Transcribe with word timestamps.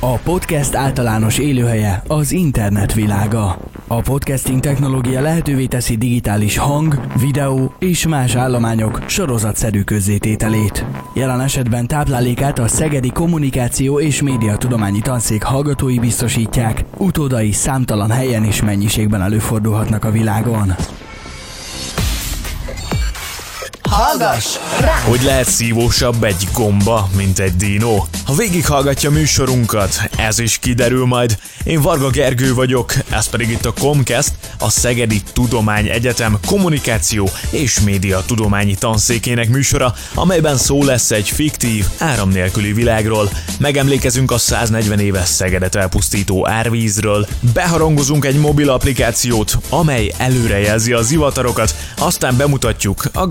A 0.00 0.16
podcast 0.16 0.74
általános 0.74 1.38
élőhelye 1.38 2.02
az 2.06 2.32
internet 2.32 2.94
világa. 2.94 3.58
A 3.86 4.00
podcasting 4.00 4.60
technológia 4.60 5.20
lehetővé 5.20 5.66
teszi 5.66 5.96
digitális 5.96 6.56
hang, 6.56 7.00
videó 7.20 7.74
és 7.78 8.06
más 8.06 8.34
állományok 8.34 9.02
sorozatszerű 9.06 9.82
közzétételét. 9.82 10.84
Jelen 11.14 11.40
esetben 11.40 11.86
táplálékát 11.86 12.58
a 12.58 12.68
Szegedi 12.68 13.10
Kommunikáció 13.10 14.00
és 14.00 14.22
Médiatudományi 14.22 15.00
Tanszék 15.00 15.42
hallgatói 15.42 15.98
biztosítják, 15.98 16.84
utódai 16.96 17.52
számtalan 17.52 18.10
helyen 18.10 18.44
és 18.44 18.62
mennyiségben 18.62 19.22
előfordulhatnak 19.22 20.04
a 20.04 20.10
világon. 20.10 20.74
Hallgass 23.96 24.56
rá! 24.80 24.94
Hogy 24.94 25.22
lehet 25.22 25.48
szívósabb 25.48 26.24
egy 26.24 26.48
gomba, 26.52 27.08
mint 27.16 27.38
egy 27.38 27.56
dinó? 27.56 28.06
Ha 28.24 28.34
végighallgatja 28.34 29.10
műsorunkat, 29.10 30.08
ez 30.16 30.38
is 30.38 30.58
kiderül 30.58 31.06
majd. 31.06 31.38
Én 31.64 31.80
Varga 31.80 32.10
Gergő 32.10 32.54
vagyok, 32.54 32.94
ez 33.10 33.28
pedig 33.28 33.50
itt 33.50 33.64
a 33.64 33.72
Comcast, 33.72 34.32
a 34.58 34.70
Szegedi 34.70 35.22
Tudomány 35.32 35.86
Egyetem 35.88 36.38
kommunikáció 36.46 37.30
és 37.50 37.80
média 37.80 38.22
tudományi 38.26 38.74
tanszékének 38.74 39.48
műsora, 39.48 39.94
amelyben 40.14 40.56
szó 40.56 40.84
lesz 40.84 41.10
egy 41.10 41.28
fiktív, 41.28 41.86
áram 41.98 42.28
nélküli 42.28 42.72
világról. 42.72 43.30
Megemlékezünk 43.58 44.30
a 44.30 44.38
140 44.38 44.98
éves 44.98 45.28
Szegedet 45.28 45.74
elpusztító 45.74 46.48
árvízről, 46.48 47.26
beharangozunk 47.54 48.24
egy 48.24 48.38
mobil 48.38 48.70
applikációt, 48.70 49.58
amely 49.68 50.12
előrejelzi 50.16 50.92
a 50.92 51.02
zivatarokat, 51.02 51.74
aztán 51.98 52.36
bemutatjuk 52.36 53.04
a 53.12 53.26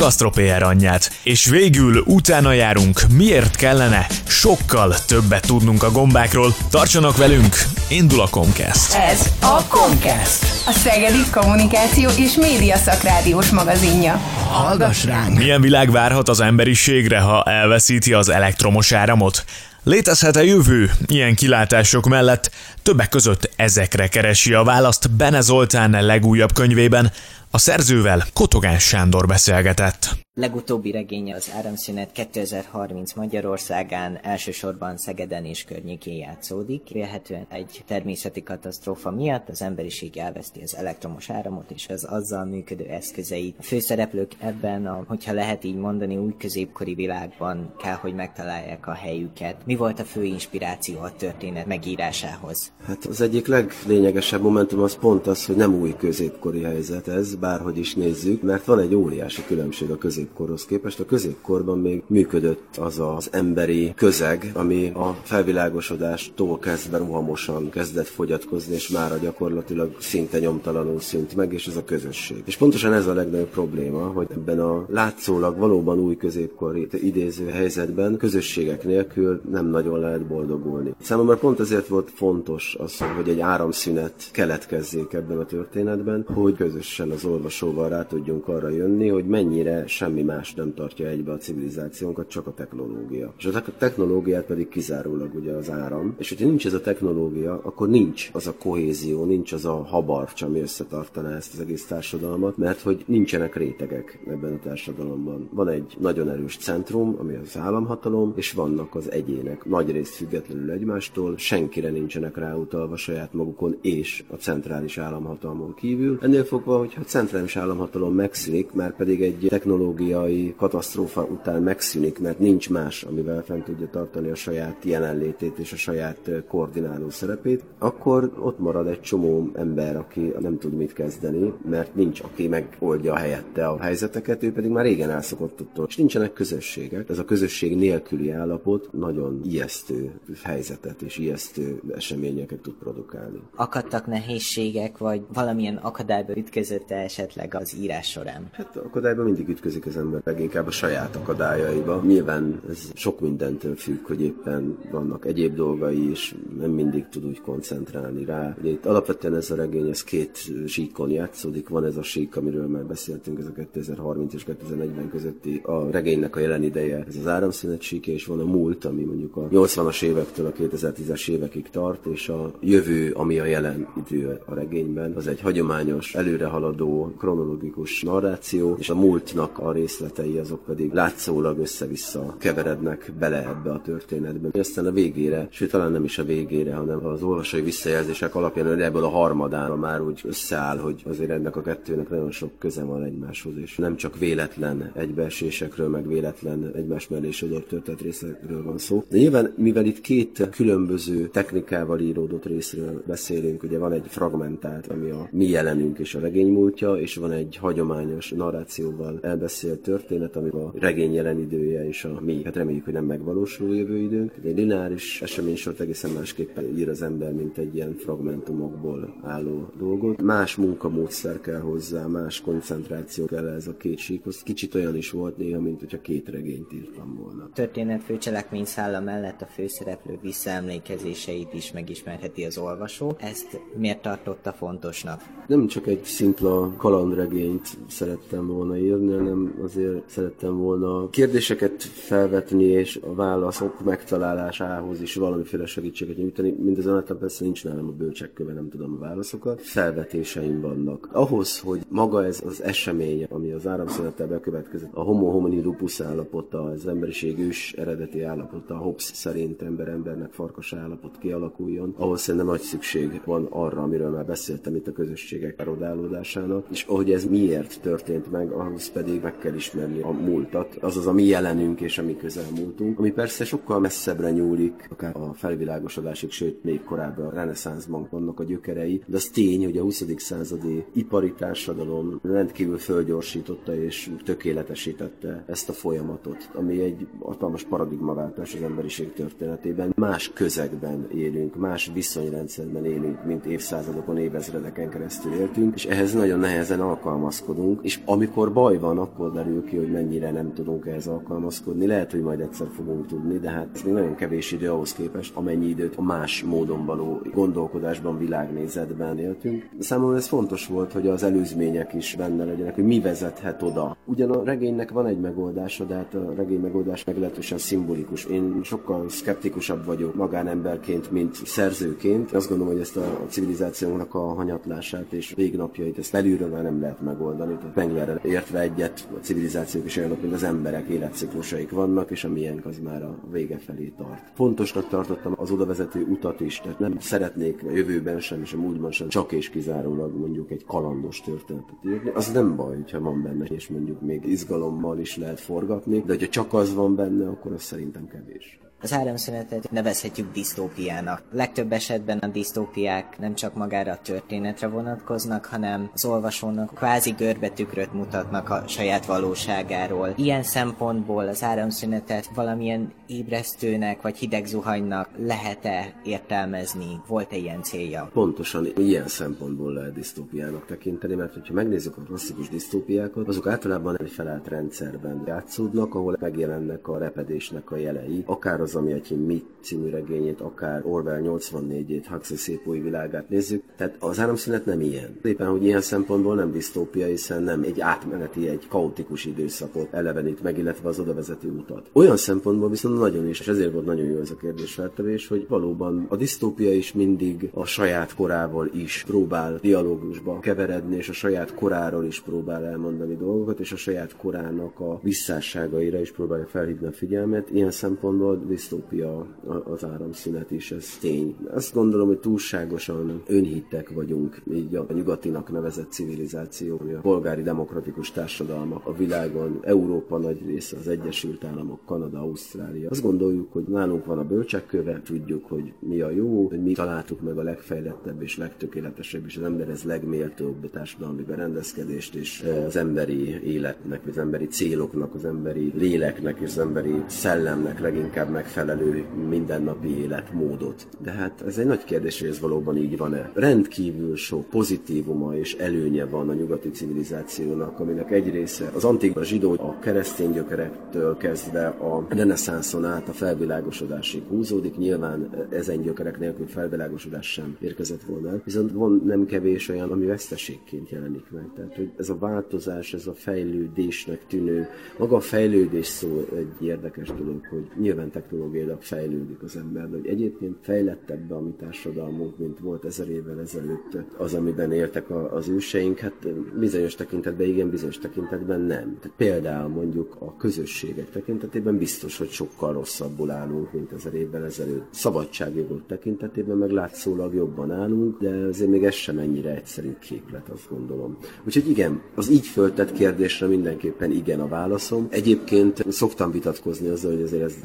gasztropér 0.56 0.64
anyját, 0.64 1.12
és 1.24 1.46
végül 1.46 2.04
utána 2.06 2.52
járunk, 2.52 3.02
miért 3.10 3.56
kellene 3.56 4.08
sokkal 4.28 4.96
többet 5.06 5.48
tudnunk 5.48 5.84
a 5.84 5.92
gombákról. 5.92 6.56
Tartsanak 6.70 7.18
velünk, 7.18 7.56
indul 7.88 8.22
a 8.22 8.28
Comcast. 8.30 8.94
Ez 8.94 9.30
a 9.42 9.64
Comcast, 9.68 10.44
a 10.68 10.72
Szegedi 10.72 11.24
Kommunikáció 11.32 12.10
és 12.18 12.34
Média 12.34 12.78
Szakrádiós 12.78 13.50
magazinja. 13.50 14.14
Hallgass 14.50 15.04
ránk! 15.04 15.38
Milyen 15.38 15.62
világ 15.62 15.92
várhat 15.92 16.30
az 16.30 16.40
emberiségre, 16.40 17.20
ha 17.20 17.44
elveszíti 17.44 18.14
az 18.14 18.30
elektromos 18.30 18.92
áramot? 18.92 19.46
Létezhet-e 19.84 20.44
jövő 20.44 20.92
ilyen 21.06 21.36
kilátások 21.36 22.06
mellett? 22.06 22.52
Többek 22.84 23.10
között 23.10 23.50
ezekre 23.56 24.08
keresi 24.08 24.54
a 24.54 24.64
választ 24.64 25.12
Bene 25.12 25.42
Zoltán 25.42 26.06
legújabb 26.06 26.54
könyvében. 26.54 27.12
A 27.56 27.58
szerzővel 27.58 28.24
Kotogán 28.34 28.80
Sándor 28.80 29.28
beszélgetett. 29.28 30.26
Legutóbbi 30.38 30.92
regénye 30.92 31.36
az 31.36 31.52
Áramszünet 31.58 32.12
2030 32.12 33.14
Magyarországán, 33.14 34.20
elsősorban 34.22 34.98
Szegeden 34.98 35.46
és 35.46 35.64
környékén 35.64 36.16
játszódik. 36.16 36.90
Vélhetően 36.90 37.46
egy 37.50 37.84
természeti 37.88 38.44
katasztrófa 38.44 39.12
miatt 39.12 39.50
az 39.50 39.62
emberiség 39.62 40.18
elveszti 40.18 40.62
az 40.62 40.76
elektromos 40.76 41.30
áramot 41.30 41.72
és 41.72 41.88
az 41.88 42.04
azzal 42.04 42.46
működő 42.46 42.84
eszközeit. 42.84 43.56
A 43.60 43.64
főszereplők 43.64 44.32
ebben, 44.40 44.86
a, 44.86 45.04
hogyha 45.08 45.34
lehet 45.34 45.64
így 45.64 45.76
mondani, 45.76 46.18
új 46.18 46.36
középkori 46.38 46.94
világban 46.94 47.74
kell, 47.78 47.96
hogy 47.96 48.14
megtalálják 48.14 48.88
a 48.88 48.94
helyüket. 48.94 49.56
Mi 49.66 49.76
volt 49.76 50.00
a 50.00 50.04
fő 50.04 50.24
inspiráció 50.24 51.00
a 51.00 51.12
történet 51.12 51.66
megírásához? 51.66 52.72
Hát 52.86 53.06
az 53.06 53.22
egyik 53.22 53.48
leglényegesebb 53.48 54.42
momentum 54.42 54.82
az 54.82 54.98
pont 54.98 55.28
az, 55.28 55.46
hogy 55.46 55.56
nem 55.56 55.74
új 55.74 55.96
középkori 55.98 56.64
helyzet 56.64 57.08
ez, 57.08 57.36
bárhogy 57.46 57.78
is 57.78 57.96
nézzük, 57.96 58.42
mert 58.42 58.66
van 58.66 58.80
egy 58.80 58.96
óriási 58.96 59.44
különbség 59.48 59.92
a 59.92 59.98
közép 59.98 60.26
középkorhoz 60.26 60.66
képest. 60.66 61.00
A 61.00 61.06
középkorban 61.06 61.80
még 61.80 62.04
működött 62.08 62.78
az 62.78 63.00
az 63.00 63.30
emberi 63.32 63.94
közeg, 63.96 64.52
ami 64.54 64.90
a 64.90 65.16
felvilágosodástól 65.24 66.60
kezdve 66.60 66.98
rohamosan 66.98 67.70
kezdett 67.70 68.08
fogyatkozni, 68.08 68.74
és 68.74 68.90
már 68.90 69.20
gyakorlatilag 69.20 69.96
szinte 70.00 70.40
nyomtalanul 70.40 71.00
szűnt 71.00 71.36
meg, 71.36 71.54
és 71.54 71.68
ez 71.68 71.76
a 71.76 71.84
közösség. 71.84 72.44
És 72.46 72.58
pontosan 72.58 72.94
ez 72.94 73.08
a 73.08 73.14
legnagyobb 73.14 73.50
probléma, 73.50 74.08
hogy 74.08 74.28
ebben 74.32 74.60
a 74.60 74.86
látszólag 74.90 75.58
valóban 75.58 76.00
új 76.00 76.18
középkori 76.18 76.88
idéző 76.92 77.46
helyzetben 77.46 78.18
közösségek 78.18 78.84
nélkül 78.84 79.42
nem 79.52 79.66
nagyon 79.66 80.00
lehet 80.00 80.26
boldogulni. 80.26 80.94
Számomra 81.02 81.38
pont 81.38 81.60
ezért 81.60 81.88
volt 81.88 82.12
fontos 82.14 82.76
az, 82.80 82.98
hogy 83.16 83.30
egy 83.30 83.40
áramszünet 83.40 84.30
keletkezzék 84.32 85.14
ebben 85.14 85.38
a 85.38 85.46
történetben, 85.46 86.26
hogy 86.34 86.56
közösen 86.56 87.10
az 87.10 87.26
olvasóval 87.36 87.90
rá 87.90 88.06
tudjunk 88.06 88.48
arra 88.48 88.70
jönni, 88.70 89.08
hogy 89.08 89.26
mennyire 89.26 89.88
sem 89.88 90.06
semmi 90.06 90.22
más 90.22 90.54
nem 90.54 90.74
tartja 90.74 91.08
egybe 91.08 91.32
a 91.32 91.38
civilizációnkat, 91.38 92.30
csak 92.30 92.48
a 92.48 92.54
technológia. 92.54 93.34
És 93.38 93.46
a 93.46 93.62
technológiát 93.78 94.46
pedig 94.46 94.70
kizárólag 94.70 95.36
ugye 95.36 95.52
az 95.52 95.70
áram. 95.70 96.16
És 96.18 96.30
hogyha 96.30 96.46
nincs 96.46 96.66
ez 96.66 96.74
a 96.74 96.82
technológia, 96.82 97.60
akkor 97.64 97.90
nincs 97.90 98.30
az 98.34 98.48
a 98.48 98.54
kohézió, 98.60 99.24
nincs 99.24 99.52
az 99.52 99.66
a 99.66 99.74
habarcs, 99.74 100.42
ami 100.42 100.60
összetartaná 100.60 101.36
ezt 101.36 101.54
az 101.54 101.60
egész 101.60 101.86
társadalmat, 101.86 102.58
mert 102.58 102.82
hogy 102.82 103.04
nincsenek 103.08 103.56
rétegek 103.56 104.20
ebben 104.28 104.54
a 104.54 104.60
társadalomban. 104.64 105.50
Van 105.52 105.70
egy 105.70 105.96
nagyon 106.00 106.30
erős 106.30 106.58
centrum, 106.58 107.16
ami 107.20 107.36
az 107.36 107.58
államhatalom, 107.58 108.34
és 108.36 108.52
vannak 108.52 108.96
az 108.96 109.12
egyének, 109.12 109.66
nagy 109.66 109.92
részt 109.92 110.16
függetlenül 110.16 110.72
egymástól, 110.72 111.38
senkire 111.38 111.90
nincsenek 111.90 112.38
ráutalva 112.38 112.96
saját 112.96 113.34
magukon 113.34 113.78
és 113.82 114.24
a 114.28 114.36
centrális 114.36 114.98
államhatalmon 114.98 115.74
kívül. 115.74 116.18
Ennél 116.22 116.44
fogva, 116.44 116.78
hogyha 116.78 117.04
centrális 117.16 117.56
államhatalom 117.56 118.14
megszűnik, 118.14 118.72
már 118.72 118.96
pedig 118.96 119.22
egy 119.22 119.48
technológia 119.50 120.16
ökológiai 120.16 120.54
katasztrófa 120.58 121.24
után 121.24 121.62
megszűnik, 121.62 122.20
mert 122.20 122.40
nincs 122.40 122.70
más, 122.70 123.04
amivel 123.04 123.44
fent 123.44 123.64
tudja 123.64 123.88
tartani 123.92 124.30
a 124.30 124.36
saját 124.36 124.84
jelenlétét 124.84 125.58
és 125.58 125.74
a 125.74 125.76
saját 125.76 126.32
koordináló 126.48 127.10
szerepét, 127.10 127.64
akkor 127.80 128.32
ott 128.40 128.60
marad 128.60 128.88
egy 128.88 129.02
csomó 129.02 129.50
ember, 129.54 129.98
aki 129.98 130.34
nem 130.40 130.58
tud 130.58 130.74
mit 130.74 130.94
kezdeni, 130.94 131.54
mert 131.70 131.96
nincs, 131.96 132.22
aki 132.22 132.48
megoldja 132.48 133.16
helyette 133.16 133.68
a 133.68 133.82
helyzeteket, 133.82 134.44
ő 134.44 134.52
pedig 134.52 134.72
már 134.72 134.86
régen 134.86 135.10
elszokott 135.10 135.56
tudtól. 135.56 135.86
És 135.88 135.96
nincsenek 135.96 136.34
közösségek. 136.34 137.10
Ez 137.10 137.20
a 137.20 137.26
közösség 137.26 137.76
nélküli 137.76 138.32
állapot 138.32 138.90
nagyon 138.92 139.42
ijesztő 139.44 140.20
helyzetet 140.44 141.02
és 141.02 141.18
ijesztő 141.18 141.82
eseményeket 141.96 142.60
tud 142.60 142.74
produkálni. 142.74 143.40
Akadtak 143.56 144.06
nehézségek, 144.08 144.98
vagy 144.98 145.22
valamilyen 145.34 145.76
akadályba 145.76 146.38
ütközött 146.38 146.92
-e 146.92 146.96
esetleg 147.06 147.56
az 147.56 147.76
írás 147.82 148.10
során? 148.10 148.48
Hát 148.52 148.76
akadályba 148.76 149.24
mindig 149.24 149.48
ütközik 149.48 149.86
az 149.86 149.98
ember 149.98 150.22
leginkább 150.24 150.68
a 150.68 150.72
saját 150.72 151.16
akadályaiba. 151.16 152.02
Nyilván 152.06 152.62
ez 152.70 152.78
sok 152.94 153.20
mindentől 153.20 153.76
függ, 153.76 154.08
hogy 154.08 154.22
éppen 154.22 154.78
vannak 154.92 155.26
egyéb 155.26 155.56
dolgai 155.56 156.10
is, 156.10 156.36
nem 156.60 156.72
mindig 156.72 157.08
tud 157.10 157.26
úgy 157.26 157.42
koncentrálni 157.42 158.26
rá. 158.26 158.56
Ugye 158.60 158.70
itt 158.70 158.86
alapvetően 158.86 159.36
ez 159.36 159.52
a 159.52 159.56
regény, 159.56 159.90
ez 159.90 160.04
két 160.04 160.52
síkon 160.68 161.10
játszódik. 161.10 161.70
Van 161.70 161.86
ez 161.86 161.98
a 161.98 162.04
sík, 162.04 162.36
amiről 162.36 162.68
már 162.68 162.84
beszéltünk, 162.84 163.40
ez 163.40 163.46
a 163.46 163.52
2030 163.52 164.34
és 164.34 164.44
2040 164.44 165.10
közötti 165.10 165.62
a 165.64 165.92
regénynek 165.92 166.36
a 166.36 166.40
jelen 166.40 166.64
ideje, 166.64 167.04
ez 167.08 167.16
az 167.16 167.28
áramszünet 167.28 167.82
síke, 167.82 168.12
és 168.12 168.26
van 168.26 168.40
a 168.40 168.46
múlt, 168.46 168.86
ami 168.86 169.04
mondjuk 169.04 169.36
a 169.36 169.48
80-as 169.48 170.04
évektől 170.04 170.46
a 170.46 170.52
2010-es 170.52 171.30
évekig 171.30 171.70
tart, 171.70 172.06
és 172.06 172.30
a 172.30 172.52
jövő, 172.60 173.12
ami 173.12 173.40
a 173.40 173.46
jelen 173.46 173.88
idő 174.06 174.42
a 174.46 174.54
regényben, 174.54 175.14
az 175.16 175.28
egy 175.28 175.42
hagyományos, 175.42 176.16
előrehaladó, 176.16 176.95
kronológikus 177.18 178.02
narráció, 178.02 178.76
és 178.80 178.90
a 178.90 178.96
múltnak 178.96 179.60
a 179.60 179.72
részletei 179.72 180.38
azok 180.38 180.64
pedig 180.66 180.94
látszólag 180.94 181.60
össze-vissza 181.60 182.36
keverednek 182.40 183.14
bele 183.20 183.38
ebbe 183.38 183.72
a 183.72 183.82
történetbe. 183.82 184.60
Aztán 184.60 184.86
a 184.86 184.92
végére, 184.92 185.48
sőt 185.52 185.72
talán 185.72 185.92
nem 185.92 186.04
is 186.04 186.18
a 186.18 186.24
végére, 186.24 186.76
hanem 186.76 187.06
az 187.06 187.24
olvasói 187.24 187.62
visszajelzések 187.62 188.36
alapján 188.36 188.82
ebből 188.82 189.04
a 189.04 189.10
harmadára 189.10 189.76
már 189.76 190.02
úgy 190.02 190.22
összeáll, 190.24 190.78
hogy 190.78 191.02
azért 191.06 191.30
ennek 191.30 191.56
a 191.56 191.62
kettőnek 191.62 192.10
nagyon 192.10 192.32
sok 192.32 192.52
köze 192.60 192.84
van 192.84 193.04
egymáshoz, 193.04 193.54
és 193.58 193.78
nem 193.78 193.96
csak 193.96 194.18
véletlen 194.18 194.92
egybeesésekről, 194.96 195.90
meg 195.90 196.08
véletlen 196.08 196.72
egymás 196.76 197.08
mellé 197.08 197.32
sodort 197.32 197.68
történet 197.68 198.02
részekről 198.02 198.64
van 198.64 198.78
szó. 198.78 199.04
De 199.10 199.18
nyilván, 199.18 199.54
mivel 199.58 199.86
itt 199.86 200.02
két 200.02 200.50
különböző 200.52 201.28
technikával 201.28 202.00
íródott 202.00 202.46
részről 202.46 203.04
beszélünk, 203.08 203.64
ugye 203.64 203.78
van 203.78 203.92
egy 203.92 204.06
fragmentált, 204.08 204.88
ami 204.88 205.10
a 205.10 205.28
mi 205.32 205.50
jelenünk 205.50 206.00
és 206.00 206.16
a 206.16 206.20
regény 206.20 206.52
múltja, 206.52 206.85
és 206.94 207.16
van 207.16 207.32
egy 207.32 207.56
hagyományos 207.56 208.30
narrációval 208.30 209.20
elbeszélt 209.22 209.66
beszélt 209.66 209.82
történet, 209.82 210.36
ami 210.36 210.50
a 210.50 210.72
regény 210.80 211.14
jelen 211.14 211.40
idője 211.40 211.88
és 211.88 212.04
a 212.04 212.20
mi, 212.22 212.44
hát 212.44 212.56
reméljük, 212.56 212.84
hogy 212.84 212.94
nem 212.94 213.06
megvalósuló 213.06 213.74
jövő 213.74 213.98
időnk. 213.98 214.34
Egy 214.44 214.58
lineáris 214.58 215.22
eseménysort 215.22 215.80
egészen 215.80 216.12
másképpen 216.12 216.78
ír 216.78 216.90
az 216.90 217.02
ember, 217.02 217.34
mint 217.34 217.58
egy 217.58 217.76
ilyen 217.76 217.96
fragmentumokból 217.96 219.16
álló 219.24 219.70
dolgot. 219.78 220.22
Más 220.22 220.56
munkamódszer 220.56 221.42
kell 221.42 221.60
hozzá, 221.60 222.06
más 222.06 222.42
koncentráció 222.42 223.26
kell 223.26 223.48
ez 223.48 223.68
a 223.68 223.78
két 223.78 223.98
síkhoz. 223.98 224.44
Kicsit 224.44 224.76
olyan 224.76 224.96
is 224.96 225.12
volt 225.12 225.38
néha, 225.38 225.62
mint 225.62 225.80
hogyha 225.80 226.02
két 226.02 226.30
regényt 226.30 226.74
írtam 226.74 227.20
volna. 227.22 227.50
Történet 227.54 228.04
főcselekmény 228.04 228.66
szálla 228.66 229.00
mellett 229.00 229.42
a 229.42 229.46
főszereplő 229.46 230.18
visszaemlékezéseit 230.22 231.54
is 231.54 231.72
megismerheti 231.72 232.46
az 232.46 232.58
olvasó. 232.58 233.16
Ezt 233.20 233.60
miért 233.78 234.02
tartotta 234.02 234.52
fontosnak? 234.52 235.22
Nem 235.48 235.68
csak 235.68 235.88
egy 235.88 236.04
szimpla 236.04 236.75
kalandregényt 236.78 237.78
szerettem 237.88 238.48
volna 238.48 238.78
írni, 238.78 239.14
hanem 239.14 239.60
azért 239.64 240.10
szerettem 240.10 240.58
volna 240.58 241.10
kérdéseket 241.10 241.84
felvetni, 241.84 242.64
és 242.64 243.00
a 243.08 243.14
válaszok 243.14 243.84
megtalálásához 243.84 245.02
is 245.02 245.16
valamiféle 245.16 245.66
segítséget 245.66 246.18
nyújtani. 246.18 246.56
Mindazonáltal 246.60 247.18
persze 247.18 247.44
nincs 247.44 247.64
nálam 247.64 247.88
a 247.88 247.92
bölcsekköve, 247.92 248.54
nem 248.54 248.70
tudom 248.70 248.94
a 248.94 249.00
válaszokat. 249.00 249.62
Felvetéseim 249.62 250.62
vannak. 250.62 251.10
Ahhoz, 251.12 251.60
hogy 251.60 251.82
maga 251.90 252.26
ez 252.26 252.42
az 252.46 252.64
esemény, 252.64 253.28
ami 253.30 253.52
az 253.52 253.68
áramszünettel 253.68 254.28
bekövetkezett, 254.28 254.90
a 254.94 255.02
homo 255.02 255.32
homini 255.32 255.62
lupus 255.62 256.00
állapota, 256.00 256.64
az 256.64 256.88
emberiség 256.88 257.40
ős 257.40 257.74
eredeti 257.74 258.22
állapota, 258.22 258.74
a 258.74 258.78
Hobbes 258.78 259.04
szerint 259.04 259.62
ember 259.62 259.88
embernek 259.88 260.32
farkas 260.32 260.74
állapot 260.74 261.18
kialakuljon, 261.18 261.94
ahhoz 261.98 262.22
szerintem 262.22 262.50
nagy 262.50 262.62
szükség 262.62 263.22
van 263.26 263.48
arra, 263.50 263.82
amiről 263.82 264.10
már 264.10 264.26
beszéltem 264.26 264.76
itt 264.76 264.88
a 264.88 264.92
közösségek 264.92 265.60
erodálódásának, 265.60 266.65
és 266.72 266.84
ahogy 266.84 267.12
ez 267.12 267.26
miért 267.26 267.80
történt 267.82 268.32
meg, 268.32 268.52
ahhoz 268.52 268.92
pedig 268.92 269.22
meg 269.22 269.38
kell 269.38 269.56
ismerni 269.56 270.02
a 270.02 270.12
múltat, 270.12 270.76
azaz 270.82 271.08
a 271.08 271.14
mi 271.14 271.24
jelenünk 271.24 271.82
és 271.82 271.98
a 271.98 272.04
mi 272.04 272.18
közelmúltunk, 272.18 273.00
ami 273.00 273.12
persze 273.12 273.46
sokkal 273.46 273.80
messzebbre 273.80 274.32
nyúlik, 274.32 274.88
akár 274.92 275.16
a 275.16 275.34
felvilágosodásig, 275.34 276.32
sőt 276.32 276.64
még 276.64 276.84
korábban 276.84 277.26
a 277.26 277.34
reneszánszban 277.34 278.08
vannak 278.12 278.40
a 278.40 278.44
gyökerei, 278.44 279.04
de 279.06 279.16
az 279.16 279.26
tény, 279.26 279.64
hogy 279.64 279.78
a 279.78 279.82
20. 279.82 280.04
századi 280.18 280.86
ipari 280.94 281.34
társadalom 281.34 282.20
rendkívül 282.24 282.78
fölgyorsította 282.78 283.76
és 283.76 284.12
tökéletesítette 284.26 285.44
ezt 285.48 285.70
a 285.70 285.74
folyamatot, 285.74 286.50
ami 286.54 286.82
egy 286.82 287.08
hatalmas 287.20 287.64
paradigmaváltás 287.64 288.54
az 288.54 288.62
emberiség 288.62 289.14
történetében. 289.14 289.94
Más 289.96 290.32
közegben 290.34 291.08
élünk, 291.16 291.56
más 291.56 291.92
viszonyrendszerben 291.94 292.86
élünk, 292.86 293.26
mint 293.26 293.46
évszázadokon, 293.46 294.18
évezredeken 294.18 294.90
keresztül 294.90 295.34
éltünk, 295.34 295.76
és 295.76 295.86
ehhez 295.86 296.14
nagyon 296.14 296.40
nehezen 296.56 296.82
alkalmazkodunk, 296.82 297.80
és 297.84 298.00
amikor 298.06 298.54
baj 298.54 298.78
van, 298.78 298.98
akkor 298.98 299.32
derül 299.32 299.64
ki, 299.64 299.78
hogy 299.78 299.92
mennyire 299.92 300.32
nem 300.32 300.54
tudunk 300.54 300.86
ehhez 300.86 301.08
alkalmazkodni. 301.08 301.86
Lehet, 301.86 302.12
hogy 302.12 302.22
majd 302.22 302.40
egyszer 302.40 302.68
fogunk 302.76 303.08
tudni, 303.08 303.38
de 303.38 303.50
hát 303.50 303.68
ez 303.74 303.82
még 303.82 303.94
nagyon 303.94 304.16
kevés 304.16 304.52
idő 304.52 304.72
ahhoz 304.72 304.94
képest, 304.94 305.36
amennyi 305.36 305.68
időt 305.68 305.96
a 305.96 306.02
más 306.02 306.44
módon 306.44 306.86
való 306.86 307.22
gondolkodásban, 307.34 308.18
világnézetben 308.18 309.20
éltünk. 309.20 309.70
Számomra 309.80 310.16
ez 310.16 310.28
fontos 310.28 310.68
volt, 310.68 310.92
hogy 310.92 311.08
az 311.08 311.24
előzmények 311.24 311.94
is 311.94 312.16
benne 312.18 312.46
legyenek, 312.46 312.76
hogy 312.76 312.86
mi 312.86 313.00
vezethet 313.00 313.62
oda. 313.62 313.98
Ugyan 314.06 314.32
a 314.32 314.44
regénynek 314.44 314.92
van 314.92 315.06
egy 315.06 315.20
megoldása, 315.20 315.84
de 315.84 315.96
hát 315.96 316.14
a 316.14 316.34
regény 316.36 316.60
megoldás 316.60 317.04
meglehetősen 317.04 317.58
szimbolikus. 317.58 318.26
Én 318.26 318.60
sokkal 318.64 319.10
szkeptikusabb 319.10 319.86
vagyok 319.86 320.16
magánemberként, 320.16 321.12
mint 321.12 321.36
szerzőként. 321.46 322.32
Azt 322.32 322.50
gondolom, 322.50 322.74
hogy 322.74 322.82
ezt 322.82 322.98
a 322.98 323.26
civilizációnak 323.28 324.16
a 324.16 324.34
hanyatlását 324.34 325.14
és 325.14 325.34
végnapjait 325.36 325.98
ezt 325.98 326.12
belülről 326.12 326.45
már 326.48 326.64
nem 326.64 326.82
lehet 326.82 327.02
megoldani. 327.02 327.56
Tehát 327.58 327.76
Menglerrel 327.76 328.20
értve 328.24 328.60
egyet 328.60 329.08
a 329.16 329.20
civilizációk 329.20 329.86
is 329.86 329.98
olyanok, 329.98 330.22
mint 330.22 330.34
az 330.34 330.44
emberek 330.44 330.88
életciklusaik 330.88 331.72
vannak, 331.72 332.12
és 332.12 332.24
a 332.24 332.30
miénk 332.30 332.66
az 332.66 332.80
már 332.80 333.04
a 333.04 333.18
vége 333.32 333.58
felé 333.58 333.94
tart. 333.98 334.32
Fontosnak 334.34 334.88
tartottam 334.88 335.34
az 335.38 335.52
odavezető 335.52 336.02
utat 336.04 336.40
is, 336.40 336.60
tehát 336.60 336.80
nem 336.80 337.00
szeretnék 337.00 337.64
a 337.64 337.72
jövőben 337.72 338.20
sem 338.20 338.42
és 338.42 338.54
a 338.54 338.58
múltban 338.58 338.92
sem 338.92 339.08
csak 339.08 339.32
és 339.32 339.50
kizárólag 339.50 340.18
mondjuk 340.18 340.52
egy 340.52 340.66
kalandos 340.66 341.22
történetet 341.22 341.76
írni. 341.86 342.10
Az 342.14 342.32
nem 342.32 342.56
baj, 342.56 342.76
hogyha 342.76 343.00
van 343.00 343.24
benne, 343.24 343.46
és 343.46 343.68
mondjuk 343.68 344.02
még 344.02 344.26
izgalommal 344.26 345.00
is 345.00 345.18
lehet 345.18 345.40
forgatni, 345.40 346.00
de 346.00 346.14
hogyha 346.14 346.28
csak 346.28 346.54
az 346.54 346.74
van 346.74 346.96
benne, 346.96 347.28
akkor 347.28 347.52
az 347.52 347.62
szerintem 347.62 348.08
kevés. 348.08 348.60
Az 348.82 348.94
áramszünetet 348.94 349.72
nevezhetjük 349.72 350.32
disztópiának. 350.32 351.22
Legtöbb 351.32 351.72
esetben 351.72 352.18
a 352.18 352.28
disztópiák 352.28 353.20
nem 353.20 353.36
csak 353.36 353.54
magára 353.54 353.92
a 353.92 354.00
történetre 354.04 354.68
vonatkoznak, 354.68 355.46
hanem 355.46 355.90
az 355.94 356.06
olvasónak 356.06 356.74
kvázi 356.74 357.12
görbetükröt 357.12 357.94
mutatnak 357.94 358.50
a 358.50 358.64
saját 358.68 359.06
valóságáról. 359.06 360.14
Ilyen 360.16 360.44
szempontból 360.44 361.28
az 361.28 361.44
áramszünetet 361.44 362.30
valamilyen 362.36 362.94
ébresztőnek 363.08 364.02
vagy 364.02 364.18
hideg 364.18 364.46
zuhanynak 364.46 365.10
lehet-e 365.18 365.94
értelmezni? 366.04 367.02
Volt-e 367.08 367.36
ilyen 367.36 367.64
célja? 367.64 368.10
Pontosan 368.14 368.68
ilyen 368.78 369.08
szempontból 369.08 369.74
lehet 369.74 369.94
disztópiának 369.94 370.66
tekinteni, 370.66 371.16
mert 371.16 371.34
hogyha 371.34 371.54
megnézzük 371.54 371.98
a 371.98 372.02
klasszikus 372.02 372.50
disztópiákat, 372.50 373.28
azok 373.28 373.48
általában 373.48 373.98
egy 373.98 374.12
felállt 374.12 374.48
rendszerben 374.48 375.24
játszódnak, 375.28 375.96
ahol 375.96 376.18
megjelennek 376.20 376.88
a 376.88 376.98
repedésnek 376.98 377.72
a 377.72 377.76
jelei, 377.76 378.24
akár 378.26 378.62
az 378.62 378.75
ami 378.76 378.92
egy 378.92 379.26
Mi 379.26 379.44
című 379.66 379.90
regényét, 379.90 380.42
akár 380.42 380.82
Orwell 380.86 381.22
84-ét, 381.24 382.06
Huxley 382.10 382.38
szép 382.38 382.68
új 382.68 382.80
világát 382.80 383.30
nézzük. 383.30 383.64
Tehát 383.78 383.96
az 384.00 384.20
áramszünet 384.20 384.66
nem 384.66 384.82
ilyen. 384.82 385.20
Éppen, 385.24 385.48
hogy 385.48 385.64
ilyen 385.64 385.82
szempontból 385.82 386.36
nem 386.36 386.52
disztópia, 386.52 387.06
hiszen 387.06 387.44
nem 387.44 387.64
egy 387.64 387.82
átmeneti, 387.82 388.48
egy 388.48 388.68
kaotikus 388.68 389.26
időszakot 389.26 389.94
elevenít 389.94 390.44
meg, 390.44 390.58
illetve 390.58 390.90
az 390.90 391.00
odavezető 391.00 391.50
utat. 391.50 391.90
Olyan 391.94 392.18
szempontból 392.18 392.70
viszont 392.70 393.00
nagyon 393.00 393.28
is, 393.28 393.40
és 393.40 393.48
ezért 393.48 393.72
volt 393.72 393.86
nagyon 393.86 394.06
jó 394.06 394.20
ez 394.20 394.32
a 394.32 394.36
kérdésfeltevés, 394.36 395.28
hogy 395.28 395.46
valóban 395.50 396.06
a 396.10 396.16
disztópia 396.16 396.74
is 396.74 396.94
mindig 396.94 397.50
a 397.54 397.66
saját 397.66 398.16
korával 398.16 398.70
is 398.74 399.04
próbál 399.08 399.60
dialógusba 399.62 400.40
keveredni, 400.40 400.96
és 400.96 401.10
a 401.10 401.14
saját 401.14 401.54
koráról 401.54 402.06
is 402.06 402.22
próbál 402.22 402.66
elmondani 402.66 403.16
dolgokat, 403.16 403.60
és 403.60 403.72
a 403.72 403.76
saját 403.76 404.16
korának 404.16 404.80
a 404.80 405.00
visszásságaira 405.04 406.00
is 406.00 406.12
próbálja 406.12 406.46
felhívni 406.46 406.88
a 406.88 406.92
figyelmet. 406.92 407.50
Ilyen 407.50 407.72
szempontból 407.72 408.38
disztópia 408.56 409.26
az 409.64 409.86
áramszünet 409.86 410.52
is, 410.52 410.72
ez 410.72 410.98
tény. 411.02 411.36
Azt 411.54 411.74
gondolom, 411.74 412.08
hogy 412.08 412.20
túlságosan 412.20 413.22
önhittek 413.28 413.90
vagyunk, 413.90 414.42
így 414.54 414.76
a 414.76 414.86
nyugatinak 414.94 415.52
nevezett 415.52 415.92
civilizáció, 415.92 416.82
a 416.98 417.00
polgári 417.02 417.42
demokratikus 417.42 418.12
társadalmak 418.12 418.86
a 418.88 418.94
világon, 418.94 419.60
Európa 419.62 420.18
nagy 420.18 420.46
része, 420.46 420.78
az 420.78 420.88
Egyesült 420.88 421.44
Államok, 421.44 421.80
Kanada, 421.86 422.20
Ausztrália. 422.20 422.90
Azt 422.90 423.02
gondoljuk, 423.02 423.54
hogy 423.54 423.64
nálunk 423.64 424.06
van 424.06 424.18
a 424.18 424.24
bölcsekköve, 424.24 425.02
tudjuk, 425.02 425.46
hogy 425.46 425.74
mi 425.80 426.02
a 426.02 426.10
jó, 426.10 426.48
hogy 426.48 426.64
mi 426.64 426.74
találtuk 426.74 427.22
meg 427.22 427.38
a 427.38 427.44
legfejlettebb 427.44 428.22
és 428.22 428.38
legtökéletesebb 428.38 429.26
és 429.26 429.38
az 429.38 429.44
emberhez 429.44 429.84
legméltóbb 429.84 430.70
társadalmi 430.72 431.24
berendezkedést 431.24 432.16
és 432.16 432.44
az 432.68 432.76
emberi 432.76 433.44
életnek, 433.44 434.02
az 434.08 434.18
emberi 434.18 434.48
céloknak, 434.48 435.16
az 435.16 435.26
emberi 435.26 435.72
léleknek 435.76 436.40
és 436.40 436.48
az 436.48 436.60
emberi 436.60 437.04
szellemnek 437.08 437.80
leginkább 437.80 438.30
megfelelő 438.46 439.06
mindennapi 439.30 440.00
életmódot. 440.00 440.88
De 441.04 441.12
hát 441.12 441.44
ez 441.48 441.58
egy 441.58 441.66
nagy 441.66 441.84
kérdés, 441.84 442.20
hogy 442.20 442.30
ez 442.30 442.40
valóban 442.40 442.78
így 442.78 442.98
van-e. 442.98 443.32
Rendkívül 443.34 444.16
sok 444.16 444.46
pozitívuma 444.50 445.36
és 445.36 445.54
előnye 445.54 446.06
van 446.06 446.30
a 446.30 446.34
nyugati 446.34 446.70
civilizációnak, 446.70 447.80
aminek 447.80 448.12
egy 448.12 448.30
része 448.30 448.72
az 448.76 448.84
antik 448.84 449.16
a 449.18 449.24
zsidó, 449.24 449.52
a 449.52 449.80
keresztény 449.80 450.32
gyökerektől 450.32 451.18
kezdve 451.18 451.68
a 451.68 452.06
reneszánszon 452.10 452.86
át 452.86 453.10
a 453.10 453.12
felvilágosodásig 453.12 454.24
húzódik. 454.30 454.78
Nyilván 454.78 455.48
ezen 455.50 455.82
gyökerek 455.82 456.20
nélkül 456.20 456.48
felvilágosodás 456.48 457.32
sem 457.32 457.58
érkezett 457.60 458.04
volna. 458.04 458.42
Viszont 458.44 458.72
van 458.72 459.02
nem 459.06 459.26
kevés 459.26 459.70
olyan, 459.70 459.92
ami 459.92 460.06
veszteségként 460.06 460.90
jelenik 460.90 461.26
meg. 461.32 461.50
Tehát, 461.56 461.76
hogy 461.76 461.92
ez 461.98 462.10
a 462.10 462.18
változás, 462.18 462.94
ez 462.94 463.08
a 463.08 463.14
fejlődésnek 463.14 464.28
tűnő, 464.28 464.68
maga 464.98 465.16
a 465.16 465.20
fejlődés 465.20 465.88
szó 465.88 466.26
egy 466.36 466.68
érdekes 466.68 467.08
dolog, 467.08 467.46
hogy 467.50 467.68
nyilván 467.80 468.12
technológiailag 468.36 468.82
fejlődik 468.82 469.44
az 469.44 469.56
ember, 469.56 469.90
de 469.90 469.98
hogy 469.98 470.08
egyébként 470.08 470.56
fejlettebb 470.62 471.32
a 471.32 471.42
mi 471.42 471.54
társadalmunk, 471.60 472.38
mint 472.38 472.60
volt 472.60 472.86
ezer 472.86 473.10
évvel 473.10 473.40
ezelőtt 473.40 473.98
az, 474.18 474.34
amiben 474.34 474.72
éltek 474.72 475.10
a, 475.10 475.36
az 475.36 475.48
őseink, 475.50 476.00
hát 476.00 476.28
bizonyos 476.60 476.96
tekintetben 476.96 477.48
igen, 477.48 477.70
bizonyos 477.70 477.98
tekintetben 477.98 478.60
nem. 478.60 478.98
Tehát 479.02 479.18
például 479.18 479.70
mondjuk 479.70 480.16
a 480.20 480.36
közösségek 480.36 481.10
tekintetében 481.10 481.78
biztos, 481.78 482.18
hogy 482.18 482.30
sokkal 482.30 482.74
rosszabbul 482.74 483.32
állunk, 483.32 483.74
mint 483.74 483.92
ezer 483.92 484.14
évvel 484.14 484.46
ezelőtt. 484.46 484.86
Szabadságjogok 484.90 485.82
tekintetében 485.88 486.58
meg 486.58 486.70
látszólag 486.70 487.34
jobban 487.34 487.72
állunk, 487.72 488.20
de 488.20 488.30
azért 488.30 488.70
még 488.70 488.84
ez 488.84 488.94
sem 488.94 489.18
ennyire 489.18 489.56
egyszerű 489.56 489.96
képlet, 490.00 490.50
azt 490.50 490.70
gondolom. 490.70 491.18
Úgyhogy 491.46 491.70
igen, 491.70 492.02
az 492.16 492.30
így 492.30 492.48
föltett 492.48 492.92
kérdésre 492.92 493.48
mindenképpen 493.48 494.12
igen 494.12 494.40
a 494.40 494.48
válaszom. 494.48 495.08
Egyébként 495.10 495.92
szoktam 495.92 496.32
vitatkozni 496.32 496.88
azzal, 496.88 497.12
hogy 497.12 497.22
azért 497.22 497.44
ez 497.44 497.56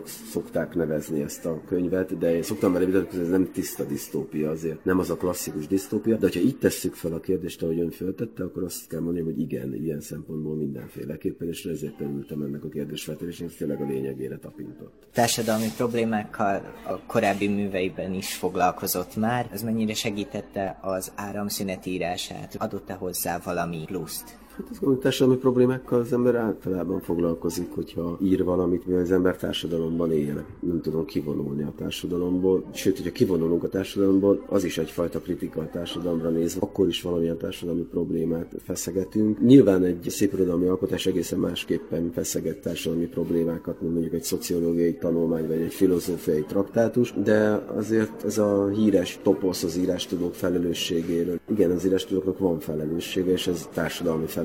disztópiának 0.00 0.06
szokták 0.30 0.74
nevezni 0.74 1.22
ezt 1.22 1.46
a 1.46 1.60
könyvet, 1.66 2.18
de 2.18 2.34
én 2.34 2.42
szoktam 2.42 2.72
vele 2.72 2.84
vitatkozni, 2.84 3.20
ez 3.20 3.28
nem 3.28 3.50
tiszta 3.52 3.84
disztópia 3.84 4.50
azért, 4.50 4.84
nem 4.84 4.98
az 4.98 5.10
a 5.10 5.16
klasszikus 5.16 5.66
disztópia, 5.66 6.16
de 6.16 6.28
ha 6.32 6.38
így 6.38 6.58
tesszük 6.58 6.94
fel 6.94 7.12
a 7.12 7.20
kérdést, 7.20 7.62
ahogy 7.62 7.80
ön 7.80 7.90
föltette, 7.90 8.44
akkor 8.44 8.62
azt 8.62 8.88
kell 8.88 9.00
mondani, 9.00 9.24
hogy 9.24 9.40
igen, 9.40 9.74
ilyen 9.74 10.00
szempontból 10.00 10.56
mindenféleképpen, 10.56 11.48
és 11.48 11.64
ezért 11.64 12.00
örültem 12.00 12.42
ennek 12.42 12.64
a 12.64 12.68
kérdésfeltevésnek, 12.68 13.50
és 13.50 13.56
tényleg 13.56 13.80
a 13.80 13.86
lényegére 13.86 14.36
tapintott. 14.36 15.06
Társadalmi 15.12 15.68
problémákkal 15.76 16.62
a 16.86 16.98
korábbi 17.06 17.48
műveiben 17.48 18.14
is 18.14 18.34
foglalkozott 18.34 19.16
már. 19.16 19.48
Ez 19.52 19.62
mennyire 19.62 19.94
segítette 19.94 20.78
az 20.80 21.12
áramszünet 21.14 21.86
írását? 21.86 22.54
Adott-e 22.58 22.94
hozzá 22.94 23.40
valami 23.44 23.84
pluszt? 23.86 24.40
Hát 24.56 24.66
az 24.70 24.88
a 24.88 24.98
társadalmi 24.98 25.40
problémákkal 25.40 26.00
az 26.00 26.12
ember 26.12 26.34
általában 26.34 27.00
foglalkozik, 27.00 27.70
hogyha 27.74 28.18
ír 28.22 28.44
valamit, 28.44 28.86
mivel 28.86 29.02
az 29.02 29.12
ember 29.12 29.36
társadalomban 29.36 30.12
él. 30.12 30.44
Nem 30.60 30.80
tudom 30.80 31.04
kivonulni 31.04 31.62
a 31.62 31.72
társadalomból. 31.76 32.64
Sőt, 32.72 32.96
hogyha 32.96 33.12
kivonulunk 33.12 33.64
a 33.64 33.68
társadalomból, 33.68 34.44
az 34.46 34.64
is 34.64 34.78
egyfajta 34.78 35.20
kritika 35.20 35.60
a 35.60 35.68
társadalomra 35.70 36.28
nézve. 36.28 36.60
Akkor 36.60 36.88
is 36.88 37.02
valamilyen 37.02 37.36
társadalmi 37.36 37.82
problémát 37.82 38.54
feszegetünk. 38.64 39.40
Nyilván 39.40 39.84
egy 39.84 40.06
szép 40.08 40.32
irodalmi 40.32 40.66
alkotás 40.66 41.06
egészen 41.06 41.38
másképpen 41.38 42.10
feszeget 42.12 42.60
társadalmi 42.60 43.06
problémákat, 43.06 43.80
mint 43.80 43.92
mondjuk 43.92 44.14
egy 44.14 44.22
szociológiai 44.22 44.94
tanulmány 44.94 45.46
vagy 45.46 45.60
egy 45.60 45.72
filozófiai 45.72 46.42
traktátus, 46.42 47.14
de 47.24 47.64
azért 47.76 48.24
ez 48.24 48.38
a 48.38 48.68
híres 48.68 49.18
toposz 49.22 49.62
az 49.62 49.76
írástudók 49.76 50.34
felelősségéről. 50.34 51.40
Igen, 51.48 51.70
az 51.70 51.84
írástudóknak 51.84 52.38
van 52.38 52.58
felelőssége, 52.58 53.32
és 53.32 53.46
ez 53.46 53.68
társadalmi 53.72 54.26
felelősség 54.26 54.40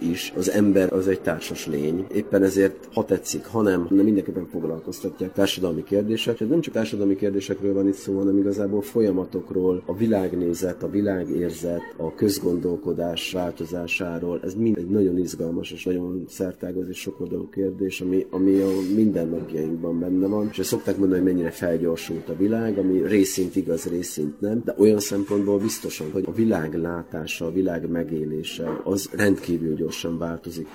is. 0.00 0.32
Az 0.36 0.50
ember 0.50 0.92
az 0.92 1.08
egy 1.08 1.20
társas 1.20 1.66
lény. 1.66 2.06
Éppen 2.14 2.42
ezért, 2.42 2.88
ha 2.92 3.04
tetszik, 3.04 3.46
ha 3.46 3.62
nem, 3.62 3.86
nem 3.90 4.04
mindenképpen 4.04 4.46
foglalkoztatják 4.50 5.32
társadalmi 5.32 5.84
kérdések. 5.84 6.36
Tehát 6.36 6.52
nem 6.52 6.62
csak 6.62 6.74
társadalmi 6.74 7.16
kérdésekről 7.16 7.74
van 7.74 7.88
itt 7.88 7.94
szó, 7.94 8.18
hanem 8.18 8.38
igazából 8.38 8.82
folyamatokról, 8.82 9.82
a 9.86 9.96
világnézet, 9.96 10.82
a 10.82 10.90
világérzet, 10.90 11.80
a 11.96 12.14
közgondolkodás 12.14 13.32
változásáról. 13.32 14.40
Ez 14.44 14.54
mind 14.54 14.78
egy 14.78 14.88
nagyon 14.88 15.18
izgalmas 15.18 15.72
és 15.72 15.84
nagyon 15.84 16.24
szertágaz 16.28 16.88
és 16.88 16.98
sokoldalú 16.98 17.48
kérdés, 17.48 18.00
ami, 18.00 18.26
ami 18.30 18.60
a 18.60 18.68
mindennapjainkban 18.94 19.98
benne 19.98 20.26
van. 20.26 20.50
És 20.52 20.66
szokták 20.66 20.96
mondani, 20.96 21.20
hogy 21.20 21.32
mennyire 21.32 21.50
felgyorsult 21.50 22.28
a 22.28 22.36
világ, 22.36 22.78
ami 22.78 23.02
részint 23.06 23.56
igaz, 23.56 23.84
részint 23.84 24.40
nem, 24.40 24.62
de 24.64 24.74
olyan 24.78 24.98
szempontból 24.98 25.58
biztosan, 25.58 26.10
hogy 26.12 26.24
a 26.26 26.32
világ 26.32 26.74
látása, 26.74 27.46
a 27.46 27.52
világ 27.52 27.90
megélése 27.90 28.80
az 28.84 29.10
rendkívül 29.28 29.74
gyorsan 29.74 30.18
változik. 30.18 30.66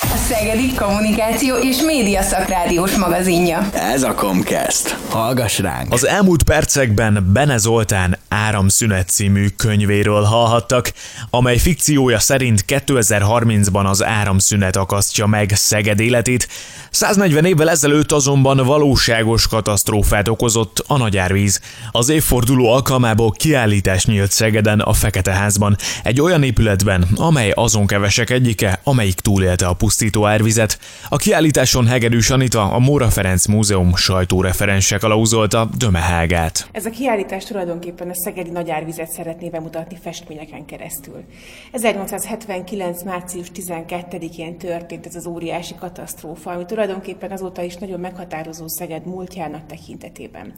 A 0.00 0.16
Szegedi 0.28 0.74
Kommunikáció 0.74 1.56
és 1.56 1.82
Média 1.82 2.22
Szakrádiós 2.22 2.96
magazinja. 2.96 3.68
Ez 3.72 4.02
a 4.02 4.14
Comcast. 4.14 4.96
Hallgass 5.08 5.58
ránk! 5.58 5.92
Az 5.92 6.06
elmúlt 6.06 6.42
percekben 6.42 7.30
Bene 7.32 7.56
Zoltán 7.56 8.18
Áramszünet 8.28 9.08
című 9.08 9.46
könyvéről 9.48 10.22
hallhattak, 10.22 10.92
amely 11.30 11.58
fikciója 11.58 12.18
szerint 12.18 12.64
2030-ban 12.68 13.84
az 13.84 14.04
áramszünet 14.04 14.76
akasztja 14.76 15.26
meg 15.26 15.52
Szeged 15.54 16.00
életét, 16.00 16.48
140 16.90 17.44
évvel 17.44 17.70
ezelőtt 17.70 18.12
azonban 18.12 18.56
valóságos 18.56 19.48
katasztrófát 19.48 20.28
okozott 20.28 20.84
a 20.86 20.96
nagyárvíz. 20.96 21.60
Az 21.90 22.08
évforduló 22.08 22.72
alkalmából 22.72 23.30
kiállítás 23.30 24.06
nyílt 24.06 24.30
Szegeden 24.30 24.80
a 24.80 24.92
Fekete 24.92 25.32
Házban, 25.32 25.76
egy 26.02 26.20
olyan 26.20 26.42
épületben, 26.42 27.06
amely 27.14 27.50
azon 27.50 27.86
kevesek 27.86 28.30
egyike, 28.30 28.80
amelyik 28.84 29.20
túlélte 29.20 29.66
a 29.66 29.72
pusztító 29.86 30.26
árvizet. 30.26 30.78
A 31.08 31.16
kiállításon 31.16 31.86
Hegedűs 31.86 32.30
Anita, 32.30 32.72
a 32.72 32.78
Móra 32.78 33.08
Ferenc 33.08 33.46
Múzeum 33.46 33.96
sajtóreferense 33.96 34.98
kalauzolta 34.98 35.68
Dömehágát. 35.78 36.68
Ez 36.72 36.86
a 36.86 36.90
kiállítás 36.90 37.44
tulajdonképpen 37.44 38.10
a 38.10 38.14
szegedi 38.14 38.50
nagyárvizet 38.50 39.10
szeretné 39.10 39.48
bemutatni 39.48 39.96
festményeken 40.02 40.64
keresztül. 40.64 41.24
1879. 41.72 43.02
március 43.02 43.46
12-én 43.54 44.58
történt 44.58 45.06
ez 45.06 45.14
az 45.14 45.26
óriási 45.26 45.74
katasztrófa, 45.74 46.50
ami 46.50 46.64
tulajdonképpen 46.64 47.30
azóta 47.30 47.62
is 47.62 47.76
nagyon 47.76 48.00
meghatározó 48.00 48.64
Szeged 48.68 49.06
múltjának 49.06 49.66
tekintetében. 49.66 50.52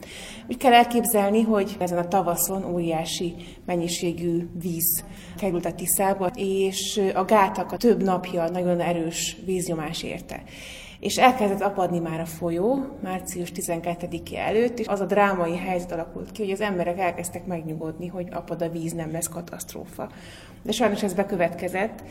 Úgy 0.47 0.57
kell 0.57 0.73
elképzelni, 0.73 1.41
hogy 1.41 1.75
ezen 1.79 1.97
a 1.97 2.07
tavaszon 2.07 2.63
óriási 2.63 3.35
mennyiségű 3.65 4.47
víz 4.61 5.03
került 5.37 5.65
a 5.65 5.73
Tiszába, 5.73 6.31
és 6.35 7.01
a 7.13 7.25
gátak 7.25 7.71
a 7.71 7.77
több 7.77 8.03
napja 8.03 8.49
nagyon 8.49 8.79
erős 8.79 9.18
víznyomás 9.45 10.03
érte 10.03 10.43
és 10.99 11.17
elkezdett 11.17 11.61
apadni 11.61 11.99
már 11.99 12.19
a 12.19 12.25
folyó 12.25 12.97
március 13.03 13.51
12-e 13.55 14.39
előtt, 14.39 14.79
és 14.79 14.87
az 14.87 14.99
a 14.99 15.05
drámai 15.05 15.57
helyzet 15.57 15.91
alakult 15.91 16.31
ki, 16.31 16.41
hogy 16.41 16.51
az 16.51 16.61
emberek 16.61 16.99
elkezdtek 16.99 17.45
megnyugodni, 17.45 18.07
hogy 18.07 18.27
apad 18.31 18.61
a 18.61 18.69
víz, 18.69 18.91
nem 18.91 19.11
lesz 19.11 19.27
katasztrófa. 19.27 20.09
De 20.63 20.71
sajnos 20.71 21.03
ez 21.03 21.13
bekövetkezett, 21.13 22.03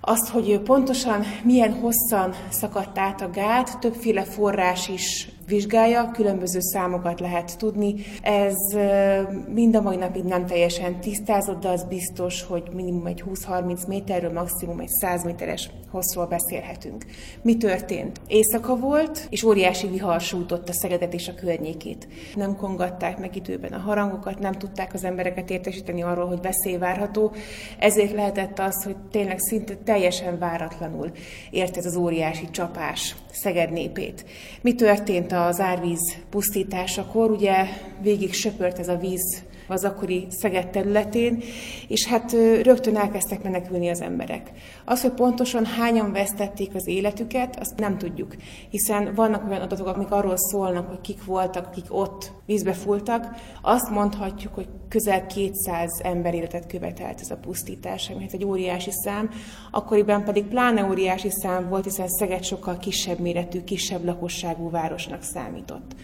azt, 0.00 0.28
hogy 0.28 0.60
pontosan 0.60 1.22
milyen 1.44 1.72
hosszan 1.72 2.34
szakadt 2.48 2.98
át 2.98 3.20
a 3.20 3.30
gát, 3.30 3.78
többféle 3.78 4.24
forrás 4.24 4.88
is 4.88 5.28
vizsgálja, 5.48 6.10
különböző 6.12 6.60
számokat 6.60 7.20
lehet 7.20 7.58
tudni. 7.58 7.94
Ez 8.22 8.56
mind 9.54 9.76
a 9.76 9.80
mai 9.80 9.96
napig 9.96 10.24
nem 10.24 10.46
teljesen 10.46 11.00
tisztázott, 11.00 11.60
de 11.60 11.68
az 11.68 11.84
biztos, 11.84 12.42
hogy 12.42 12.62
minimum 12.72 13.06
egy 13.06 13.22
20-30 13.26 13.86
méterről, 13.86 14.32
maximum 14.32 14.80
egy 14.80 14.88
100 14.88 15.24
méteres 15.24 15.70
hosszról 15.90 16.26
beszélhetünk. 16.26 17.04
Mi 17.42 17.56
történt? 17.56 18.20
Éjszaka 18.26 18.76
volt, 18.76 19.26
és 19.30 19.42
óriási 19.42 19.86
vihar 19.86 20.20
sújtotta 20.20 20.72
Szegedet 20.72 21.14
és 21.14 21.28
a 21.28 21.34
környékét. 21.34 22.08
Nem 22.34 22.56
kongatták 22.56 23.18
meg 23.18 23.36
időben 23.36 23.72
a 23.72 23.78
harangokat, 23.78 24.38
nem 24.38 24.52
tudták 24.52 24.94
az 24.94 25.04
embereket 25.04 25.50
értesíteni 25.50 26.02
arról, 26.02 26.26
hogy 26.26 26.40
veszély 26.40 26.76
várható, 26.76 27.32
ezért 27.78 28.12
lehetett 28.12 28.58
az, 28.58 28.84
hogy 28.84 28.96
tényleg 29.10 29.38
szinte 29.38 29.74
teljesen 29.74 30.38
váratlanul 30.38 31.10
ért 31.50 31.76
ez 31.76 31.86
az 31.86 31.96
óriási 31.96 32.50
csapás 32.50 33.16
Szeged 33.32 33.72
népét. 33.72 34.24
Mi 34.60 34.74
történt 34.74 35.32
az 35.46 35.60
árvíz 35.60 36.16
pusztításakor? 36.30 37.30
Ugye 37.30 37.66
végig 38.02 38.32
söpört 38.32 38.78
ez 38.78 38.88
a 38.88 38.96
víz 38.96 39.42
az 39.68 39.84
akkori 39.84 40.26
Szeged 40.30 40.70
területén, 40.70 41.42
és 41.88 42.06
hát 42.06 42.32
rögtön 42.62 42.96
elkezdtek 42.96 43.42
menekülni 43.42 43.88
az 43.88 44.00
emberek. 44.00 44.50
Az, 44.84 45.02
hogy 45.02 45.10
pontosan 45.10 45.64
hányan 45.64 46.12
vesztették 46.12 46.74
az 46.74 46.86
életüket, 46.86 47.58
azt 47.60 47.78
nem 47.78 47.98
tudjuk, 47.98 48.34
hiszen 48.70 49.14
vannak 49.14 49.48
olyan 49.48 49.62
adatok, 49.62 49.86
amik 49.86 50.10
arról 50.10 50.36
szólnak, 50.36 50.88
hogy 50.88 51.00
kik 51.00 51.24
voltak, 51.24 51.66
akik 51.66 51.84
ott 51.88 52.32
vízbe 52.46 52.72
fultak. 52.72 53.26
Azt 53.62 53.90
mondhatjuk, 53.90 54.54
hogy 54.54 54.68
közel 54.88 55.26
200 55.26 55.90
ember 56.02 56.34
életet 56.34 56.66
követelt 56.66 57.20
ez 57.20 57.30
a 57.30 57.36
pusztítás, 57.36 58.10
ami 58.10 58.22
hát 58.22 58.32
egy 58.32 58.44
óriási 58.44 58.90
szám, 58.90 59.30
akkoriban 59.70 60.24
pedig 60.24 60.44
pláne 60.44 60.84
óriási 60.84 61.30
szám 61.30 61.68
volt, 61.68 61.84
hiszen 61.84 62.08
Szeged 62.08 62.44
sokkal 62.44 62.78
kisebb 62.78 63.18
méretű, 63.18 63.64
kisebb 63.64 64.04
lakosságú 64.04 64.70
városnak 64.70 65.22
számított. 65.22 65.94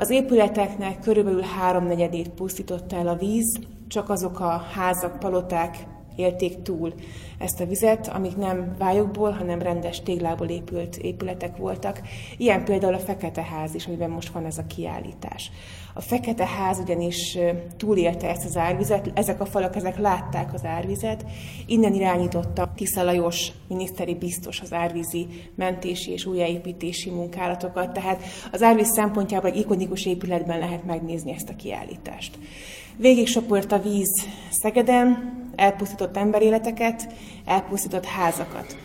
Az 0.00 0.10
épületeknek 0.10 1.00
körülbelül 1.00 1.42
háromnegyedét 1.42 2.28
pusztította 2.28 2.96
el 2.96 3.08
a 3.08 3.16
víz, 3.16 3.58
csak 3.88 4.10
azok 4.10 4.40
a 4.40 4.64
házak, 4.74 5.18
paloták 5.18 5.86
élték 6.16 6.62
túl 6.62 6.94
ezt 7.38 7.60
a 7.60 7.66
vizet, 7.66 8.08
amik 8.08 8.36
nem 8.36 8.74
vályokból, 8.78 9.30
hanem 9.30 9.58
rendes 9.58 10.02
téglából 10.02 10.48
épült 10.48 10.96
épületek 10.96 11.56
voltak. 11.56 12.00
Ilyen 12.36 12.64
például 12.64 12.94
a 12.94 12.98
Fekete 12.98 13.42
Ház 13.42 13.74
is, 13.74 13.86
amiben 13.86 14.10
most 14.10 14.28
van 14.28 14.44
ez 14.44 14.58
a 14.58 14.66
kiállítás. 14.66 15.50
A 15.98 16.00
Fekete 16.00 16.46
Ház 16.46 16.78
ugyanis 16.78 17.38
túlélte 17.76 18.28
ezt 18.28 18.44
az 18.44 18.56
árvizet, 18.56 19.10
ezek 19.14 19.40
a 19.40 19.46
falak, 19.46 19.76
ezek 19.76 19.98
látták 19.98 20.54
az 20.54 20.64
árvizet, 20.64 21.24
innen 21.66 21.94
irányította 21.94 22.72
Tisza 22.76 23.02
Lajos 23.02 23.52
miniszteri 23.68 24.14
biztos 24.14 24.60
az 24.60 24.72
árvízi 24.72 25.26
mentési 25.54 26.10
és 26.10 26.24
újjáépítési 26.24 27.10
munkálatokat, 27.10 27.92
tehát 27.92 28.22
az 28.52 28.62
árvíz 28.62 28.88
szempontjából 28.88 29.50
egy 29.50 29.58
ikonikus 29.58 30.06
épületben 30.06 30.58
lehet 30.58 30.84
megnézni 30.84 31.32
ezt 31.32 31.48
a 31.48 31.56
kiállítást. 31.56 32.38
Végig 32.96 33.26
soport 33.26 33.72
a 33.72 33.82
víz 33.82 34.26
Szegeden, 34.50 35.32
elpusztított 35.56 36.16
emberéleteket, 36.16 37.12
elpusztított 37.44 38.04
házakat. 38.04 38.76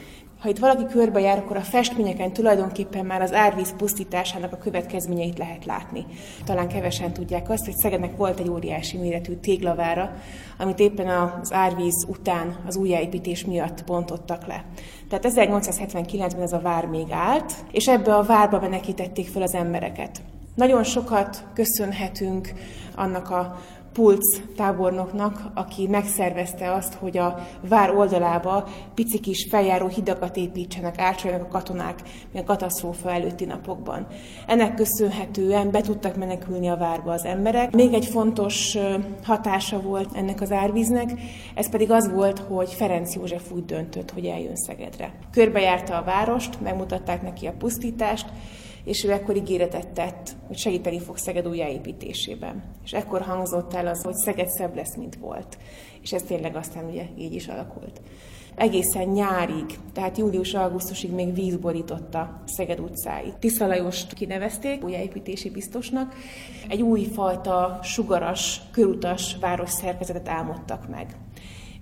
Ha 0.44 0.50
itt 0.50 0.60
valaki 0.60 0.86
körbejár, 0.86 1.38
akkor 1.38 1.58
a 1.58 1.62
festményeken 1.62 2.34
tulajdonképpen 2.34 3.06
már 3.06 3.22
az 3.22 3.34
árvíz 3.34 3.74
pusztításának 3.78 4.54
a 4.54 4.58
következményeit 4.58 5.38
lehet 5.38 5.66
látni. 5.66 6.06
Talán 6.46 6.68
kevesen 6.68 7.14
tudják 7.14 7.50
azt, 7.50 7.66
hogy 7.66 7.76
Szegednek 7.76 8.18
volt 8.18 8.40
egy 8.40 8.50
óriási 8.50 8.98
méretű 8.98 9.34
téglavára, 9.34 10.12
amit 10.58 10.80
éppen 10.80 11.08
az 11.08 11.54
árvíz 11.54 12.06
után 12.08 12.56
az 12.68 12.76
újjáépítés 12.76 13.46
miatt 13.46 13.84
bontottak 13.86 14.48
le. 14.48 14.64
Tehát 15.10 15.26
1879-ben 15.28 16.42
ez 16.42 16.54
a 16.54 16.62
vár 16.62 16.86
még 16.86 17.08
állt, 17.12 17.54
és 17.72 17.88
ebbe 17.88 18.16
a 18.16 18.24
várba 18.24 18.60
menekítették 18.60 19.28
fel 19.28 19.42
az 19.42 19.54
embereket. 19.54 20.22
Nagyon 20.56 20.84
sokat 20.84 21.44
köszönhetünk 21.54 22.54
annak 22.96 23.30
a 23.30 23.60
Pulc 23.94 24.42
tábornoknak, 24.56 25.52
aki 25.54 25.88
megszervezte 25.88 26.74
azt, 26.74 26.94
hogy 26.94 27.18
a 27.18 27.48
vár 27.70 27.96
oldalába 27.96 28.68
pici 28.94 29.20
kis 29.20 29.48
feljáró 29.50 29.88
hidakat 29.88 30.38
építsenek, 30.38 31.00
átsoljanak 31.00 31.46
a 31.46 31.50
katonák 31.50 32.02
a 32.36 32.44
katasztrófa 32.44 33.12
előtti 33.12 33.46
napokban. 33.46 34.08
Ennek 34.48 34.76
köszönhetően 34.76 35.72
be 35.72 35.82
tudtak 35.82 36.16
menekülni 36.16 36.68
a 36.68 36.78
várba 36.78 37.12
az 37.12 37.26
emberek. 37.26 37.76
Még 37.76 37.94
egy 37.94 38.06
fontos 38.06 38.78
hatása 39.24 39.82
volt 39.82 40.10
ennek 40.16 40.42
az 40.42 40.52
árvíznek, 40.52 41.12
ez 41.56 41.70
pedig 41.70 41.92
az 41.92 42.12
volt, 42.12 42.40
hogy 42.40 42.74
Ferenc 42.74 43.16
József 43.16 43.52
úgy 43.52 43.66
döntött, 43.66 44.12
hogy 44.12 44.26
eljön 44.26 44.56
Szegedre. 44.56 45.14
Körbejárta 45.32 45.98
a 45.98 46.04
várost, 46.04 46.62
megmutatták 46.62 47.22
neki 47.22 47.48
a 47.48 47.54
pusztítást, 47.58 48.26
és 48.84 49.04
ő 49.04 49.12
ekkor 49.12 49.36
ígéretet 49.36 49.88
tett, 49.88 50.36
hogy 50.48 50.58
segíteni 50.58 51.00
fog 51.00 51.18
Szeged 51.18 51.48
újjáépítésében. 51.48 52.64
És 52.84 52.92
ekkor 52.92 53.22
hangzott 53.22 53.74
el 53.74 53.88
az, 53.88 54.04
hogy 54.04 54.16
Szeged 54.16 54.50
szebb 54.50 54.76
lesz, 54.76 54.96
mint 54.96 55.16
volt. 55.16 55.58
És 56.02 56.14
ez 56.14 56.22
tényleg 56.22 56.56
aztán 56.56 56.86
ugye 56.86 57.06
így 57.18 57.34
is 57.34 57.48
alakult. 57.48 58.02
egészen 58.56 59.08
nyárig, 59.08 59.66
tehát 59.94 60.18
július-augusztusig 60.18 61.12
még 61.12 61.34
víz 61.34 61.56
borította 61.58 62.42
Szeged 62.46 62.80
utcáit. 62.80 63.38
Tisza 63.38 63.68
Lajost 63.68 64.14
kinevezték 64.14 64.84
újjáépítési 64.84 65.50
biztosnak, 65.50 66.16
egy 66.68 66.82
újfajta 66.82 67.80
sugaras, 67.84 68.62
körutas 68.72 69.38
város 69.40 69.70
szerkezetet 69.70 70.30
álmodtak 70.30 70.90
meg. 70.90 71.16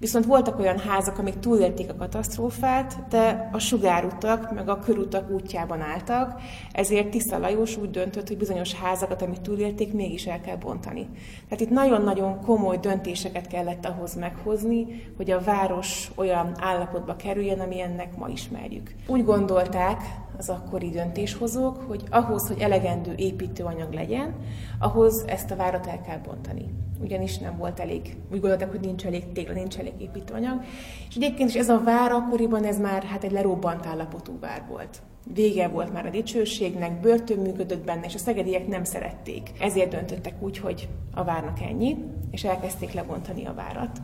Viszont 0.02 0.26
voltak 0.26 0.60
olyan 0.60 0.80
házak, 0.80 1.18
amik 1.18 1.40
túlélték 1.40 1.90
a 1.90 1.96
katasztrófát, 1.96 3.08
de 3.10 3.50
a 3.52 3.60
sugárutak 3.60 4.54
meg 4.54 4.70
a 4.70 4.80
körutak 4.80 5.30
útjában 5.30 5.82
álltak, 5.82 6.42
ezért 6.72 7.10
Tisza 7.10 7.38
Lajos 7.38 7.78
úgy 7.78 7.90
döntött, 7.90 8.28
hogy 8.28 8.38
bizonyos 8.38 8.74
házakat, 8.74 9.22
amik 9.22 9.42
túlélték, 9.42 9.94
mégis 9.94 10.26
el 10.26 10.42
kell 10.42 10.56
bontani. 10.56 11.08
Tehát 11.50 11.64
itt 11.64 11.70
nagyon-nagyon 11.70 12.42
komoly 12.42 12.78
döntéseket 12.78 13.48
kellett 13.48 13.86
ahhoz 13.86 14.16
meghozni, 14.16 15.12
hogy 15.18 15.32
a 15.32 15.42
város 15.42 16.12
olyan 16.16 16.52
állapotba 16.60 17.16
kerüljön, 17.16 17.60
ami 17.60 17.82
ennek 17.82 18.18
ma 18.18 18.28
ismerjük. 18.28 18.96
Úgy 19.08 19.26
gondolták 19.26 20.02
az 20.42 20.50
akkori 20.50 20.90
döntéshozók, 20.90 21.82
hogy 21.88 22.04
ahhoz, 22.10 22.48
hogy 22.48 22.60
elegendő 22.60 23.14
építőanyag 23.16 23.94
legyen, 23.94 24.36
ahhoz 24.80 25.24
ezt 25.28 25.52
a 25.52 25.56
várat 25.56 25.88
el 25.88 26.02
kell 26.02 26.18
bontani 26.18 26.66
ugyanis 27.02 27.38
nem 27.38 27.58
volt 27.58 27.80
elég, 27.80 28.18
úgy 28.32 28.40
gondolták, 28.40 28.70
hogy 28.70 28.80
nincs 28.80 29.06
elég 29.06 29.32
tégla, 29.32 29.54
nincs 29.54 29.78
elég 29.78 29.94
építőanyag. 29.98 30.64
És 31.10 31.16
egyébként 31.16 31.50
is 31.50 31.56
ez 31.56 31.70
a 31.70 31.82
vár 31.84 32.12
akkoriban 32.12 32.64
ez 32.64 32.80
már 32.80 33.04
hát 33.04 33.24
egy 33.24 33.32
lerobbant 33.32 33.86
állapotú 33.86 34.40
vár 34.40 34.64
volt. 34.70 35.02
Vége 35.34 35.68
volt 35.68 35.94
már 35.94 36.06
a 36.06 36.10
dicsőségnek, 36.10 37.00
börtön 37.00 37.40
működött 37.40 37.86
benne, 37.86 38.06
és 38.06 38.16
a 38.16 38.18
szegediek 38.18 38.68
nem 38.68 38.84
szerették. 38.84 39.52
Ezért 39.60 39.90
döntöttek 39.90 40.34
úgy, 40.40 40.58
hogy 40.58 40.90
a 41.14 41.24
várnak 41.24 41.62
ennyi, 41.62 41.98
és 42.32 42.44
elkezdték 42.44 42.94
lebontani 42.94 43.46
a 43.46 43.54
várat. 43.54 44.02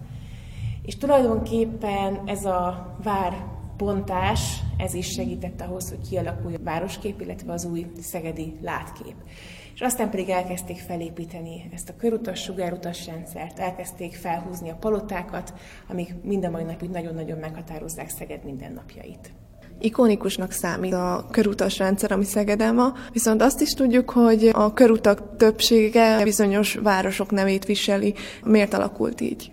És 0.81 0.97
tulajdonképpen 0.97 2.21
ez 2.25 2.45
a 2.45 2.95
vár 3.03 3.56
bontás, 3.77 4.59
ez 4.77 4.93
is 4.93 5.07
segített 5.07 5.61
ahhoz, 5.61 5.89
hogy 5.89 6.09
kialakuljon 6.09 6.61
a 6.61 6.63
városkép, 6.63 7.21
illetve 7.21 7.53
az 7.53 7.65
új 7.65 7.85
szegedi 8.01 8.57
látkép 8.61 9.15
és 9.77 9.83
aztán 9.83 10.09
pedig 10.09 10.29
elkezdték 10.29 10.77
felépíteni 10.77 11.69
ezt 11.73 11.89
a 11.89 11.95
körutas, 11.97 12.41
sugárutas 12.41 13.05
rendszert, 13.05 13.59
elkezdték 13.59 14.15
felhúzni 14.15 14.69
a 14.69 14.77
palotákat, 14.79 15.53
amik 15.87 16.15
mind 16.23 16.45
a 16.45 16.49
mai 16.49 16.63
napig 16.63 16.89
nagyon-nagyon 16.89 17.37
meghatározzák 17.37 18.09
Szeged 18.09 18.43
mindennapjait. 18.43 19.31
Ikonikusnak 19.79 20.51
számít 20.51 20.93
a 20.93 21.27
körutas 21.31 21.77
rendszer, 21.77 22.11
ami 22.11 22.23
Szegeden 22.23 22.75
van, 22.75 22.93
viszont 23.11 23.41
azt 23.41 23.61
is 23.61 23.73
tudjuk, 23.73 24.09
hogy 24.09 24.49
a 24.53 24.73
körutak 24.73 25.37
többsége 25.37 26.23
bizonyos 26.23 26.75
városok 26.75 27.31
nevét 27.31 27.65
viseli. 27.65 28.13
Miért 28.43 28.73
alakult 28.73 29.21
így? 29.21 29.51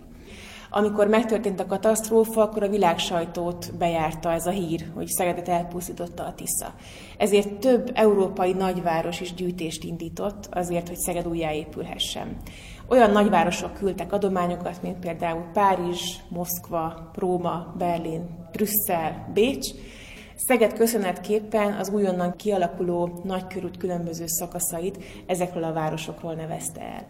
Amikor 0.77 1.07
megtörtént 1.07 1.59
a 1.59 1.65
katasztrófa, 1.65 2.41
akkor 2.41 2.63
a 2.63 2.69
világ 2.69 2.99
sajtót 2.99 3.77
bejárta 3.77 4.31
ez 4.31 4.45
a 4.45 4.49
hír, 4.49 4.85
hogy 4.93 5.07
Szegedet 5.07 5.49
elpusztította 5.49 6.23
a 6.23 6.33
Tisza. 6.33 6.73
Ezért 7.17 7.53
több 7.53 7.91
európai 7.93 8.53
nagyváros 8.53 9.21
is 9.21 9.33
gyűjtést 9.33 9.83
indított 9.83 10.47
azért, 10.51 10.87
hogy 10.87 10.97
Szeged 10.97 11.27
újjáépülhessen. 11.27 12.37
Olyan 12.87 13.11
nagyvárosok 13.11 13.73
küldtek 13.73 14.13
adományokat, 14.13 14.81
mint 14.81 14.99
például 14.99 15.43
Párizs, 15.53 16.15
Moszkva, 16.29 17.11
Róma, 17.13 17.73
Berlin, 17.77 18.47
Brüsszel, 18.51 19.31
Bécs, 19.33 19.67
Szeged 20.35 20.73
köszönetképpen 20.73 21.73
az 21.73 21.89
újonnan 21.89 22.35
kialakuló 22.35 23.21
nagykörút 23.23 23.77
különböző 23.77 24.23
szakaszait 24.27 25.03
ezekről 25.25 25.63
a 25.63 25.73
városokról 25.73 26.33
nevezte 26.33 26.81
el. 26.81 27.07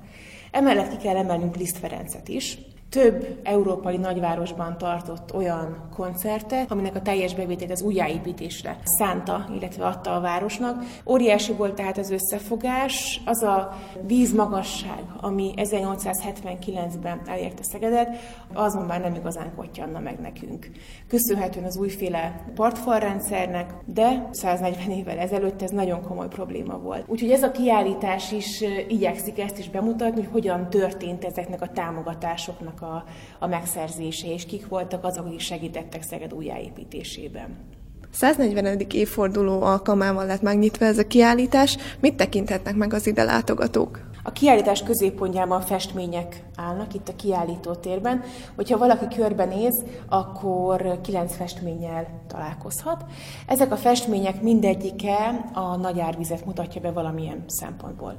Emellett 0.51 0.89
ki 0.89 0.97
kell 0.97 1.15
emelnünk 1.15 1.55
Liszt 1.55 1.77
Ferencet 1.77 2.27
is, 2.27 2.57
több 2.95 3.39
európai 3.43 3.97
nagyvárosban 3.97 4.77
tartott 4.77 5.33
olyan 5.33 5.89
koncertet, 5.95 6.71
aminek 6.71 6.95
a 6.95 7.01
teljes 7.01 7.35
bevételt 7.35 7.71
az 7.71 7.81
újjáépítésre 7.81 8.77
szánta, 8.83 9.49
illetve 9.55 9.85
adta 9.85 10.15
a 10.15 10.19
városnak. 10.19 10.83
Óriási 11.05 11.53
volt 11.53 11.73
tehát 11.73 11.97
az 11.97 12.11
összefogás, 12.11 13.21
az 13.25 13.43
a 13.43 13.77
vízmagasság, 14.07 15.03
ami 15.21 15.53
1879-ben 15.55 17.21
elérte 17.27 17.63
Szegedet, 17.63 18.15
azon 18.53 18.85
már 18.85 19.01
nem 19.01 19.15
igazán 19.15 19.53
kottyanna 19.55 19.99
meg 19.99 20.19
nekünk. 20.19 20.69
Köszönhetően 21.07 21.65
az 21.65 21.77
újféle 21.77 22.45
partfalrendszernek, 22.55 23.73
de 23.85 24.29
140 24.31 24.91
évvel 24.91 25.17
ezelőtt 25.17 25.61
ez 25.61 25.71
nagyon 25.71 26.01
komoly 26.01 26.27
probléma 26.27 26.77
volt. 26.77 27.03
Úgyhogy 27.07 27.31
ez 27.31 27.43
a 27.43 27.51
kiállítás 27.51 28.31
is 28.31 28.63
igyekszik 28.87 29.39
ezt 29.39 29.57
is 29.57 29.69
bemutatni, 29.69 30.21
hogy 30.21 30.31
hogyan 30.31 30.69
történt 30.69 31.25
ezeknek 31.25 31.61
a 31.61 31.67
támogatásoknak 31.67 32.81
a, 32.85 33.03
a 33.39 33.47
megszerzése, 33.47 34.33
és 34.33 34.45
kik 34.45 34.67
voltak 34.67 35.03
azok, 35.03 35.25
akik 35.25 35.39
segítettek 35.39 36.01
Szeged 36.01 36.33
újjáépítésében. 36.33 37.73
140. 38.11 38.79
évforduló 38.91 39.61
alkalmával 39.61 40.25
lett 40.25 40.41
megnyitva 40.41 40.85
ez 40.85 40.97
a 40.97 41.07
kiállítás. 41.07 41.77
Mit 41.99 42.15
tekinthetnek 42.15 42.75
meg 42.75 42.93
az 42.93 43.07
ide 43.07 43.23
látogatók? 43.23 43.99
A 44.23 44.31
kiállítás 44.31 44.83
középpontjában 44.83 45.61
festmények 45.61 46.43
állnak 46.55 46.93
itt 46.93 47.09
a 47.09 47.15
kiállító 47.15 47.73
térben. 47.73 48.23
Hogyha 48.55 48.77
valaki 48.77 49.15
körbenéz, 49.15 49.83
akkor 50.09 51.01
kilenc 51.01 51.35
festménnyel 51.35 52.21
találkozhat. 52.27 53.05
Ezek 53.47 53.71
a 53.71 53.77
festmények 53.77 54.41
mindegyike 54.41 55.45
a 55.53 55.75
nagy 55.75 55.99
árvizet 55.99 56.45
mutatja 56.45 56.81
be 56.81 56.91
valamilyen 56.91 57.43
szempontból 57.47 58.15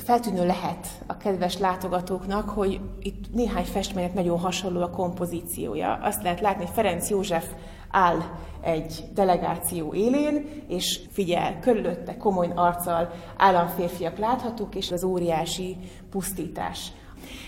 feltűnő 0.00 0.46
lehet 0.46 0.86
a 1.06 1.16
kedves 1.16 1.58
látogatóknak, 1.58 2.48
hogy 2.48 2.80
itt 3.00 3.34
néhány 3.34 3.64
festménynek 3.64 4.14
nagyon 4.14 4.38
hasonló 4.38 4.82
a 4.82 4.90
kompozíciója. 4.90 5.98
Azt 6.02 6.22
lehet 6.22 6.40
látni, 6.40 6.64
hogy 6.64 6.74
Ferenc 6.74 7.10
József 7.10 7.46
áll 7.90 8.18
egy 8.60 9.04
delegáció 9.14 9.94
élén, 9.94 10.64
és 10.68 11.00
figyel, 11.10 11.58
körülötte 11.60 12.16
komoly 12.16 12.52
arccal 12.54 13.10
államférfiak 13.36 14.18
láthatók, 14.18 14.74
és 14.74 14.90
az 14.90 15.04
óriási 15.04 15.76
pusztítás. 16.10 16.92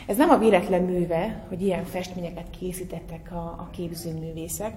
Ez 0.07 0.17
nem 0.17 0.31
a 0.31 0.39
véletlen 0.39 0.83
műve, 0.83 1.45
hogy 1.49 1.63
ilyen 1.63 1.85
festményeket 1.85 2.47
készítettek 2.59 3.29
a, 3.33 3.37
a 3.37 3.69
képzőművészek, 3.73 4.73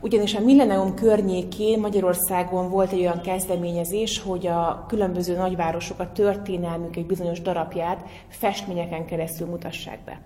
ugyanis 0.00 0.34
a 0.34 0.40
Millennium 0.40 0.94
környékén 0.94 1.80
Magyarországon 1.80 2.70
volt 2.70 2.92
egy 2.92 3.00
olyan 3.00 3.20
kezdeményezés, 3.20 4.22
hogy 4.22 4.46
a 4.46 4.84
különböző 4.88 5.36
nagyvárosok 5.36 5.98
a 5.98 6.12
történelmük 6.12 6.96
egy 6.96 7.06
bizonyos 7.06 7.40
darabját 7.40 8.06
festményeken 8.28 9.06
keresztül 9.06 9.46
mutassák 9.46 9.98
be. 10.04 10.20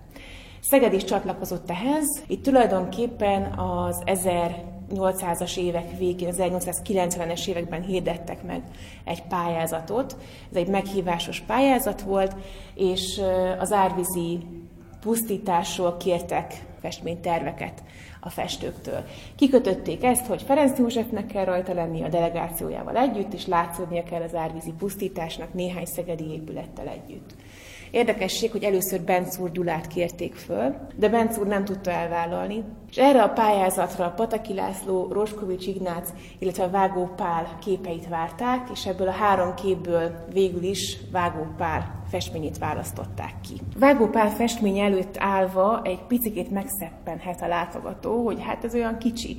Szeged 0.59 0.93
is 0.93 1.03
csatlakozott 1.03 1.69
ehhez. 1.69 2.23
Itt 2.27 2.43
tulajdonképpen 2.43 3.43
az 3.43 4.01
1800-as 4.93 5.57
évek 5.57 5.97
végén, 5.97 6.27
az 6.27 6.37
1890-es 6.39 7.47
években 7.47 7.81
hirdettek 7.81 8.43
meg 8.43 8.61
egy 9.03 9.23
pályázatot. 9.23 10.17
Ez 10.49 10.55
egy 10.55 10.67
meghívásos 10.67 11.39
pályázat 11.39 12.01
volt, 12.01 12.35
és 12.75 13.21
az 13.59 13.71
árvízi 13.71 14.39
pusztításról 15.01 15.97
kértek 15.97 16.65
festményterveket 16.81 17.83
a 18.19 18.29
festőktől. 18.29 19.03
Kikötötték 19.35 20.03
ezt, 20.03 20.25
hogy 20.25 20.41
Ferenc 20.41 20.79
Józsefnek 20.79 21.25
kell 21.25 21.45
rajta 21.45 21.73
lenni 21.73 22.03
a 22.03 22.09
delegációjával 22.09 22.95
együtt, 22.95 23.33
és 23.33 23.45
látszódnia 23.45 24.03
kell 24.03 24.21
az 24.21 24.35
árvízi 24.35 24.73
pusztításnak 24.77 25.53
néhány 25.53 25.85
szegedi 25.85 26.31
épülettel 26.31 26.87
együtt. 26.87 27.35
Érdekesség, 27.97 28.51
hogy 28.51 28.63
először 28.63 29.01
Bencúr 29.01 29.51
Gyulát 29.51 29.87
kérték 29.87 30.35
föl, 30.35 30.75
de 30.95 31.09
Bencúr 31.09 31.47
nem 31.47 31.65
tudta 31.65 31.91
elvállalni, 31.91 32.63
és 32.89 32.97
erre 32.97 33.23
a 33.23 33.29
pályázatra 33.29 34.13
Pataki 34.15 34.53
László, 34.53 35.07
Roskovics 35.11 35.67
Ignác, 35.67 36.09
illetve 36.39 36.67
Vágó 36.67 37.09
Pál 37.15 37.57
képeit 37.61 38.07
várták, 38.07 38.69
és 38.73 38.85
ebből 38.85 39.07
a 39.07 39.11
három 39.11 39.53
képből 39.53 40.25
végül 40.33 40.63
is 40.63 40.97
Vágó 41.11 41.47
Pál 41.57 42.03
festményét 42.09 42.57
választották 42.57 43.33
ki. 43.41 43.61
Vágó 43.79 44.07
Pál 44.07 44.29
festmény 44.29 44.79
előtt 44.79 45.15
állva 45.17 45.81
egy 45.83 46.01
picit 46.07 46.51
megszeppenhet 46.51 47.41
a 47.41 47.47
látogató, 47.47 48.25
hogy 48.25 48.43
hát 48.43 48.63
ez 48.63 48.73
olyan 48.73 48.97
kicsi. 48.97 49.37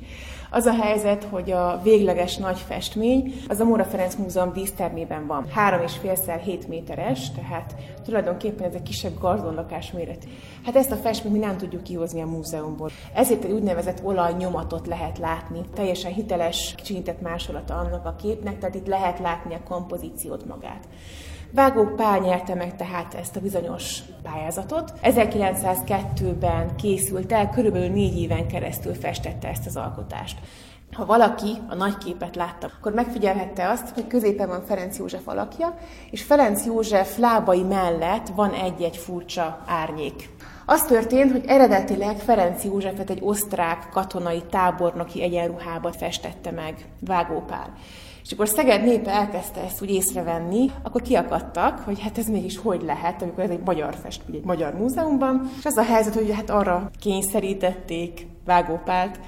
Az 0.50 0.66
a 0.66 0.74
helyzet, 0.74 1.24
hogy 1.24 1.50
a 1.50 1.80
végleges 1.82 2.36
nagy 2.36 2.58
festmény 2.58 3.34
az 3.48 3.60
a 3.60 3.64
Móra 3.64 3.84
Ferenc 3.84 4.14
Múzeum 4.14 4.52
dísztermében 4.52 5.26
van. 5.26 5.46
Három 5.50 5.82
és 5.82 5.96
félszer 5.96 6.40
7 6.40 6.68
méteres, 6.68 7.30
tehát 7.30 7.74
tulajdonképpen 8.04 8.68
ez 8.68 8.74
egy 8.74 8.82
kisebb 8.82 9.18
garzonlakás 9.20 9.92
méret. 9.92 10.26
Hát 10.64 10.76
ezt 10.76 10.90
a 10.90 10.96
festményt 10.96 11.34
mi 11.34 11.40
nem 11.40 11.56
tudjuk 11.56 11.82
kihozni 11.82 12.20
a 12.20 12.26
múzeumból. 12.26 12.90
Ezért 13.14 13.44
egy 13.44 13.52
úgynevezett 13.52 14.04
olajnyomatot 14.04 14.86
lehet 14.86 15.18
látni. 15.18 15.60
Teljesen 15.74 16.12
hiteles, 16.12 16.74
kicsinyített 16.76 17.20
másolata 17.20 17.74
annak 17.74 18.06
a 18.06 18.16
képnek, 18.22 18.58
tehát 18.58 18.74
itt 18.74 18.86
lehet 18.86 19.18
látni 19.18 19.54
a 19.54 19.62
kompozíciót 19.68 20.46
magát. 20.46 20.88
Vágó 21.50 21.84
Pál 21.84 22.18
nyerte 22.18 22.54
meg 22.54 22.76
tehát 22.76 23.14
ezt 23.14 23.36
a 23.36 23.40
bizonyos 23.40 23.98
pályázatot. 24.22 24.92
1902-ben 25.02 26.76
készült 26.76 27.32
el, 27.32 27.50
körülbelül 27.50 27.88
négy 27.88 28.20
éven 28.20 28.46
keresztül 28.46 28.94
festette 28.94 29.48
ezt 29.48 29.66
az 29.66 29.76
alkotást. 29.76 30.38
ha 30.92 31.06
valaki 31.06 31.56
a 31.68 31.74
nagy 31.74 31.98
képet 31.98 32.36
látta, 32.36 32.70
akkor 32.78 32.92
megfigyelhette 32.92 33.68
azt, 33.68 33.88
hogy 33.88 34.06
középen 34.06 34.48
van 34.48 34.64
Ferenc 34.66 34.98
József 34.98 35.28
alakja, 35.28 35.74
és 36.10 36.22
Ferenc 36.22 36.64
József 36.64 37.18
lábai 37.18 37.62
mellett 37.62 38.28
van 38.28 38.52
egy-egy 38.52 38.96
furcsa 38.96 39.62
árnyék. 39.66 40.30
Az 40.66 40.84
történt, 40.84 41.32
hogy 41.32 41.44
eredetileg 41.46 42.18
Ferenc 42.18 42.64
Józsefet 42.64 43.10
egy 43.10 43.20
osztrák 43.22 43.88
katonai 43.90 44.42
tábornoki 44.50 45.22
egyenruhába 45.22 45.92
festette 45.92 46.50
meg 46.50 46.74
Vágópál. 47.00 47.72
És 48.28 48.34
akkor 48.34 48.48
Szeged 48.48 48.84
népe 48.84 49.10
elkezdte 49.10 49.60
ezt 49.60 49.82
úgy 49.82 49.90
észrevenni, 49.90 50.70
akkor 50.82 51.02
kiakadtak, 51.02 51.78
hogy 51.78 52.00
hát 52.00 52.18
ez 52.18 52.28
mégis 52.28 52.58
hogy 52.58 52.82
lehet, 52.82 53.22
amikor 53.22 53.44
ez 53.44 53.50
egy 53.50 53.62
magyar 53.64 53.94
fest, 54.02 54.22
egy 54.32 54.44
magyar 54.44 54.74
múzeumban. 54.74 55.50
És 55.58 55.64
az 55.64 55.76
a 55.76 55.82
helyzet, 55.82 56.14
hogy 56.14 56.32
hát 56.34 56.50
arra 56.50 56.90
kényszerítették 57.00 58.26
Vágópált, 58.44 59.20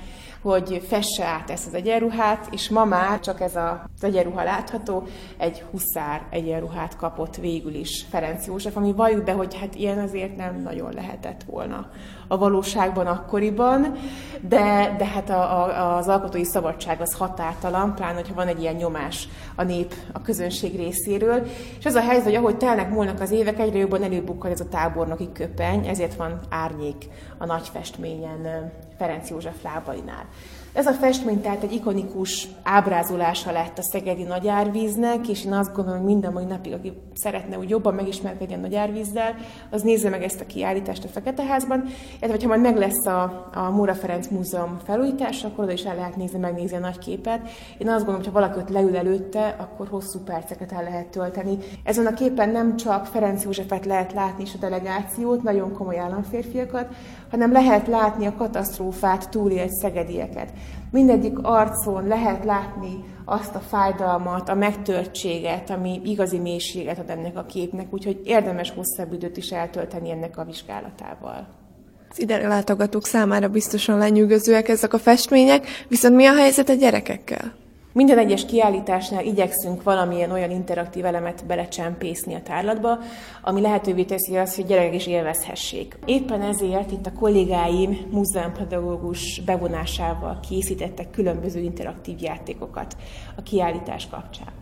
hogy 0.43 0.83
fesse 0.89 1.25
át 1.25 1.51
ezt 1.51 1.67
az 1.67 1.75
egyenruhát, 1.75 2.49
és 2.51 2.69
ma 2.69 2.85
már 2.85 3.21
csak 3.21 3.41
ez 3.41 3.57
az 3.57 4.03
egyenruha 4.05 4.45
látható, 4.45 5.07
egy 5.39 5.65
huszár 5.71 6.27
egyenruhát 6.31 6.97
kapott 6.97 7.37
végül 7.37 7.75
is 7.75 8.07
Ferenc 8.11 8.47
József, 8.47 8.77
ami 8.77 8.93
valljuk 8.93 9.25
be, 9.25 9.33
hogy 9.33 9.59
hát 9.59 9.75
ilyen 9.75 9.99
azért 9.99 10.37
nem 10.37 10.63
nagyon 10.63 10.93
lehetett 10.93 11.43
volna 11.43 11.91
a 12.31 12.38
valóságban 12.38 13.07
akkoriban, 13.07 13.97
de, 14.40 14.95
de 14.99 15.07
hát 15.07 15.31
a, 15.31 15.64
a, 15.64 15.97
az 15.97 16.09
alkotói 16.09 16.45
szabadság 16.45 17.01
az 17.01 17.14
határtalan, 17.14 17.95
pláne, 17.95 18.14
hogyha 18.14 18.35
van 18.35 18.47
egy 18.47 18.61
ilyen 18.61 18.75
nyomás 18.75 19.29
a 19.55 19.62
nép, 19.62 19.95
a 20.12 20.23
közönség 20.23 20.77
részéről. 20.77 21.47
És 21.79 21.87
az 21.87 21.95
a 21.95 22.01
helyzet, 22.01 22.25
hogy 22.25 22.35
ahogy 22.35 22.57
telnek 22.57 22.90
múlnak 22.90 23.21
az 23.21 23.31
évek, 23.31 23.59
egyre 23.59 23.79
jobban 23.79 24.03
előbukkal 24.03 24.51
ez 24.51 24.61
a 24.61 24.69
tábornoki 24.69 25.29
köpeny, 25.33 25.87
ezért 25.87 26.14
van 26.14 26.40
árnyék 26.49 27.09
a 27.38 27.47
nagy 27.47 27.69
festményen 27.69 28.73
Ferenc 28.99 29.31
József 29.31 29.62
lábainál. 29.62 30.25
Ez 30.72 30.87
a 30.87 30.92
festmény 30.92 31.40
tehát 31.40 31.62
egy 31.62 31.72
ikonikus 31.72 32.48
ábrázolása 32.62 33.52
lett 33.52 33.78
a 33.78 33.83
szegedi 33.83 34.22
nagyárvíznek, 34.22 35.28
és 35.28 35.44
én 35.44 35.52
azt 35.52 35.74
gondolom, 35.74 35.98
hogy 35.98 36.09
minden 36.09 36.33
mai 36.33 36.44
napig, 36.44 36.72
aki 36.72 36.92
szeretne 37.14 37.59
úgy 37.59 37.68
jobban 37.68 37.94
megismerkedni 37.94 38.54
a 38.54 38.59
nagyárvízzel, 38.59 39.35
az 39.70 39.83
nézze 39.83 40.09
meg 40.09 40.22
ezt 40.22 40.40
a 40.40 40.46
kiállítást 40.46 41.04
a 41.04 41.09
Feketeházban, 41.09 41.85
illetve 42.20 42.42
ha 42.42 42.48
majd 42.48 42.61
meg 42.61 42.76
lesz 42.76 43.06
a, 43.06 43.50
a 43.54 43.70
Móra 43.70 43.94
Ferenc 43.94 44.28
Múzeum 44.28 44.78
felújítása, 44.85 45.48
akkor 45.48 45.64
oda 45.64 45.72
is 45.72 45.83
el 45.83 45.94
lehet 45.94 46.16
nézni, 46.16 46.38
megnézni 46.38 46.76
a 46.76 46.80
nagy 46.80 46.98
képet. 46.98 47.40
Én 47.78 47.88
azt 47.88 48.04
gondolom, 48.04 48.16
hogy 48.16 48.26
ha 48.26 48.40
valaki 48.40 48.59
ott 48.59 48.68
leül 48.68 48.96
előtte, 48.96 49.56
akkor 49.59 49.88
hosszú 49.88 50.18
perceket 50.18 50.72
el 50.72 50.83
lehet 50.83 51.06
tölteni. 51.06 51.59
Ezen 51.85 52.06
a 52.06 52.14
képen 52.14 52.48
nem 52.48 52.76
csak 52.76 53.06
Ferenc 53.06 53.44
Józsefet 53.44 53.85
lehet 53.85 54.12
látni 54.12 54.42
és 54.42 54.54
a 54.54 54.59
delegációt, 54.59 55.42
nagyon 55.42 55.72
komoly 55.72 55.98
államférfiakat, 55.98 56.87
hanem 57.30 57.52
lehet 57.52 57.87
látni 57.87 58.26
a 58.26 58.35
katasztrófát 58.35 59.30
túlélt 59.30 59.70
szegedieket. 59.70 60.52
Mindegyik 60.90 61.38
arcon 61.42 62.07
lehet 62.07 62.44
látni 62.44 63.05
azt 63.25 63.55
a 63.55 63.59
fájdalmat, 63.59 64.49
a 64.49 64.55
megtörtséget, 64.55 65.70
ami 65.70 66.01
igazi 66.05 66.38
mélységet 66.38 66.99
ad 66.99 67.11
ennek 67.11 67.37
a 67.37 67.44
képnek, 67.44 67.87
úgyhogy 67.90 68.20
érdemes 68.25 68.70
hosszabb 68.70 69.12
időt 69.12 69.37
is 69.37 69.51
eltölteni 69.51 70.11
ennek 70.11 70.38
a 70.38 70.44
vizsgálatával. 70.44 71.46
Az 72.11 72.20
ide 72.20 72.49
látogatók 72.49 73.07
számára 73.07 73.49
biztosan 73.49 73.99
lenyűgözőek 73.99 74.68
ezek 74.68 74.92
a 74.92 74.99
festmények, 74.99 75.66
viszont 75.88 76.16
mi 76.16 76.27
a 76.27 76.35
helyzet 76.35 76.68
a 76.68 76.75
gyerekekkel? 76.75 77.55
Minden 77.92 78.18
egyes 78.18 78.46
kiállításnál 78.46 79.24
igyekszünk 79.24 79.83
valamilyen 79.83 80.31
olyan 80.31 80.50
interaktív 80.50 81.05
elemet 81.05 81.46
belecsempészni 81.46 82.35
a 82.35 82.42
tárlatba, 82.42 82.98
ami 83.42 83.61
lehetővé 83.61 84.05
teszi 84.05 84.37
azt, 84.37 84.57
hogy 84.57 84.66
gyerekek 84.66 84.94
is 84.94 85.07
élvezhessék. 85.07 85.98
Éppen 86.05 86.42
ezért 86.42 86.90
itt 86.90 87.07
a 87.07 87.12
kollégáim 87.12 87.98
múzeumpedagógus 88.11 89.40
bevonásával 89.40 90.40
készítettek 90.48 91.11
különböző 91.11 91.61
interaktív 91.61 92.22
játékokat 92.22 92.96
a 93.37 93.42
kiállítás 93.42 94.09
kapcsán. 94.09 94.60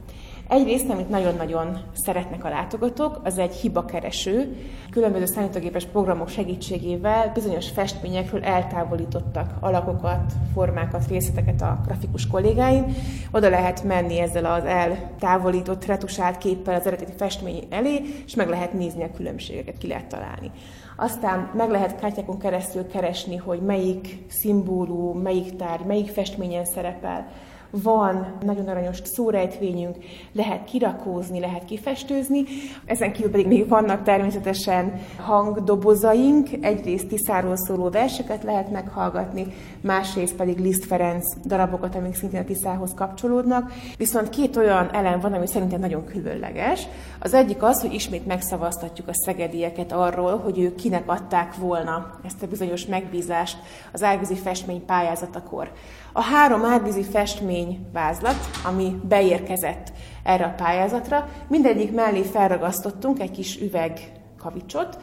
Egyrészt, 0.48 0.88
amit 0.88 1.08
nagyon-nagyon 1.08 1.78
szeretnek 1.92 2.44
a 2.44 2.48
látogatók, 2.48 3.20
az 3.24 3.38
egy 3.38 3.54
hibakereső. 3.54 4.56
Különböző 4.90 5.24
számítógépes 5.24 5.84
programok 5.84 6.28
segítségével 6.28 7.30
bizonyos 7.34 7.68
festményekről 7.70 8.44
eltávolítottak 8.44 9.52
alakokat, 9.60 10.32
formákat, 10.52 11.08
részleteket 11.08 11.62
a 11.62 11.80
grafikus 11.84 12.26
kollégáim. 12.26 12.96
Oda 13.30 13.48
lehet 13.48 13.84
menni 13.84 14.18
ezzel 14.18 14.44
az 14.44 14.64
eltávolított, 14.64 15.84
retusált 15.84 16.38
képpel 16.38 16.74
az 16.74 16.86
eredeti 16.86 17.12
festmény 17.16 17.66
elé, 17.70 18.00
és 18.26 18.34
meg 18.34 18.48
lehet 18.48 18.72
nézni 18.72 19.02
a 19.02 19.12
különbségeket, 19.16 19.78
ki 19.78 19.86
lehet 19.86 20.06
találni. 20.06 20.50
Aztán 20.96 21.50
meg 21.56 21.70
lehet 21.70 22.00
kártyákon 22.00 22.38
keresztül 22.38 22.86
keresni, 22.86 23.36
hogy 23.36 23.60
melyik 23.60 24.24
szimbólum, 24.28 25.18
melyik 25.18 25.56
tárgy, 25.56 25.84
melyik 25.84 26.08
festményen 26.08 26.64
szerepel 26.64 27.26
van 27.70 28.26
nagyon 28.44 28.68
aranyos 28.68 28.98
szórejtvényünk, 29.04 29.96
lehet 30.32 30.64
kirakózni, 30.64 31.40
lehet 31.40 31.64
kifestőzni. 31.64 32.44
Ezen 32.84 33.12
kívül 33.12 33.30
pedig 33.30 33.46
még 33.46 33.68
vannak 33.68 34.02
természetesen 34.02 35.00
hangdobozaink, 35.24 36.48
egyrészt 36.60 37.08
Tiszáról 37.08 37.56
szóló 37.56 37.90
verseket 37.90 38.42
lehet 38.42 38.70
meghallgatni, 38.70 39.46
másrészt 39.80 40.34
pedig 40.34 40.58
Liszt 40.58 40.84
Ferenc 40.84 41.24
darabokat, 41.44 41.94
amik 41.94 42.14
szintén 42.14 42.40
a 42.40 42.44
Tiszához 42.44 42.94
kapcsolódnak. 42.94 43.72
Viszont 43.96 44.28
két 44.28 44.56
olyan 44.56 44.94
elem 44.94 45.20
van, 45.20 45.32
ami 45.32 45.46
szerintem 45.46 45.80
nagyon 45.80 46.04
különleges. 46.04 46.86
Az 47.18 47.34
egyik 47.34 47.62
az, 47.62 47.80
hogy 47.80 47.92
ismét 47.92 48.26
megszavaztatjuk 48.26 49.08
a 49.08 49.14
szegedieket 49.14 49.92
arról, 49.92 50.38
hogy 50.38 50.58
ők 50.58 50.74
kinek 50.74 51.02
adták 51.06 51.54
volna 51.56 52.10
ezt 52.24 52.42
a 52.42 52.46
bizonyos 52.46 52.86
megbízást 52.86 53.58
az 53.92 54.02
árvízi 54.02 54.34
festmény 54.34 54.84
pályázatakor. 54.84 55.70
A 56.12 56.22
három 56.22 56.64
árvízi 56.64 57.02
festmény 57.02 57.57
vázlat, 57.92 58.36
ami 58.64 59.00
beérkezett 59.08 59.92
erre 60.22 60.44
a 60.44 60.54
pályázatra, 60.56 61.28
mindegyik 61.48 61.92
mellé 61.92 62.22
felragasztottunk 62.22 63.20
egy 63.20 63.30
kis 63.30 63.60
üveg 63.60 64.12
kavicsot, 64.38 64.98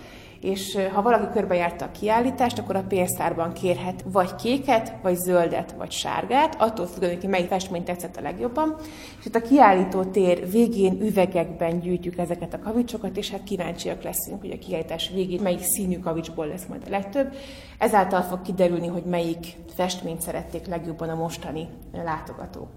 és 0.45 0.77
ha 0.93 1.01
valaki 1.01 1.25
körbejárta 1.33 1.85
a 1.85 1.91
kiállítást, 1.91 2.59
akkor 2.59 2.75
a 2.75 2.83
pénztárban 2.87 3.53
kérhet 3.53 4.03
vagy 4.11 4.35
kéket, 4.35 4.93
vagy 5.01 5.15
zöldet, 5.15 5.75
vagy 5.77 5.91
sárgát, 5.91 6.55
attól 6.61 6.85
függően, 6.85 7.19
hogy 7.19 7.29
melyik 7.29 7.47
festmény 7.47 7.83
tetszett 7.83 8.15
a 8.15 8.21
legjobban. 8.21 8.75
És 9.19 9.25
itt 9.25 9.35
a 9.35 9.41
kiállító 9.41 10.03
tér 10.03 10.49
végén 10.49 11.01
üvegekben 11.01 11.79
gyűjtjük 11.79 12.17
ezeket 12.17 12.53
a 12.53 12.59
kavicsokat, 12.59 13.17
és 13.17 13.31
hát 13.31 13.43
kíváncsiak 13.43 14.03
leszünk, 14.03 14.41
hogy 14.41 14.51
a 14.51 14.65
kiállítás 14.65 15.11
végén 15.13 15.41
melyik 15.41 15.63
színű 15.63 15.99
kavicsból 15.99 16.47
lesz 16.47 16.65
majd 16.69 16.83
a 16.87 16.89
legtöbb. 16.89 17.35
Ezáltal 17.77 18.21
fog 18.21 18.41
kiderülni, 18.41 18.87
hogy 18.87 19.03
melyik 19.03 19.45
festményt 19.75 20.21
szerették 20.21 20.67
legjobban 20.67 21.09
a 21.09 21.15
mostani 21.15 21.67
látogatók. 21.91 22.67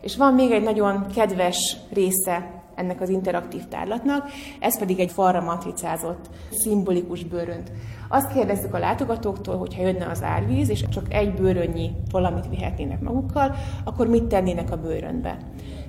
És 0.00 0.16
van 0.16 0.34
még 0.34 0.50
egy 0.50 0.62
nagyon 0.62 1.06
kedves 1.14 1.76
része 1.92 2.66
ennek 2.78 3.00
az 3.00 3.08
interaktív 3.08 3.64
tárlatnak, 3.64 4.30
ez 4.60 4.78
pedig 4.78 5.00
egy 5.00 5.10
falra 5.10 5.40
matricázott, 5.40 6.30
szimbolikus 6.50 7.24
bőrönt. 7.24 7.72
Azt 8.08 8.32
kérdezzük 8.32 8.74
a 8.74 8.78
látogatóktól, 8.78 9.56
hogy 9.56 9.74
ha 9.74 9.82
jönne 9.82 10.06
az 10.06 10.22
árvíz, 10.22 10.68
és 10.68 10.84
csak 10.88 11.14
egy 11.14 11.34
bőrönnyi 11.34 11.90
valamit 12.10 12.48
vihetnének 12.48 13.00
magukkal, 13.00 13.54
akkor 13.84 14.08
mit 14.08 14.24
tennének 14.24 14.70
a 14.70 14.76
bőrönbe? 14.76 15.38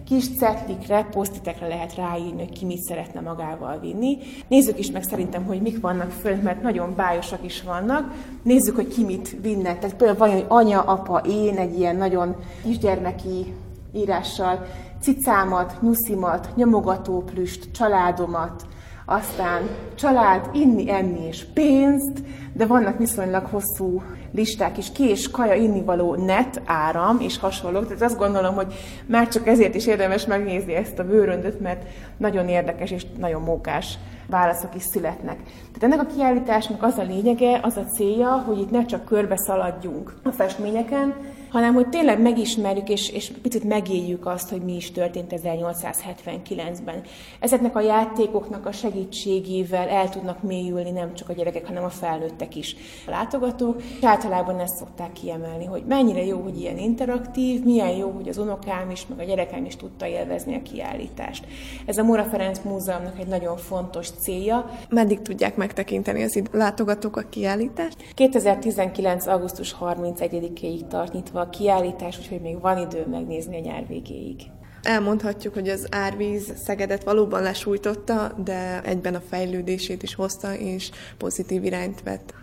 kis 0.10 0.36
cetlikre, 0.38 1.08
posztitekre 1.12 1.68
lehet 1.68 1.96
ráírni, 1.96 2.44
hogy 2.44 2.58
ki 2.58 2.66
mit 2.66 2.82
szeretne 2.82 3.20
magával 3.20 3.80
vinni. 3.80 4.18
Nézzük 4.48 4.80
is 4.80 4.92
meg 4.92 5.04
szerintem, 5.04 5.46
hogy 5.46 5.62
mik 5.62 5.82
vannak 5.82 6.12
föl, 6.12 6.36
mert 6.36 6.62
nagyon 6.62 6.96
bájosak 6.96 7.40
is 7.44 7.62
vannak. 7.62 8.14
Nézzük, 8.44 8.76
hogy 8.76 8.88
ki 8.88 9.04
mit 9.04 9.38
vinne. 9.42 9.78
Tehát 9.78 9.96
például 9.96 10.18
van, 10.18 10.32
hogy 10.32 10.46
anya, 10.48 10.82
apa, 10.82 11.18
én 11.18 11.58
egy 11.58 11.80
ilyen 11.80 11.96
nagyon 11.96 12.36
kisgyermeki 12.64 13.54
írással 13.94 14.66
cicámat, 15.02 15.82
nyuszimat, 15.82 16.50
nyomogatóplüst, 16.56 17.72
családomat, 17.72 18.66
aztán 19.06 19.62
család, 19.96 20.50
inni, 20.54 20.92
enni 20.92 21.28
és 21.28 21.46
pénzt, 21.54 22.24
de 22.54 22.66
vannak 22.66 22.98
viszonylag 22.98 23.46
hosszú 23.46 24.02
listák 24.32 24.78
is, 24.78 24.92
kés, 24.92 25.32
kaja, 25.32 25.54
innivaló, 25.54 26.16
net, 26.16 26.62
áram 26.66 27.20
és 27.20 27.40
hasonlók. 27.40 27.88
Tehát 27.88 28.02
azt 28.02 28.18
gondolom, 28.18 28.56
hogy 28.56 28.74
már 29.06 29.28
csak 29.28 29.48
ezért 29.48 29.76
is 29.76 29.88
érdemes 29.88 30.26
megnézni 30.26 30.74
ezt 30.74 31.00
a 31.00 31.04
bőröndöt, 31.04 31.60
mert 31.60 31.84
nagyon 32.18 32.48
érdekes 32.48 32.92
és 32.92 33.06
nagyon 33.18 33.42
mókás 33.42 33.98
válaszok 34.28 34.76
is 34.76 34.84
születnek. 34.84 35.38
Tehát 35.46 35.94
ennek 35.96 36.02
a 36.02 36.16
kiállításnak 36.16 36.84
az 36.84 36.98
a 36.98 37.04
lényege, 37.04 37.60
az 37.62 37.78
a 37.78 37.86
célja, 37.86 38.44
hogy 38.48 38.60
itt 38.60 38.72
ne 38.72 38.86
csak 38.86 39.06
körbe 39.06 39.38
szaladjunk 39.38 40.14
a 40.24 40.32
festményeken, 40.32 41.14
hanem 41.50 41.74
hogy 41.74 41.90
tényleg 41.90 42.22
megismerjük 42.22 42.90
és, 42.90 43.10
és 43.10 43.32
picit 43.42 43.64
megéljük 43.64 44.26
azt, 44.26 44.50
hogy 44.50 44.62
mi 44.62 44.76
is 44.76 44.92
történt 44.92 45.34
1879-ben. 45.44 47.02
Ezeknek 47.40 47.76
a 47.76 47.82
játékoknak 47.82 48.66
a 48.66 48.72
segítségével 48.72 49.88
el 49.88 50.10
tudnak 50.10 50.44
mélyülni 50.44 50.92
nem 50.92 51.14
csak 51.14 51.30
a 51.30 51.34
gyerekek, 51.34 51.68
hanem 51.68 51.84
a 51.84 51.90
felnőttek 51.90 52.56
is. 52.56 52.76
A 53.08 53.10
látogatók 53.10 53.82
és 53.82 54.04
általában 54.04 54.60
ezt 54.60 54.78
szokták 54.78 55.12
kiemelni, 55.12 55.66
hogy 55.66 55.84
mennyire 55.88 56.26
jó, 56.26 56.42
hogy 56.42 56.60
ilyen 56.60 56.78
interaktív, 56.78 57.64
milyen 57.64 57.96
jó, 57.96 58.10
hogy 58.10 58.30
az 58.30 58.38
unokám 58.38 58.90
is, 58.90 59.08
meg 59.08 59.20
a 59.20 59.24
gyerekem 59.24 59.66
is 59.66 59.76
tudta 59.76 60.08
élvezni 60.08 60.56
a 60.56 60.62
kiállítást. 60.62 61.46
Ez 61.86 61.98
a 61.98 62.04
Mora 62.04 62.24
Ferenc 62.24 62.60
Múzeumnak 62.64 63.20
egy 63.20 63.28
nagyon 63.28 63.58
fontos 63.58 64.10
célja. 64.10 64.70
Meddig 64.90 65.22
tudják 65.22 65.56
megtekinteni 65.56 66.24
az 66.24 66.44
látogatók 66.52 67.18
a 67.18 67.24
kiállítást? 67.30 67.98
2019. 68.14 69.28
augusztus 69.28 69.76
31-ig 69.80 70.88
tart 70.88 71.14
nyitva 71.14 71.39
a 71.40 71.50
kiállítás, 71.50 72.18
úgyhogy 72.18 72.42
még 72.42 72.62
van 72.62 72.78
idő 72.78 73.06
megnézni 73.10 73.58
a 73.58 73.60
nyár 73.60 73.88
végéig. 73.88 74.42
Elmondhatjuk, 74.84 75.54
hogy 75.54 75.70
az 75.70 75.88
árvíz 75.92 76.54
Szegedet 76.64 77.04
valóban 77.04 77.42
lesújtotta, 77.42 78.32
de 78.44 78.82
egyben 78.82 79.16
a 79.16 79.22
fejlődését 79.30 80.04
is 80.04 80.16
hozta, 80.16 80.56
és 80.56 80.92
pozitív 81.18 81.64
irányt 81.64 82.04
vett. 82.04 82.34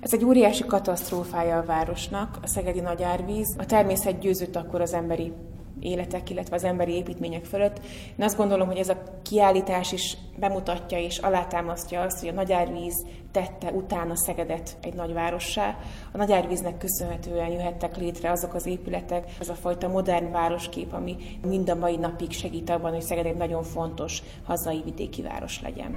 Ez 0.00 0.14
egy 0.14 0.24
óriási 0.24 0.64
katasztrófája 0.64 1.58
a 1.58 1.64
városnak, 1.64 2.38
a 2.42 2.46
szegedi 2.46 2.80
nagy 2.80 3.02
árvíz. 3.02 3.54
A 3.58 3.66
természet 3.66 4.18
győzött 4.18 4.56
akkor 4.56 4.80
az 4.80 4.92
emberi 4.92 5.32
életek, 5.80 6.30
illetve 6.30 6.56
az 6.56 6.64
emberi 6.64 6.92
építmények 6.92 7.44
fölött. 7.44 7.80
Én 8.18 8.24
azt 8.24 8.36
gondolom, 8.36 8.66
hogy 8.66 8.76
ez 8.76 8.88
a 8.88 9.02
kiállítás 9.22 9.92
is 9.92 10.16
bemutatja 10.36 10.98
és 10.98 11.18
alátámasztja 11.18 12.00
azt, 12.00 12.20
hogy 12.20 12.28
a 12.28 12.32
nagyárvíz 12.32 13.04
tette 13.32 13.70
utána 13.70 14.16
Szegedet 14.16 14.76
egy 14.82 14.94
nagyvárossá. 14.94 15.76
A 16.12 16.16
nagyárvíznek 16.16 16.78
köszönhetően 16.78 17.50
jöhettek 17.50 17.96
létre 17.96 18.30
azok 18.30 18.54
az 18.54 18.66
épületek, 18.66 19.24
az 19.40 19.48
a 19.48 19.54
fajta 19.54 19.88
modern 19.88 20.32
városkép, 20.32 20.92
ami 20.92 21.16
mind 21.46 21.70
a 21.70 21.74
mai 21.74 21.96
napig 21.96 22.32
segít 22.32 22.70
abban, 22.70 22.92
hogy 22.92 23.02
Szeged 23.02 23.26
egy 23.26 23.36
nagyon 23.36 23.62
fontos 23.62 24.22
hazai 24.44 24.82
vidéki 24.84 25.22
város 25.22 25.60
legyen. 25.62 25.96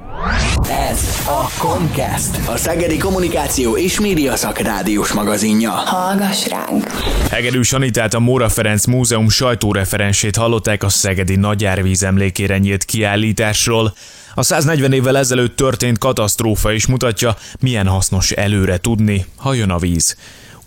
Ez 0.70 1.02
a 1.28 1.62
Comcast, 1.62 2.50
a 2.50 2.58
Szegedi 2.58 2.98
Kommunikáció 2.98 3.78
és 3.78 4.00
Média 4.00 4.36
Szakrádiós 4.36 5.14
magazinja. 5.14 5.72
Hallgass 5.72 6.48
ránk! 6.48 6.86
Hegedűs 7.32 7.74
Anitát 7.74 8.14
a 8.14 8.20
Móra 8.20 8.50
Ferenc 8.50 8.86
Múzeum 8.86 9.30
sajtóreferensét 9.68 10.36
hallották 10.36 10.84
a 10.84 10.90
Szegedi 10.90 11.36
Nagyárvíz 11.36 12.04
emlékére 12.04 12.58
nyílt 12.58 12.86
kiállításról. 12.86 13.94
A 14.34 14.44
140 14.44 14.94
évvel 14.94 15.18
ezelőtt 15.18 15.56
történt 15.56 15.98
katasztrófa 15.98 16.72
is 16.72 16.86
mutatja, 16.86 17.36
milyen 17.60 17.88
hasznos 17.88 18.32
előre 18.32 18.78
tudni, 18.78 19.26
ha 19.36 19.54
jön 19.54 19.70
a 19.70 19.78
víz. 19.78 20.16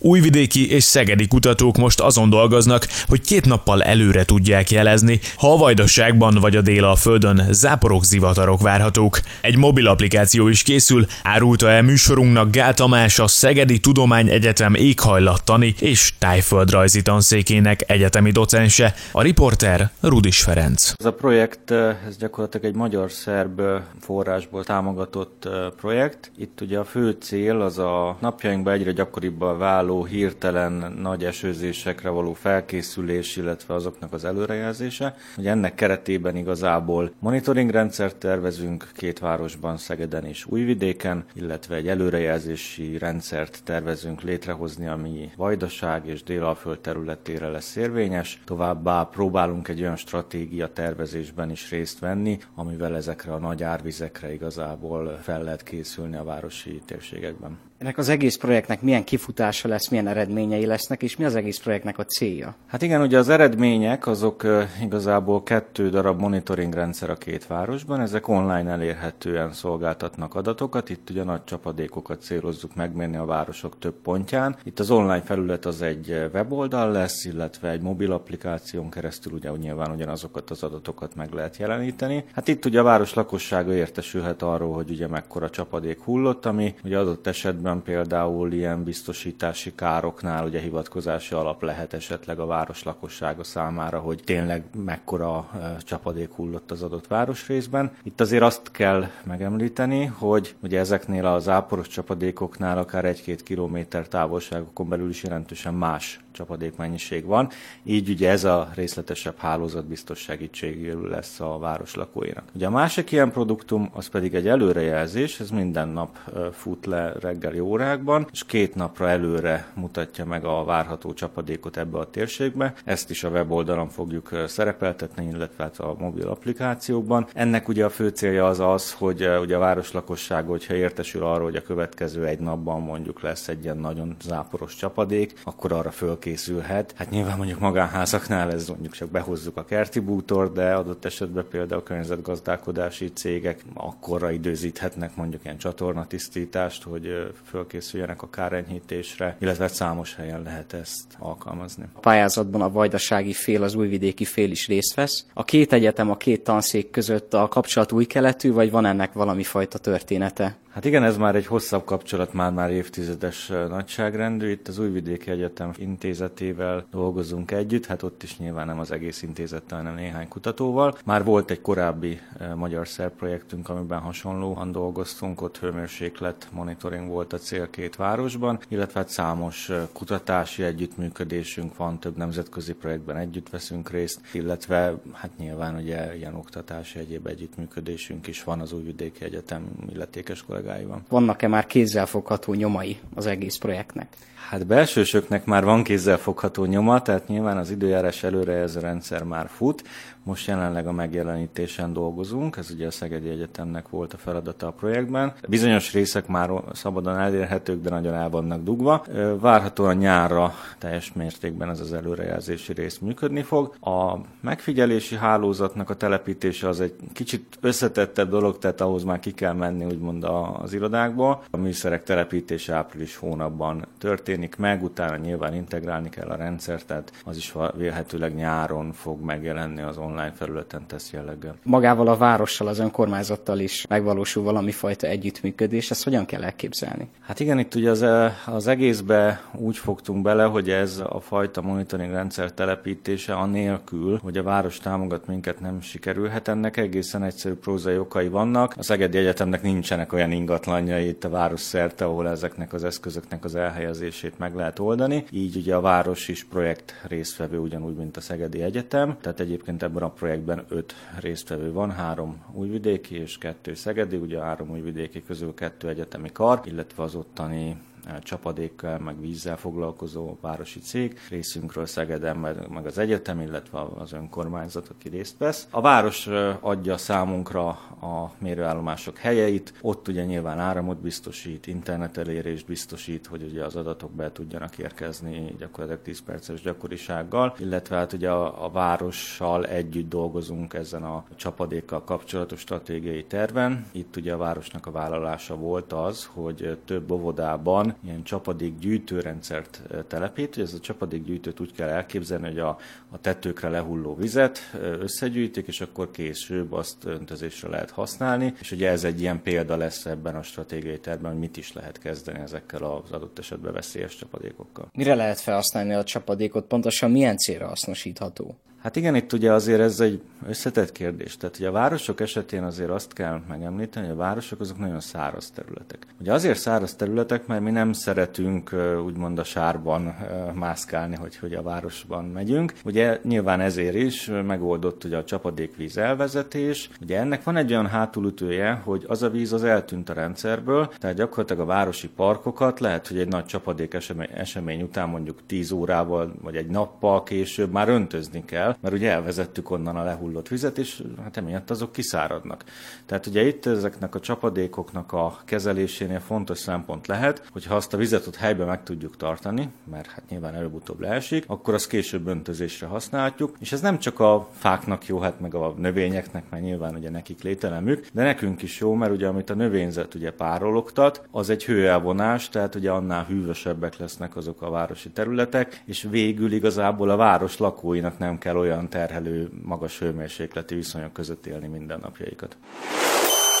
Újvidéki 0.03 0.71
és 0.71 0.83
szegedi 0.83 1.27
kutatók 1.27 1.77
most 1.77 1.99
azon 1.99 2.29
dolgoznak, 2.29 2.87
hogy 3.07 3.21
két 3.21 3.45
nappal 3.45 3.83
előre 3.83 4.23
tudják 4.23 4.71
jelezni, 4.71 5.19
ha 5.35 5.53
a 5.53 5.57
Vajdaságban 5.57 6.37
vagy 6.39 6.55
a 6.55 6.61
Dél-Földön 6.61 7.41
záporok, 7.49 8.03
zivatarok 8.03 8.61
várhatók. 8.61 9.19
Egy 9.41 9.57
mobil 9.57 9.87
applikáció 9.87 10.47
is 10.47 10.63
készül, 10.63 11.05
árulta 11.23 11.69
el 11.69 11.81
műsorunknak 11.81 12.51
Gál 12.51 12.73
Tamás, 12.73 13.19
a 13.19 13.27
Szegedi 13.27 13.79
Tudományegyetem 13.79 14.73
éghajlattani 14.73 15.75
és 15.79 16.13
tájföldrajzi 16.17 17.01
tanszékének 17.01 17.83
egyetemi 17.87 18.31
docense, 18.31 18.93
a 19.11 19.21
riporter 19.21 19.89
Rudis 20.01 20.41
Ferenc. 20.41 20.93
Ez 20.97 21.05
a 21.05 21.13
projekt, 21.13 21.71
ez 21.71 22.17
gyakorlatilag 22.19 22.65
egy 22.65 22.75
magyar-szerb 22.75 23.61
forrásból 23.99 24.63
támogatott 24.63 25.49
projekt. 25.77 26.31
Itt 26.37 26.61
ugye 26.61 26.77
a 26.77 26.83
fő 26.83 27.17
cél 27.19 27.61
az 27.61 27.77
a 27.77 28.17
napjainkban 28.19 28.73
egyre 28.73 28.91
gyakoribbá 28.91 29.53
váló 29.53 29.89
váló 29.91 30.05
hirtelen 30.05 30.93
nagy 31.01 31.23
esőzésekre 31.23 32.09
való 32.09 32.33
felkészülés, 32.33 33.35
illetve 33.37 33.73
azoknak 33.73 34.13
az 34.13 34.25
előrejelzése. 34.25 35.15
Hogy 35.35 35.47
ennek 35.47 35.75
keretében 35.75 36.35
igazából 36.35 37.11
monitoring 37.19 37.69
rendszert 37.69 38.15
tervezünk 38.15 38.89
két 38.93 39.19
városban, 39.19 39.77
Szegeden 39.77 40.25
és 40.25 40.45
Újvidéken, 40.45 41.25
illetve 41.33 41.75
egy 41.75 41.87
előrejelzési 41.87 42.97
rendszert 42.97 43.61
tervezünk 43.63 44.21
létrehozni, 44.21 44.87
ami 44.87 45.31
Vajdaság 45.35 46.07
és 46.07 46.23
Délalföld 46.23 46.79
területére 46.79 47.47
lesz 47.47 47.75
érvényes. 47.75 48.41
Továbbá 48.45 49.03
próbálunk 49.03 49.67
egy 49.67 49.81
olyan 49.81 49.95
stratégia 49.95 50.67
tervezésben 50.67 51.51
is 51.51 51.69
részt 51.69 51.99
venni, 51.99 52.37
amivel 52.55 52.95
ezekre 52.95 53.33
a 53.33 53.39
nagy 53.39 53.63
árvizekre 53.63 54.33
igazából 54.33 55.19
fel 55.21 55.43
lehet 55.43 55.63
készülni 55.63 56.15
a 56.15 56.23
városi 56.23 56.81
térségekben. 56.85 57.70
Ennek 57.81 57.97
az 57.97 58.09
egész 58.09 58.35
projektnek 58.37 58.81
milyen 58.81 59.03
kifutása 59.03 59.67
lesz, 59.67 59.89
milyen 59.89 60.07
eredményei 60.07 60.65
lesznek, 60.65 61.03
és 61.03 61.15
mi 61.15 61.25
az 61.25 61.35
egész 61.35 61.59
projektnek 61.59 61.97
a 61.97 62.03
célja? 62.03 62.55
Hát 62.67 62.81
igen, 62.81 63.01
ugye 63.01 63.17
az 63.17 63.29
eredmények 63.29 64.07
azok 64.07 64.45
igazából 64.81 65.43
kettő 65.43 65.89
darab 65.89 66.19
monitoring 66.19 66.73
rendszer 66.73 67.09
a 67.09 67.15
két 67.15 67.47
városban, 67.47 68.01
ezek 68.01 68.27
online 68.27 68.71
elérhetően 68.71 69.53
szolgáltatnak 69.53 70.35
adatokat, 70.35 70.89
itt 70.89 71.09
ugye 71.09 71.23
nagy 71.23 71.43
csapadékokat 71.43 72.21
célozzuk 72.21 72.75
megmérni 72.75 73.15
a 73.15 73.25
városok 73.25 73.79
több 73.79 73.95
pontján. 74.03 74.55
Itt 74.63 74.79
az 74.79 74.91
online 74.91 75.21
felület 75.21 75.65
az 75.65 75.81
egy 75.81 76.29
weboldal 76.33 76.91
lesz, 76.91 77.25
illetve 77.25 77.69
egy 77.69 77.81
mobil 77.81 78.11
applikáción 78.11 78.89
keresztül 78.89 79.33
ugye 79.33 79.49
nyilván 79.49 79.91
ugyanazokat 79.91 80.49
az 80.49 80.63
adatokat 80.63 81.15
meg 81.15 81.33
lehet 81.33 81.57
jeleníteni. 81.57 82.23
Hát 82.33 82.47
itt 82.47 82.65
ugye 82.65 82.79
a 82.79 82.83
város 82.83 83.13
lakossága 83.13 83.73
értesülhet 83.73 84.41
arról, 84.41 84.73
hogy 84.73 84.89
ugye 84.89 85.07
mekkora 85.07 85.49
csapadék 85.49 85.99
hullott, 85.99 86.45
ami 86.45 86.75
ugye 86.83 86.97
adott 86.97 87.27
esetben 87.27 87.69
esetben 87.71 87.95
például 87.95 88.51
ilyen 88.51 88.83
biztosítási 88.83 89.75
károknál 89.75 90.45
ugye 90.45 90.59
hivatkozási 90.59 91.35
alap 91.35 91.61
lehet 91.61 91.93
esetleg 91.93 92.39
a 92.39 92.45
város 92.45 92.83
lakossága 92.83 93.43
számára, 93.43 93.99
hogy 93.99 94.21
tényleg 94.25 94.63
mekkora 94.85 95.49
csapadék 95.79 96.31
hullott 96.31 96.71
az 96.71 96.81
adott 96.81 97.07
városrészben. 97.07 97.91
Itt 98.03 98.21
azért 98.21 98.43
azt 98.43 98.71
kell 98.71 99.05
megemlíteni, 99.23 100.05
hogy 100.05 100.55
ugye 100.63 100.79
ezeknél 100.79 101.25
az 101.25 101.49
áporos 101.49 101.87
csapadékoknál 101.87 102.77
akár 102.77 103.05
egy-két 103.05 103.43
kilométer 103.43 104.07
távolságokon 104.07 104.89
belül 104.89 105.09
is 105.09 105.23
jelentősen 105.23 105.73
más 105.73 106.19
csapadékmennyiség 106.31 107.25
van, 107.25 107.49
így 107.83 108.09
ugye 108.09 108.29
ez 108.29 108.43
a 108.43 108.69
részletesebb 108.75 109.37
hálózatbiztos 109.37 110.19
segítségül 110.19 111.09
lesz 111.09 111.39
a 111.39 111.57
város 111.57 111.95
lakóinak. 111.95 112.43
Ugye 112.55 112.65
a 112.65 112.69
másik 112.69 113.11
ilyen 113.11 113.31
produktum, 113.31 113.89
az 113.93 114.07
pedig 114.07 114.35
egy 114.35 114.47
előrejelzés, 114.47 115.39
ez 115.39 115.49
minden 115.49 115.87
nap 115.87 116.17
fut 116.51 116.85
le 116.85 117.13
reggeli 117.19 117.59
órákban, 117.61 118.27
és 118.31 118.43
két 118.45 118.75
napra 118.75 119.09
előre 119.09 119.67
mutatja 119.73 120.25
meg 120.25 120.45
a 120.45 120.63
várható 120.63 121.13
csapadékot 121.13 121.77
ebbe 121.77 121.97
a 121.97 122.09
térségbe. 122.09 122.73
Ezt 122.85 123.09
is 123.09 123.23
a 123.23 123.29
weboldalon 123.29 123.89
fogjuk 123.89 124.43
szerepeltetni, 124.47 125.27
illetve 125.27 125.63
hát 125.63 125.79
a 125.79 125.95
mobil 125.99 126.27
applikációkban. 126.27 127.27
Ennek 127.33 127.67
ugye 127.67 127.85
a 127.85 127.89
fő 127.89 128.07
célja 128.07 128.47
az 128.47 128.59
az, 128.59 128.93
hogy 128.93 129.29
ugye 129.41 129.55
a 129.55 129.59
város 129.59 129.91
lakosság, 129.91 130.45
hogyha 130.45 130.73
értesül 130.73 131.23
arról, 131.23 131.43
hogy 131.43 131.55
a 131.55 131.61
következő 131.61 132.25
egy 132.25 132.39
napban 132.39 132.81
mondjuk 132.81 133.21
lesz 133.21 133.47
egy 133.47 133.63
ilyen 133.63 133.77
nagyon 133.77 134.15
záporos 134.23 134.75
csapadék, 134.75 135.33
akkor 135.43 135.71
arra 135.71 135.91
fölkészülhet. 135.91 136.93
Hát 136.97 137.09
nyilván 137.09 137.37
mondjuk 137.37 137.59
magánházaknál 137.59 138.51
ez 138.51 138.67
mondjuk 138.67 138.93
csak 138.93 139.09
behozzuk 139.09 139.57
a 139.57 139.65
kerti 139.65 139.99
bútor, 139.99 140.51
de 140.51 140.73
adott 140.73 141.05
esetben 141.05 141.45
például 141.49 141.81
a 141.81 141.83
környezetgazdálkodási 141.83 143.11
cégek 143.13 143.63
akkorra 143.73 144.31
időzíthetnek 144.31 145.15
mondjuk 145.15 145.43
ilyen 145.43 145.57
csatornatisztítást, 145.57 146.83
hogy 146.83 147.31
fölkészüljenek 147.43 148.21
a 148.21 148.29
kárenyhítésre, 148.29 149.37
illetve 149.39 149.67
számos 149.67 150.15
helyen 150.15 150.41
lehet 150.41 150.73
ezt 150.73 151.15
alkalmazni. 151.19 151.83
A 151.93 151.99
pályázatban 151.99 152.61
a 152.61 152.71
vajdasági 152.71 153.33
fél, 153.33 153.63
az 153.63 153.75
újvidéki 153.75 154.25
fél 154.25 154.51
is 154.51 154.67
részt 154.67 154.93
vesz. 154.93 155.25
A 155.33 155.43
két 155.43 155.73
egyetem, 155.73 156.09
a 156.09 156.17
két 156.17 156.43
tanszék 156.43 156.89
között 156.89 157.33
a 157.33 157.47
kapcsolat 157.47 157.91
új 157.91 158.05
keletű, 158.05 158.51
vagy 158.51 158.71
van 158.71 158.85
ennek 158.85 159.13
valami 159.13 159.43
fajta 159.43 159.77
története? 159.77 160.55
Hát 160.71 160.85
igen, 160.85 161.03
ez 161.03 161.17
már 161.17 161.35
egy 161.35 161.45
hosszabb 161.45 161.83
kapcsolat, 161.83 162.33
már 162.33 162.51
már 162.51 162.71
évtizedes 162.71 163.47
nagyságrendű. 163.47 164.49
Itt 164.49 164.67
az 164.67 164.79
Újvidéki 164.79 165.31
Egyetem 165.31 165.71
intézetével 165.77 166.85
dolgozunk 166.91 167.51
együtt, 167.51 167.85
hát 167.85 168.03
ott 168.03 168.23
is 168.23 168.37
nyilván 168.37 168.65
nem 168.65 168.79
az 168.79 168.91
egész 168.91 169.21
intézettel, 169.21 169.77
hanem 169.77 169.95
néhány 169.95 170.27
kutatóval. 170.27 170.97
Már 171.05 171.23
volt 171.23 171.51
egy 171.51 171.61
korábbi 171.61 172.19
magyar 172.55 172.87
szerb 172.87 173.11
projektünk, 173.11 173.69
amiben 173.69 173.99
hasonlóan 173.99 174.71
dolgoztunk, 174.71 175.41
ott 175.41 175.57
hőmérséklet 175.57 176.47
monitoring 176.51 177.07
volt 177.07 177.33
a 177.33 177.37
cél 177.37 177.69
két 177.69 177.95
városban, 177.95 178.59
illetve 178.67 178.99
hát 178.99 179.09
számos 179.09 179.71
kutatási 179.93 180.63
együttműködésünk 180.63 181.75
van, 181.75 181.99
több 181.99 182.17
nemzetközi 182.17 182.73
projektben 182.73 183.17
együtt 183.17 183.49
veszünk 183.49 183.89
részt, 183.89 184.21
illetve 184.33 184.93
hát 185.13 185.37
nyilván 185.37 185.75
ugye 185.75 186.15
ilyen 186.15 186.35
oktatási 186.35 186.99
egyéb 186.99 187.27
együttműködésünk 187.27 188.27
is 188.27 188.43
van 188.43 188.59
az 188.59 188.73
Újvidéki 188.73 189.23
Egyetem 189.23 189.69
illetékes 189.93 190.43
kollégáival. 190.61 191.01
Vannak-e 191.09 191.47
már 191.47 191.65
kézzelfogható 191.65 192.53
nyomai 192.53 192.99
az 193.15 193.25
egész 193.25 193.57
projektnek? 193.57 194.07
Hát 194.49 194.67
belsősöknek 194.67 195.45
már 195.45 195.63
van 195.63 195.83
kézzelfogható 195.83 196.65
nyoma, 196.65 197.01
tehát 197.01 197.27
nyilván 197.27 197.57
az 197.57 197.71
időjárás 197.71 198.23
előre 198.23 198.53
ez 198.53 198.75
a 198.75 198.79
rendszer 198.79 199.23
már 199.23 199.49
fut. 199.49 199.83
Most 200.23 200.47
jelenleg 200.47 200.87
a 200.87 200.91
megjelenítésen 200.91 201.93
dolgozunk, 201.93 202.57
ez 202.57 202.71
ugye 202.71 202.87
a 202.87 202.91
Szegedi 202.91 203.29
Egyetemnek 203.29 203.89
volt 203.89 204.13
a 204.13 204.17
feladata 204.17 204.67
a 204.67 204.71
projektben. 204.71 205.33
Bizonyos 205.47 205.93
részek 205.93 206.27
már 206.27 206.49
szabadon 206.73 207.17
elérhetők, 207.17 207.81
de 207.81 207.89
nagyon 207.89 208.13
el 208.13 208.29
vannak 208.29 208.63
dugva. 208.63 209.05
Várhatóan 209.39 209.95
nyárra 209.95 210.53
teljes 210.77 211.13
mértékben 211.13 211.69
ez 211.69 211.79
az 211.79 211.93
előrejelzési 211.93 212.73
rész 212.73 212.97
működni 212.97 213.41
fog. 213.41 213.75
A 213.79 214.17
megfigyelési 214.41 215.15
hálózatnak 215.15 215.89
a 215.89 215.95
telepítése 215.95 216.67
az 216.67 216.81
egy 216.81 216.95
kicsit 217.13 217.57
összetettebb 217.61 218.29
dolog, 218.29 218.57
tehát 218.57 218.81
ahhoz 218.81 219.03
már 219.03 219.19
ki 219.19 219.31
kell 219.31 219.53
menni 219.53 219.85
úgymond 219.85 220.23
az 220.61 220.73
irodákból. 220.73 221.43
A 221.51 221.57
műszerek 221.57 222.03
telepítése 222.03 222.73
április 222.73 223.15
hónapban 223.15 223.85
történik 223.97 224.55
meg, 224.55 224.83
utána 224.83 225.15
nyilván 225.15 225.53
integrálni 225.55 226.09
kell 226.09 226.29
a 226.29 226.35
rendszert, 226.35 226.85
tehát 226.85 227.11
az 227.25 227.37
is 227.37 227.53
vélhetőleg 227.75 228.35
nyáron 228.35 228.91
fog 228.91 229.21
megjelenni 229.21 229.81
az 229.81 229.97
online 230.11 230.31
felületen 230.31 230.87
tesz 230.87 231.11
jelleggel. 231.11 231.55
Magával 231.63 232.07
a 232.07 232.17
várossal, 232.17 232.67
az 232.67 232.79
önkormányzattal 232.79 233.59
is 233.59 233.85
megvalósul 233.89 234.43
valami 234.43 234.71
fajta 234.71 235.07
együttműködés, 235.07 235.91
ezt 235.91 236.03
hogyan 236.03 236.25
kell 236.25 236.43
elképzelni? 236.43 237.09
Hát 237.19 237.39
igen, 237.39 237.59
itt 237.59 237.75
ugye 237.75 237.89
az, 237.89 238.05
az 238.45 238.67
egészbe 238.67 239.41
úgy 239.55 239.77
fogtunk 239.77 240.21
bele, 240.21 240.43
hogy 240.43 240.69
ez 240.69 241.03
a 241.09 241.19
fajta 241.19 241.61
monitoring 241.61 242.11
rendszer 242.11 242.51
telepítése 242.51 243.33
anélkül, 243.33 244.19
hogy 244.23 244.37
a 244.37 244.43
város 244.43 244.77
támogat 244.77 245.27
minket 245.27 245.59
nem 245.59 245.81
sikerülhet. 245.81 246.47
Ennek 246.47 246.77
egészen 246.77 247.23
egyszerű 247.23 247.53
prózai 247.53 247.97
okai 247.97 248.27
vannak. 248.27 248.73
A 248.77 248.83
Szegedi 248.83 249.17
Egyetemnek 249.17 249.61
nincsenek 249.61 250.13
olyan 250.13 250.31
ingatlanjai 250.31 251.07
itt 251.07 251.23
a 251.23 251.29
város 251.29 251.59
szerte, 251.59 252.05
ahol 252.05 252.29
ezeknek 252.29 252.73
az 252.73 252.83
eszközöknek 252.83 253.43
az 253.43 253.55
elhelyezését 253.55 254.37
meg 254.37 254.55
lehet 254.55 254.79
oldani. 254.79 255.25
Így 255.31 255.55
ugye 255.55 255.75
a 255.75 255.81
város 255.81 256.27
is 256.27 256.43
projekt 256.43 256.93
résztvevő, 257.07 257.57
ugyanúgy, 257.57 257.95
mint 257.95 258.17
a 258.17 258.21
Szegedi 258.21 258.61
Egyetem. 258.61 259.17
Tehát 259.21 259.39
egyébként 259.39 259.83
ebben 259.83 260.00
a 260.01 260.09
projektben 260.09 260.65
öt 260.67 260.93
résztvevő 261.19 261.71
van, 261.71 261.91
három 261.91 262.43
újvidéki 262.53 263.15
és 263.15 263.37
kettő 263.37 263.73
szegedi, 263.73 264.15
ugye 264.15 264.39
a 264.39 264.43
három 264.43 264.69
újvidéki 264.69 265.23
közül 265.23 265.53
kettő 265.53 265.89
egyetemi 265.89 266.31
kar, 266.31 266.61
illetve 266.63 267.03
az 267.03 267.15
ottani 267.15 267.77
csapadékkal, 268.23 268.99
meg 268.99 269.19
vízzel 269.19 269.57
foglalkozó 269.57 270.37
városi 270.41 270.79
cég, 270.79 271.19
részünkről 271.29 271.85
Szegeden, 271.85 272.37
meg 272.73 272.85
az 272.85 272.97
egyetem, 272.97 273.41
illetve 273.41 273.79
az 273.97 274.13
önkormányzat, 274.13 274.87
aki 274.89 275.09
részt 275.09 275.37
vesz. 275.37 275.67
A 275.69 275.81
város 275.81 276.29
adja 276.59 276.97
számunkra 276.97 277.67
a 278.01 278.31
mérőállomások 278.37 279.17
helyeit, 279.17 279.73
ott 279.81 280.07
ugye 280.07 280.23
nyilván 280.23 280.59
áramot 280.59 280.97
biztosít, 280.97 281.67
internet 281.67 282.17
elérést 282.17 282.65
biztosít, 282.65 283.27
hogy 283.27 283.43
ugye 283.43 283.63
az 283.63 283.75
adatok 283.75 284.11
be 284.11 284.31
tudjanak 284.31 284.77
érkezni 284.77 285.55
gyakorlatilag 285.57 286.01
10 286.01 286.21
perces 286.21 286.61
gyakorisággal, 286.61 287.55
illetve 287.59 287.95
hát 287.95 288.13
ugye 288.13 288.29
a, 288.29 288.65
a 288.65 288.69
várossal 288.69 289.65
együtt 289.65 290.09
dolgozunk 290.09 290.73
ezen 290.73 291.03
a 291.03 291.23
csapadékkal 291.35 292.03
kapcsolatos 292.03 292.59
stratégiai 292.59 293.25
terven. 293.25 293.85
Itt 293.91 294.15
ugye 294.15 294.33
a 294.33 294.37
városnak 294.37 294.85
a 294.85 294.91
vállalása 294.91 295.55
volt 295.55 295.93
az, 295.93 296.29
hogy 296.33 296.77
több 296.85 297.11
óvodában 297.11 297.90
ilyen 298.03 298.23
csapadék 298.23 298.79
gyűjtőrendszert 298.79 299.81
telepít. 300.07 300.57
Ez 300.57 300.73
a 300.73 300.79
csapadékgyűjtőt 300.79 301.59
úgy 301.59 301.73
kell 301.73 301.89
elképzelni, 301.89 302.47
hogy 302.47 302.59
a, 302.59 302.77
a 303.09 303.19
tetőkre 303.21 303.69
lehulló 303.69 304.15
vizet 304.15 304.59
összegyűjtik, 304.99 305.67
és 305.67 305.81
akkor 305.81 306.11
később 306.11 306.71
azt 306.71 307.05
öntözésre 307.05 307.69
lehet 307.69 307.89
használni. 307.91 308.53
És 308.59 308.71
ugye 308.71 308.89
ez 308.89 309.03
egy 309.03 309.21
ilyen 309.21 309.41
példa 309.41 309.77
lesz 309.77 310.05
ebben 310.05 310.35
a 310.35 310.43
stratégiai 310.43 310.99
tervben, 310.99 311.31
hogy 311.31 311.39
mit 311.39 311.57
is 311.57 311.73
lehet 311.73 311.99
kezdeni 311.99 312.39
ezekkel 312.39 312.83
az 312.83 313.11
adott 313.11 313.39
esetben 313.39 313.73
veszélyes 313.73 314.15
csapadékokkal. 314.15 314.89
Mire 314.93 315.15
lehet 315.15 315.39
felhasználni 315.39 315.93
a 315.93 316.03
csapadékot? 316.03 316.65
Pontosan 316.65 317.11
milyen 317.11 317.37
célra 317.37 317.67
hasznosítható? 317.67 318.57
Hát 318.81 318.95
igen, 318.95 319.15
itt 319.15 319.33
ugye 319.33 319.51
azért 319.51 319.79
ez 319.79 319.99
egy 319.99 320.21
összetett 320.47 320.91
kérdés. 320.91 321.37
Tehát 321.37 321.57
ugye 321.57 321.67
a 321.67 321.71
városok 321.71 322.19
esetén 322.19 322.63
azért 322.63 322.89
azt 322.89 323.13
kell 323.13 323.41
megemlíteni, 323.47 324.05
hogy 324.05 324.15
a 324.15 324.19
városok 324.19 324.59
azok 324.59 324.77
nagyon 324.79 324.99
száraz 324.99 325.49
területek. 325.49 326.05
Ugye 326.19 326.33
azért 326.33 326.59
száraz 326.59 326.95
területek, 326.95 327.47
mert 327.47 327.61
mi 327.61 327.71
nem 327.71 327.93
szeretünk 327.93 328.75
úgymond 329.05 329.39
a 329.39 329.43
sárban 329.43 330.15
mászkálni, 330.53 331.15
hogy, 331.15 331.37
hogy 331.37 331.53
a 331.53 331.61
városban 331.61 332.25
megyünk. 332.25 332.73
Ugye 332.85 333.19
nyilván 333.23 333.59
ezért 333.59 333.95
is 333.95 334.31
megoldott 334.45 335.03
ugye 335.03 335.17
a 335.17 335.23
csapadékvíz 335.23 335.97
elvezetés. 335.97 336.89
Ugye 337.01 337.19
ennek 337.19 337.43
van 337.43 337.55
egy 337.55 337.71
olyan 337.71 337.87
hátulütője, 337.87 338.81
hogy 338.83 339.05
az 339.07 339.23
a 339.23 339.29
víz 339.29 339.53
az 339.53 339.63
eltűnt 339.63 340.09
a 340.09 340.13
rendszerből, 340.13 340.91
tehát 340.99 341.15
gyakorlatilag 341.15 341.61
a 341.61 341.65
városi 341.65 342.09
parkokat 342.09 342.79
lehet, 342.79 343.07
hogy 343.07 343.19
egy 343.19 343.27
nagy 343.27 343.45
csapadék 343.45 343.93
esemény, 343.93 344.29
esemény 344.33 344.81
után 344.81 345.09
mondjuk 345.09 345.39
10 345.45 345.71
órával 345.71 346.33
vagy 346.41 346.55
egy 346.55 346.67
nappal 346.67 347.23
később 347.23 347.71
már 347.71 347.89
öntözni 347.89 348.45
kell, 348.45 348.70
mert 348.79 348.95
ugye 348.95 349.09
elvezettük 349.11 349.69
onnan 349.69 349.95
a 349.95 350.03
lehullott 350.03 350.47
vizet, 350.47 350.77
és 350.77 351.03
hát 351.23 351.37
emiatt 351.37 351.69
azok 351.69 351.91
kiszáradnak. 351.91 352.63
Tehát 353.05 353.25
ugye 353.25 353.47
itt 353.47 353.65
ezeknek 353.65 354.15
a 354.15 354.19
csapadékoknak 354.19 355.13
a 355.13 355.39
kezelésénél 355.45 356.19
fontos 356.19 356.57
szempont 356.57 357.07
lehet, 357.07 357.47
hogy 357.51 357.65
ha 357.65 357.75
azt 357.75 357.93
a 357.93 357.97
vizet 357.97 358.27
ott 358.27 358.35
helyben 358.35 358.67
meg 358.67 358.83
tudjuk 358.83 359.17
tartani, 359.17 359.69
mert 359.91 360.09
hát 360.09 360.23
nyilván 360.29 360.55
előbb-utóbb 360.55 360.99
leesik, 360.99 361.43
akkor 361.47 361.73
azt 361.73 361.87
később 361.87 362.27
öntözésre 362.27 362.87
használhatjuk, 362.87 363.55
és 363.59 363.71
ez 363.71 363.81
nem 363.81 363.99
csak 363.99 364.19
a 364.19 364.49
fáknak 364.53 365.07
jó, 365.07 365.19
hát 365.19 365.39
meg 365.39 365.55
a 365.55 365.73
növényeknek, 365.77 366.43
mert 366.49 366.63
nyilván 366.63 366.95
ugye 366.95 367.09
nekik 367.09 367.43
lételemük, 367.43 368.07
de 368.13 368.23
nekünk 368.23 368.61
is 368.61 368.79
jó, 368.79 368.93
mert 368.93 369.11
ugye 369.11 369.27
amit 369.27 369.49
a 369.49 369.55
növényzet 369.55 370.15
ugye 370.15 370.31
párologtat, 370.31 371.27
az 371.31 371.49
egy 371.49 371.65
hőelvonás, 371.65 372.49
tehát 372.49 372.75
ugye 372.75 372.91
annál 372.91 373.25
hűvösebbek 373.25 373.97
lesznek 373.97 374.35
azok 374.35 374.61
a 374.61 374.69
városi 374.69 375.09
területek, 375.09 375.81
és 375.85 376.07
végül 376.09 376.51
igazából 376.51 377.09
a 377.09 377.15
város 377.15 377.57
lakóinak 377.57 378.17
nem 378.17 378.37
kell 378.37 378.55
olyan 378.61 378.89
terhelő, 378.89 379.49
magas 379.63 379.99
hőmérsékleti 379.99 380.75
viszonyok 380.75 381.13
között 381.13 381.45
élni 381.45 381.67
mindennapjaikat. 381.67 382.57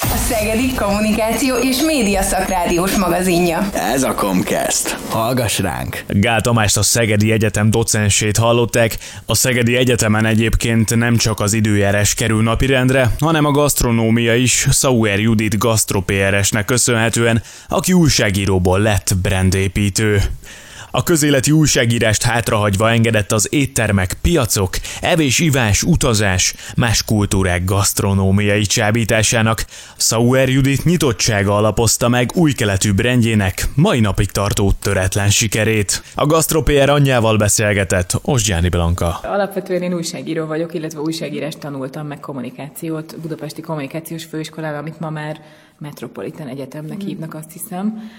A 0.01 0.17
Szegedi 0.17 0.73
Kommunikáció 0.75 1.55
és 1.55 1.81
Média 1.81 2.21
Szakrádiós 2.21 2.95
magazinja. 2.95 3.69
Ez 3.73 4.03
a 4.03 4.13
Comcast. 4.13 4.97
Hallgass 5.09 5.59
ránk! 5.59 6.03
Gál 6.07 6.41
Tamást 6.41 6.77
a 6.77 6.81
Szegedi 6.81 7.31
Egyetem 7.31 7.69
docensét 7.69 8.37
hallották. 8.37 8.97
A 9.25 9.35
Szegedi 9.35 9.75
Egyetemen 9.75 10.25
egyébként 10.25 10.95
nem 10.95 11.17
csak 11.17 11.39
az 11.39 11.53
időjárás 11.53 12.13
kerül 12.13 12.41
napirendre, 12.43 13.11
hanem 13.19 13.45
a 13.45 13.51
gasztronómia 13.51 14.35
is 14.35 14.67
Sauer 14.71 15.19
Judit 15.19 15.57
gasztropéresnek 15.57 16.65
köszönhetően, 16.65 17.43
aki 17.67 17.93
újságíróból 17.93 18.79
lett 18.79 19.15
brandépítő. 19.21 20.21
A 20.91 21.03
közéleti 21.03 21.51
újságírást 21.51 22.23
hátrahagyva 22.23 22.91
engedett 22.91 23.31
az 23.31 23.47
éttermek, 23.51 24.17
piacok, 24.21 24.69
evés-ivás, 25.01 25.83
utazás, 25.83 26.53
más 26.75 27.03
kultúrák 27.03 27.65
gasztronómiai 27.65 28.61
csábításának. 28.61 29.65
Sauer 29.97 30.49
Judit 30.49 30.83
nyitottsága 30.83 31.55
alapozta 31.55 32.07
meg 32.07 32.31
új 32.35 32.51
keletű 32.51 32.93
brendjének 32.93 33.67
mai 33.75 33.99
napig 33.99 34.31
tartó 34.31 34.71
töretlen 34.79 35.29
sikerét. 35.29 36.03
A 36.15 36.25
gasztropér 36.25 36.89
anyjával 36.89 37.37
beszélgetett 37.37 38.19
Osgyáni 38.21 38.69
Blanka. 38.69 39.19
Alapvetően 39.23 39.81
én 39.81 39.93
újságíró 39.93 40.45
vagyok, 40.45 40.73
illetve 40.73 40.99
újságírást 40.99 41.59
tanultam 41.59 42.07
meg 42.07 42.19
kommunikációt 42.19 43.19
Budapesti 43.19 43.61
Kommunikációs 43.61 44.23
Főiskolában, 44.23 44.79
amit 44.79 44.99
ma 44.99 45.09
már 45.09 45.41
Metropolitan 45.79 46.47
Egyetemnek 46.47 47.01
hívnak, 47.01 47.33
azt 47.33 47.51
hiszem 47.51 48.11